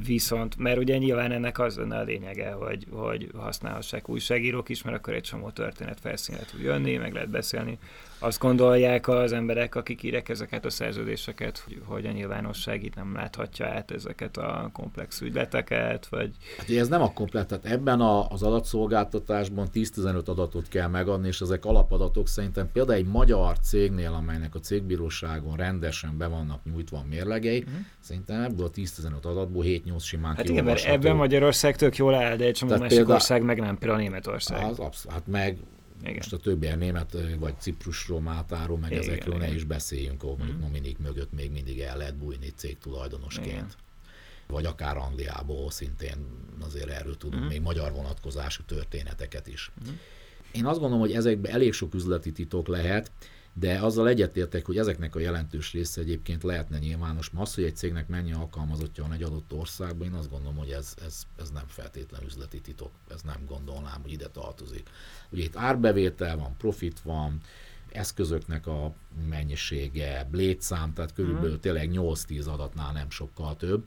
Viszont, 0.04 0.56
mert 0.56 0.78
ugye 0.78 0.98
nyilván 0.98 1.32
ennek 1.32 1.58
az 1.58 1.76
lenne 1.76 1.98
a 1.98 2.02
lényege, 2.02 2.50
hogy, 2.50 2.86
hogy 2.90 3.30
használhassák 3.36 4.08
újságírók 4.08 4.68
is, 4.68 4.82
mert 4.82 4.96
akkor 4.96 5.14
egy 5.14 5.22
csomó 5.22 5.50
történet 5.50 6.00
felszínre 6.00 6.44
tud 6.44 6.60
jönni, 6.60 6.96
meg 6.96 7.12
lehet 7.12 7.30
beszélni. 7.30 7.78
Azt 8.18 8.38
gondolják 8.38 9.08
az 9.08 9.32
emberek, 9.32 9.74
akik 9.74 10.02
írek 10.02 10.28
ezeket 10.28 10.64
a 10.64 10.70
szerződéseket, 10.70 11.58
hogy, 11.58 11.82
hogy 11.84 12.06
a 12.06 12.10
nyilvánosság 12.10 12.84
itt 12.84 12.94
nem 12.94 13.14
láthatja 13.14 13.66
át 13.66 13.90
ezeket 13.90 14.36
a 14.36 14.70
komplex 14.72 15.20
ügyleteket, 15.20 16.06
vagy... 16.06 16.30
Hát 16.58 16.70
ez 16.70 16.88
nem 16.88 17.02
a 17.02 17.12
komplet, 17.12 17.46
tehát 17.46 17.64
ebben 17.64 18.00
a, 18.00 18.28
az 18.28 18.42
adatszolgáltatásban 18.42 19.68
10-15 19.74 20.24
adatot 20.24 20.68
kell 20.68 20.88
megadni, 20.88 21.26
és 21.26 21.40
ezek 21.40 21.64
alapadatok 21.64 22.28
szerintem 22.28 22.70
például 22.72 22.98
egy 22.98 23.06
magyar 23.06 23.58
cégnél, 23.58 24.12
amelynek 24.12 24.54
a 24.54 24.58
cégbíróságon 24.58 25.56
rendesen 25.56 26.18
be 26.18 26.26
vannak 26.26 26.60
nyújtva 26.64 26.96
a 26.96 27.04
mérlegei, 27.08 27.58
uh-huh. 27.58 27.74
szerintem 28.00 28.42
ebből 28.42 28.66
a 28.66 28.70
10-15 28.70 29.22
adatból 29.22 29.64
7-8 29.66 30.02
simán 30.02 30.36
Hát 30.36 30.48
igen, 30.48 30.64
mert 30.64 30.84
ebben 30.84 31.16
Magyarország 31.16 31.76
tök 31.76 31.96
jól 31.96 32.14
áll, 32.14 32.36
de 32.36 32.44
egy 32.44 32.54
csomó 32.54 32.70
másik 32.72 32.88
például, 32.88 33.14
ország 33.14 33.42
meg 33.42 33.60
nem, 33.60 33.78
például 33.78 34.00
Németország. 34.00 34.64
Az, 34.64 34.78
absz- 34.78 35.10
hát 35.10 35.26
meg 35.26 35.58
igen. 36.02 36.14
Most 36.14 36.32
a 36.32 36.36
többi 36.36 36.68
német, 36.68 37.16
vagy 37.38 37.60
Ciprusról, 37.60 38.20
Máltáról, 38.20 38.78
meg 38.78 38.90
igen, 38.90 39.02
ezekről 39.02 39.34
igen. 39.34 39.48
ne 39.48 39.54
is 39.54 39.64
beszéljünk, 39.64 40.22
ahol 40.22 40.36
mondjuk 40.36 40.58
mm. 40.58 40.60
Dominik 40.60 40.98
mögött 40.98 41.32
még 41.32 41.50
mindig 41.50 41.80
el 41.80 41.96
lehet 41.96 42.16
bújni 42.16 42.52
cégtulajdonosként. 42.56 43.48
Igen. 43.48 43.68
Vagy 44.46 44.64
akár 44.64 44.96
Angliából 44.96 45.70
szintén 45.70 46.26
azért 46.60 46.88
erről 46.88 47.16
tudunk 47.16 47.42
mm. 47.42 47.46
még 47.46 47.60
magyar 47.60 47.92
vonatkozású 47.92 48.62
történeteket 48.62 49.46
is. 49.46 49.70
Mm. 49.88 49.92
Én 50.52 50.66
azt 50.66 50.78
gondolom, 50.78 51.00
hogy 51.00 51.12
ezekben 51.12 51.52
elég 51.52 51.72
sok 51.72 51.94
üzleti 51.94 52.32
titok 52.32 52.68
lehet, 52.68 53.10
de 53.58 53.78
azzal 53.78 54.08
egyetértek, 54.08 54.66
hogy 54.66 54.78
ezeknek 54.78 55.14
a 55.14 55.18
jelentős 55.18 55.72
része 55.72 56.00
egyébként 56.00 56.42
lehetne 56.42 56.78
nyilvános. 56.78 57.30
Ma 57.30 57.40
az, 57.40 57.54
hogy 57.54 57.64
egy 57.64 57.76
cégnek 57.76 58.08
mennyi 58.08 58.32
alkalmazottja 58.32 59.02
van 59.02 59.12
egy 59.12 59.22
adott 59.22 59.52
országban, 59.52 60.06
én 60.06 60.12
azt 60.12 60.30
gondolom, 60.30 60.56
hogy 60.56 60.70
ez, 60.70 60.94
ez, 61.06 61.22
ez 61.40 61.50
nem 61.50 61.66
feltétlen 61.66 62.22
üzleti 62.24 62.60
titok, 62.60 62.90
ez 63.10 63.20
nem 63.22 63.44
gondolnám, 63.46 64.02
hogy 64.02 64.12
ide 64.12 64.28
tartozik. 64.28 64.88
Ugye 65.30 65.42
itt 65.42 65.56
árbevétel 65.56 66.36
van, 66.36 66.56
profit 66.56 67.00
van, 67.00 67.40
eszközöknek 67.92 68.66
a 68.66 68.92
mennyisége, 69.28 70.28
létszám, 70.32 70.92
tehát 70.92 71.12
körülbelül 71.12 71.50
hmm. 71.50 71.60
tényleg 71.60 71.90
8-10 71.92 72.46
adatnál 72.46 72.92
nem 72.92 73.10
sokkal 73.10 73.56
több. 73.56 73.84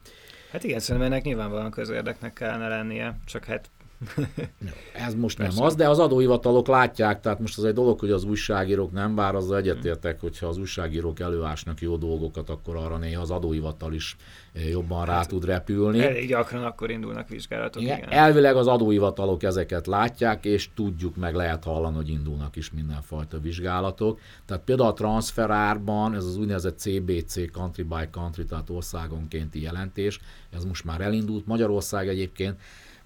Hát 0.51 0.63
igen, 0.63 0.79
szerintem 0.79 1.11
ennek 1.11 1.23
nyilvánvalóan 1.23 1.71
közérdeknek 1.71 2.33
kellene 2.33 2.67
lennie, 2.67 3.19
csak 3.25 3.45
hát 3.45 3.69
ez 5.07 5.15
most 5.15 5.37
Persze. 5.37 5.57
nem 5.57 5.65
az, 5.65 5.75
de 5.75 5.89
az 5.89 5.99
adóhivatalok 5.99 6.67
látják, 6.67 7.19
tehát 7.19 7.39
most 7.39 7.57
az 7.57 7.63
egy 7.63 7.73
dolog, 7.73 7.99
hogy 7.99 8.11
az 8.11 8.23
újságírók 8.23 8.91
nem, 8.91 9.15
bár 9.15 9.35
azzal 9.35 9.57
egyetértek, 9.57 10.19
hogyha 10.19 10.47
az 10.47 10.57
újságírók 10.57 11.19
előásnak 11.19 11.81
jó 11.81 11.97
dolgokat, 11.97 12.49
akkor 12.49 12.75
arra 12.75 12.97
néha 12.97 13.21
az 13.21 13.31
adóhivatal 13.31 13.93
is 13.93 14.15
eh, 14.53 14.69
jobban 14.69 15.05
rá 15.05 15.13
hát, 15.13 15.27
tud 15.27 15.45
repülni. 15.45 15.99
Elég 15.99 16.27
gyakran 16.27 16.63
akkor 16.63 16.89
indulnak 16.91 17.29
vizsgálatok. 17.29 17.81
Igen, 17.81 17.97
igen. 17.97 18.09
Elvileg 18.09 18.55
az 18.55 18.67
adóhivatalok 18.67 19.43
ezeket 19.43 19.87
látják, 19.87 20.45
és 20.45 20.69
tudjuk, 20.75 21.15
meg 21.15 21.35
lehet 21.35 21.63
hallani, 21.63 21.95
hogy 21.95 22.09
indulnak 22.09 22.55
is 22.55 22.71
mindenfajta 22.71 23.39
vizsgálatok. 23.39 24.19
Tehát 24.45 24.63
például 24.63 24.89
a 24.89 24.93
transferárban, 24.93 26.15
ez 26.15 26.25
az 26.25 26.37
úgynevezett 26.37 26.79
CBC, 26.79 27.51
Country 27.51 27.83
by 27.83 28.09
Country, 28.11 28.45
tehát 28.45 28.69
országonkénti 28.69 29.61
jelentés, 29.61 30.19
ez 30.49 30.65
most 30.65 30.85
már 30.85 31.01
elindult. 31.01 31.45
Magyarország 31.45 32.07
egyébként 32.07 32.59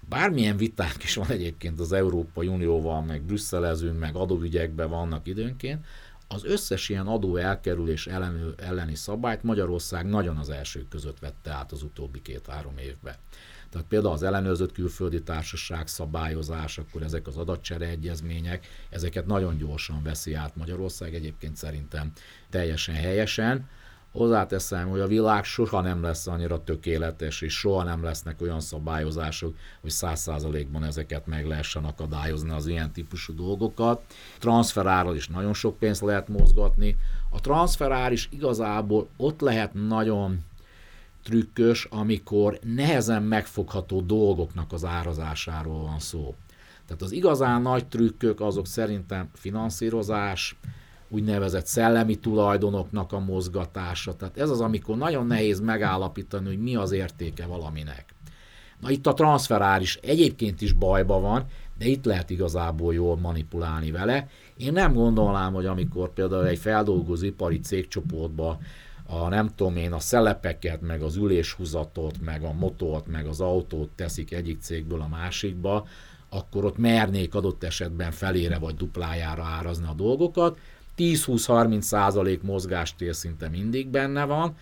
Bármilyen 0.08 0.56
vitánk 0.56 1.02
is 1.02 1.14
van 1.14 1.30
egyébként 1.30 1.80
az 1.80 1.92
Európai 1.92 2.46
Unióval, 2.46 3.02
meg 3.02 3.22
brüsszelezünk, 3.22 3.98
meg 3.98 4.14
adóügyekben 4.14 4.88
vannak 4.88 5.26
időnként, 5.26 5.84
az 6.28 6.44
összes 6.44 6.88
ilyen 6.88 7.06
adó 7.06 7.36
elkerülés 7.36 8.06
ellenő, 8.06 8.54
elleni 8.56 8.94
szabályt 8.94 9.42
Magyarország 9.42 10.06
nagyon 10.06 10.36
az 10.36 10.50
elsők 10.50 10.88
között 10.88 11.18
vette 11.18 11.50
át 11.50 11.72
az 11.72 11.82
utóbbi 11.82 12.22
két-három 12.22 12.78
évben. 12.78 13.14
Tehát 13.70 13.86
például 13.86 14.12
az 14.12 14.22
ellenőrzött 14.22 14.72
külföldi 14.72 15.22
társaság 15.22 15.86
szabályozás, 15.86 16.78
akkor 16.78 17.02
ezek 17.02 17.26
az 17.26 17.36
adatcsere 17.36 17.86
egyezmények, 17.86 18.66
ezeket 18.90 19.26
nagyon 19.26 19.56
gyorsan 19.56 20.02
veszi 20.02 20.34
át 20.34 20.56
Magyarország, 20.56 21.14
egyébként 21.14 21.56
szerintem 21.56 22.12
teljesen 22.50 22.94
helyesen. 22.94 23.68
Hozzáteszem, 24.16 24.88
hogy 24.88 25.00
a 25.00 25.06
világ 25.06 25.44
soha 25.44 25.80
nem 25.80 26.02
lesz 26.02 26.26
annyira 26.26 26.64
tökéletes, 26.64 27.40
és 27.40 27.58
soha 27.58 27.82
nem 27.82 28.02
lesznek 28.02 28.40
olyan 28.40 28.60
szabályozások, 28.60 29.56
hogy 29.80 29.90
száz 29.90 30.20
százalékban 30.20 30.84
ezeket 30.84 31.26
meg 31.26 31.46
lehessen 31.46 31.84
akadályozni 31.84 32.50
az 32.50 32.66
ilyen 32.66 32.92
típusú 32.92 33.34
dolgokat. 33.34 34.02
Transferáról 34.38 35.16
is 35.16 35.28
nagyon 35.28 35.54
sok 35.54 35.78
pénzt 35.78 36.00
lehet 36.00 36.28
mozgatni. 36.28 36.96
A 37.30 37.40
transferár 37.40 38.12
is 38.12 38.28
igazából 38.32 39.08
ott 39.16 39.40
lehet 39.40 39.74
nagyon 39.74 40.44
trükkös, 41.22 41.84
amikor 41.84 42.58
nehezen 42.62 43.22
megfogható 43.22 44.00
dolgoknak 44.00 44.72
az 44.72 44.84
árazásáról 44.84 45.82
van 45.82 45.98
szó. 45.98 46.34
Tehát 46.86 47.02
az 47.02 47.12
igazán 47.12 47.62
nagy 47.62 47.86
trükkök 47.86 48.40
azok 48.40 48.66
szerintem 48.66 49.30
finanszírozás, 49.34 50.56
úgynevezett 51.08 51.66
szellemi 51.66 52.16
tulajdonoknak 52.16 53.12
a 53.12 53.18
mozgatása. 53.18 54.16
Tehát 54.16 54.38
ez 54.38 54.50
az, 54.50 54.60
amikor 54.60 54.96
nagyon 54.96 55.26
nehéz 55.26 55.60
megállapítani, 55.60 56.46
hogy 56.46 56.58
mi 56.58 56.76
az 56.76 56.92
értéke 56.92 57.46
valaminek. 57.46 58.14
Na 58.80 58.90
itt 58.90 59.06
a 59.06 59.14
transferár 59.14 59.80
is 59.80 59.96
egyébként 59.96 60.60
is 60.60 60.72
bajba 60.72 61.20
van, 61.20 61.44
de 61.78 61.86
itt 61.86 62.04
lehet 62.04 62.30
igazából 62.30 62.94
jól 62.94 63.16
manipulálni 63.16 63.90
vele. 63.90 64.28
Én 64.56 64.72
nem 64.72 64.92
gondolnám, 64.92 65.52
hogy 65.52 65.66
amikor 65.66 66.12
például 66.12 66.46
egy 66.46 66.58
feldolgozóipari 66.58 67.60
cégcsoportba 67.60 68.58
a 69.06 69.28
nem 69.28 69.50
tudom 69.54 69.76
én, 69.76 69.92
a 69.92 69.98
szelepeket, 69.98 70.80
meg 70.80 71.02
az 71.02 71.16
üléshúzatot, 71.16 72.20
meg 72.20 72.42
a 72.42 72.52
motort, 72.52 73.06
meg 73.06 73.26
az 73.26 73.40
autót 73.40 73.90
teszik 73.90 74.32
egyik 74.32 74.60
cégből 74.60 75.00
a 75.00 75.08
másikba, 75.08 75.86
akkor 76.28 76.64
ott 76.64 76.78
mernék 76.78 77.34
adott 77.34 77.64
esetben 77.64 78.10
felére 78.10 78.58
vagy 78.58 78.74
duplájára 78.74 79.44
árazni 79.44 79.86
a 79.86 79.94
dolgokat, 79.94 80.58
10-20-30 80.96 81.80
százalék 81.80 82.42
mozgástér 82.42 83.14
szinte 83.14 83.48
mindig 83.48 83.88
benne 83.88 84.24
van, 84.24 84.56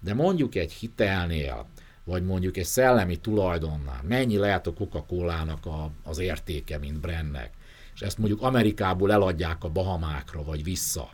de 0.00 0.14
mondjuk 0.14 0.54
egy 0.54 0.72
hitelnél, 0.72 1.66
vagy 2.04 2.24
mondjuk 2.24 2.56
egy 2.56 2.64
szellemi 2.64 3.16
tulajdonnál, 3.16 4.02
mennyi 4.08 4.36
lehet 4.36 4.66
a 4.66 4.72
Coca-Cola-nak 4.72 5.66
a, 5.66 5.90
az 6.04 6.18
értéke, 6.18 6.78
mint 6.78 7.00
brandnek, 7.00 7.50
és 7.94 8.00
ezt 8.00 8.18
mondjuk 8.18 8.42
Amerikából 8.42 9.12
eladják 9.12 9.64
a 9.64 9.68
Bahamákra, 9.68 10.44
vagy 10.44 10.64
vissza. 10.64 11.08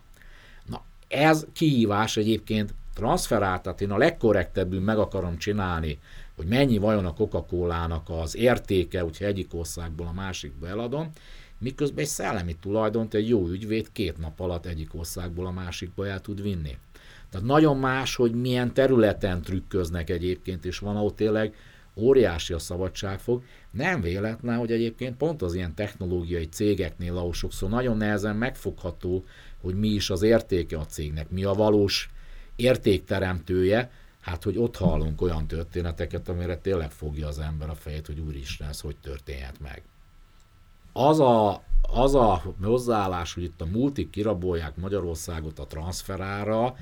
Na, 0.67 0.83
ez 1.09 1.47
kihívás 1.53 2.17
egyébként 2.17 2.75
transferált, 2.95 3.63
tehát 3.63 3.81
én 3.81 3.91
a 3.91 3.97
legkorrektebbül 3.97 4.81
meg 4.81 4.99
akarom 4.99 5.39
csinálni, 5.39 5.99
hogy 6.37 6.47
mennyi 6.47 6.79
vajon 6.79 7.07
a 7.07 7.15
Coca-Cola-nak 7.15 8.09
az 8.11 8.37
értéke, 8.37 9.01
hogyha 9.01 9.25
egyik 9.25 9.55
országból 9.55 10.07
a 10.07 10.13
másikba 10.13 10.69
eladom, 10.69 11.11
miközben 11.59 12.05
egy 12.05 12.11
szellemi 12.11 12.57
tulajdont 12.61 13.15
egy 13.15 13.29
jó 13.29 13.49
ügyvéd 13.49 13.93
két 13.93 14.19
nap 14.19 14.41
alatt 14.41 14.67
egyik 14.67 14.95
országból 14.95 15.47
a 15.47 15.51
másikba 15.51 16.07
el 16.07 16.21
tud 16.21 16.43
vinni. 16.43 16.79
Tehát 17.31 17.47
nagyon 17.47 17.77
más, 17.77 18.15
hogy 18.17 18.35
milyen 18.35 18.75
területen 18.75 19.43
trükköznek 19.43 20.11
egyébként, 20.11 20.65
és 20.65 20.79
van, 20.79 20.97
ahol 20.97 21.15
tényleg 21.15 21.55
óriási 21.95 22.53
a 22.53 22.59
szabadságfog. 22.59 23.43
Nem 23.71 24.01
véletlen, 24.01 24.59
hogy 24.59 24.73
egyébként 24.73 25.17
pont 25.17 25.43
az 25.43 25.55
ilyen 25.55 25.75
technológiai 25.75 26.49
cégeknél, 26.49 27.17
ahol 27.17 27.33
sokszor 27.33 27.71
nagyon 27.71 27.97
nehezen 27.97 28.37
megfogható, 28.37 29.25
hogy 29.61 29.75
mi 29.75 29.89
is 29.89 30.11
az 30.11 30.23
értéke 30.23 30.79
a 30.79 30.87
cégnek, 30.87 31.31
mi 31.31 31.45
a 31.45 31.53
valós 31.53 32.11
értékteremtője, 32.57 33.91
hát 34.21 34.43
hogy 34.43 34.59
ott 34.59 34.77
hallunk 34.77 35.21
olyan 35.21 35.47
történeteket, 35.47 36.29
amire 36.29 36.57
tényleg 36.57 36.91
fogja 36.91 37.27
az 37.27 37.39
ember 37.39 37.69
a 37.69 37.75
fejét, 37.75 38.07
hogy 38.07 38.19
úristen, 38.19 38.69
ez 38.69 38.81
hogy 38.81 38.97
történhet 38.97 39.61
meg. 39.61 39.83
Az 40.99 41.21
a, 41.21 41.63
az 41.83 42.15
a 42.15 42.43
hozzáállás, 42.63 43.35
hogy 43.35 43.43
itt 43.43 43.61
a 43.61 43.67
multik 43.73 44.11
kirabolják 44.11 44.77
Magyarországot 44.77 45.59
a 45.59 45.67
transferára, 45.67 46.77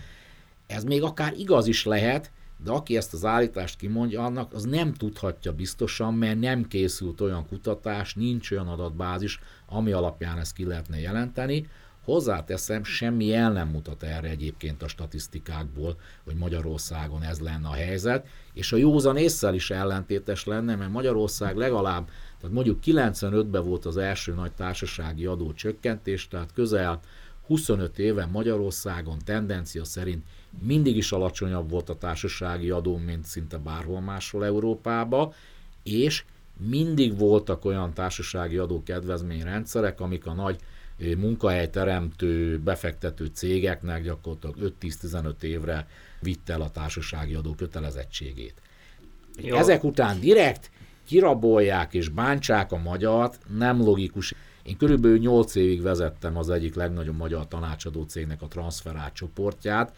ez 0.67 0.85
még 0.85 1.03
akár 1.03 1.33
igaz 1.37 1.67
is 1.67 1.85
lehet, 1.85 2.31
de 2.65 2.71
aki 2.71 2.97
ezt 2.97 3.13
az 3.13 3.25
állítást 3.25 3.79
kimondja, 3.79 4.25
annak 4.25 4.53
az 4.53 4.65
nem 4.65 4.93
tudhatja 4.93 5.53
biztosan, 5.53 6.15
mert 6.15 6.41
nem 6.41 6.69
készült 6.69 7.21
olyan 7.21 7.47
kutatás, 7.47 8.15
nincs 8.15 8.51
olyan 8.51 8.69
adatbázis, 8.69 9.41
ami 9.67 9.93
alapján 9.93 10.39
ezt 10.39 10.55
ki 10.55 10.65
lehetne 10.65 11.01
jelenteni. 11.01 11.69
Hozzáteszem, 12.05 12.85
semmi 12.85 13.35
el 13.35 13.53
nem 13.53 13.69
mutat 13.69 14.03
erre 14.03 14.29
egyébként 14.29 14.83
a 14.83 14.89
statisztikákból, 14.89 15.97
hogy 16.25 16.35
Magyarországon 16.35 17.23
ez 17.23 17.41
lenne 17.41 17.69
a 17.69 17.73
helyzet, 17.73 18.27
és 18.53 18.73
a 18.73 18.77
józan 18.77 19.17
észsel 19.17 19.55
is 19.55 19.71
ellentétes 19.71 20.45
lenne, 20.45 20.77
mert 20.77 20.91
Magyarország 20.91 21.57
legalább, 21.57 22.09
tehát 22.45 22.59
mondjuk 22.65 22.79
95-ben 22.85 23.65
volt 23.65 23.85
az 23.85 23.97
első 23.97 24.35
nagy 24.35 24.53
társasági 24.53 25.27
adó 25.27 25.53
csökkentés, 25.53 26.29
tehát 26.29 26.53
közel 26.53 27.01
25 27.47 27.99
éve 27.99 28.27
Magyarországon 28.27 29.19
tendencia 29.25 29.85
szerint 29.85 30.25
mindig 30.59 30.97
is 30.97 31.13
alacsonyabb 31.13 31.71
volt 31.71 31.89
a 31.89 31.99
társasági 31.99 32.71
adó, 32.71 32.97
mint 32.97 33.25
szinte 33.25 33.59
bárhol 33.59 34.01
máshol 34.01 34.45
Európába, 34.45 35.35
és 35.83 36.25
mindig 36.69 37.19
voltak 37.19 37.65
olyan 37.65 37.95
társasági 37.95 38.57
adó 38.57 38.83
kedvezményrendszerek, 38.83 40.01
amik 40.01 40.27
a 40.27 40.33
nagy 40.33 40.59
munkahelyteremtő, 41.17 42.59
befektető 42.59 43.27
cégeknek 43.27 44.03
gyakorlatilag 44.03 44.73
5-10-15 44.81 45.43
évre 45.43 45.89
vitte 46.21 46.53
el 46.53 46.61
a 46.61 46.71
társasági 46.71 47.35
adó 47.35 47.55
kötelezettségét. 47.55 48.63
Jó. 49.37 49.57
Ezek 49.57 49.85
után 49.85 50.21
direkt 50.21 50.71
kirabolják 51.05 51.95
és 51.95 52.09
bántsák 52.09 52.73
a 52.73 52.77
magyart, 52.77 53.39
nem 53.57 53.83
logikus. 53.83 54.35
Én 54.63 54.77
körülbelül 54.77 55.19
8 55.19 55.55
évig 55.55 55.83
vezettem 55.83 56.37
az 56.37 56.51
egyik 56.51 56.75
legnagyobb 56.75 57.17
magyar 57.17 57.49
tanácsadó 57.49 58.03
cégnek 58.03 58.43
a 58.43 58.49
transferát 58.49 59.15
csoportját, 59.15 59.95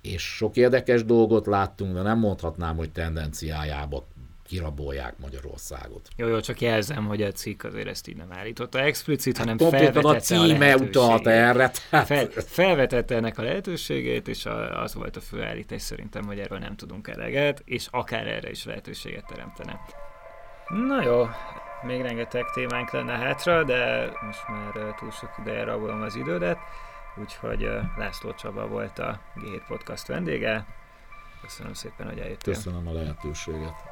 és 0.00 0.22
sok 0.22 0.56
érdekes 0.56 1.04
dolgot 1.04 1.46
láttunk, 1.46 1.94
de 1.94 2.02
nem 2.02 2.18
mondhatnám, 2.18 2.76
hogy 2.76 2.90
tendenciájába 2.90 4.06
kirabolják 4.52 5.18
Magyarországot. 5.18 6.08
Jó, 6.16 6.26
jó, 6.26 6.40
csak 6.40 6.60
jelzem, 6.60 7.06
hogy 7.06 7.22
a 7.22 7.32
cikk 7.32 7.62
azért 7.62 7.88
ezt 7.88 8.08
így 8.08 8.16
nem 8.16 8.32
állította 8.32 8.80
explicit, 8.80 9.36
hát 9.36 9.46
hanem 9.46 9.70
felvetette 9.70 10.08
a 10.08 10.20
címe 10.20 10.72
a 10.72 10.76
utalt 10.76 11.26
erre. 11.26 11.70
Tehát... 11.90 12.06
Fel, 12.06 12.26
felvetette 12.46 13.14
ennek 13.14 13.38
a 13.38 13.42
lehetőségét, 13.42 14.28
és 14.28 14.46
a, 14.46 14.82
az 14.82 14.94
volt 14.94 15.16
a 15.16 15.20
fő 15.20 15.42
állítás 15.42 15.82
szerintem, 15.82 16.24
hogy 16.24 16.38
erről 16.38 16.58
nem 16.58 16.76
tudunk 16.76 17.08
eleget, 17.08 17.62
és 17.64 17.86
akár 17.90 18.26
erre 18.26 18.50
is 18.50 18.64
lehetőséget 18.64 19.26
teremtene. 19.26 19.80
Na 20.72 21.02
jó, 21.02 21.28
még 21.82 22.00
rengeteg 22.00 22.50
témánk 22.50 22.90
lenne 22.90 23.12
hátra, 23.12 23.64
de 23.64 24.10
most 24.26 24.48
már 24.48 24.94
túl 24.98 25.10
sok 25.10 25.30
ideje 25.40 25.64
rabolom 25.64 26.02
az 26.02 26.16
idődet. 26.16 26.58
Úgyhogy 27.16 27.70
László 27.96 28.32
Csaba 28.34 28.66
volt 28.66 28.98
a 28.98 29.20
G7 29.36 29.62
Podcast 29.68 30.06
vendége. 30.06 30.64
Köszönöm 31.42 31.72
szépen, 31.72 32.06
hogy 32.06 32.18
eljöttél. 32.18 32.54
Köszönöm 32.54 32.88
a 32.88 32.92
lehetőséget. 32.92 33.91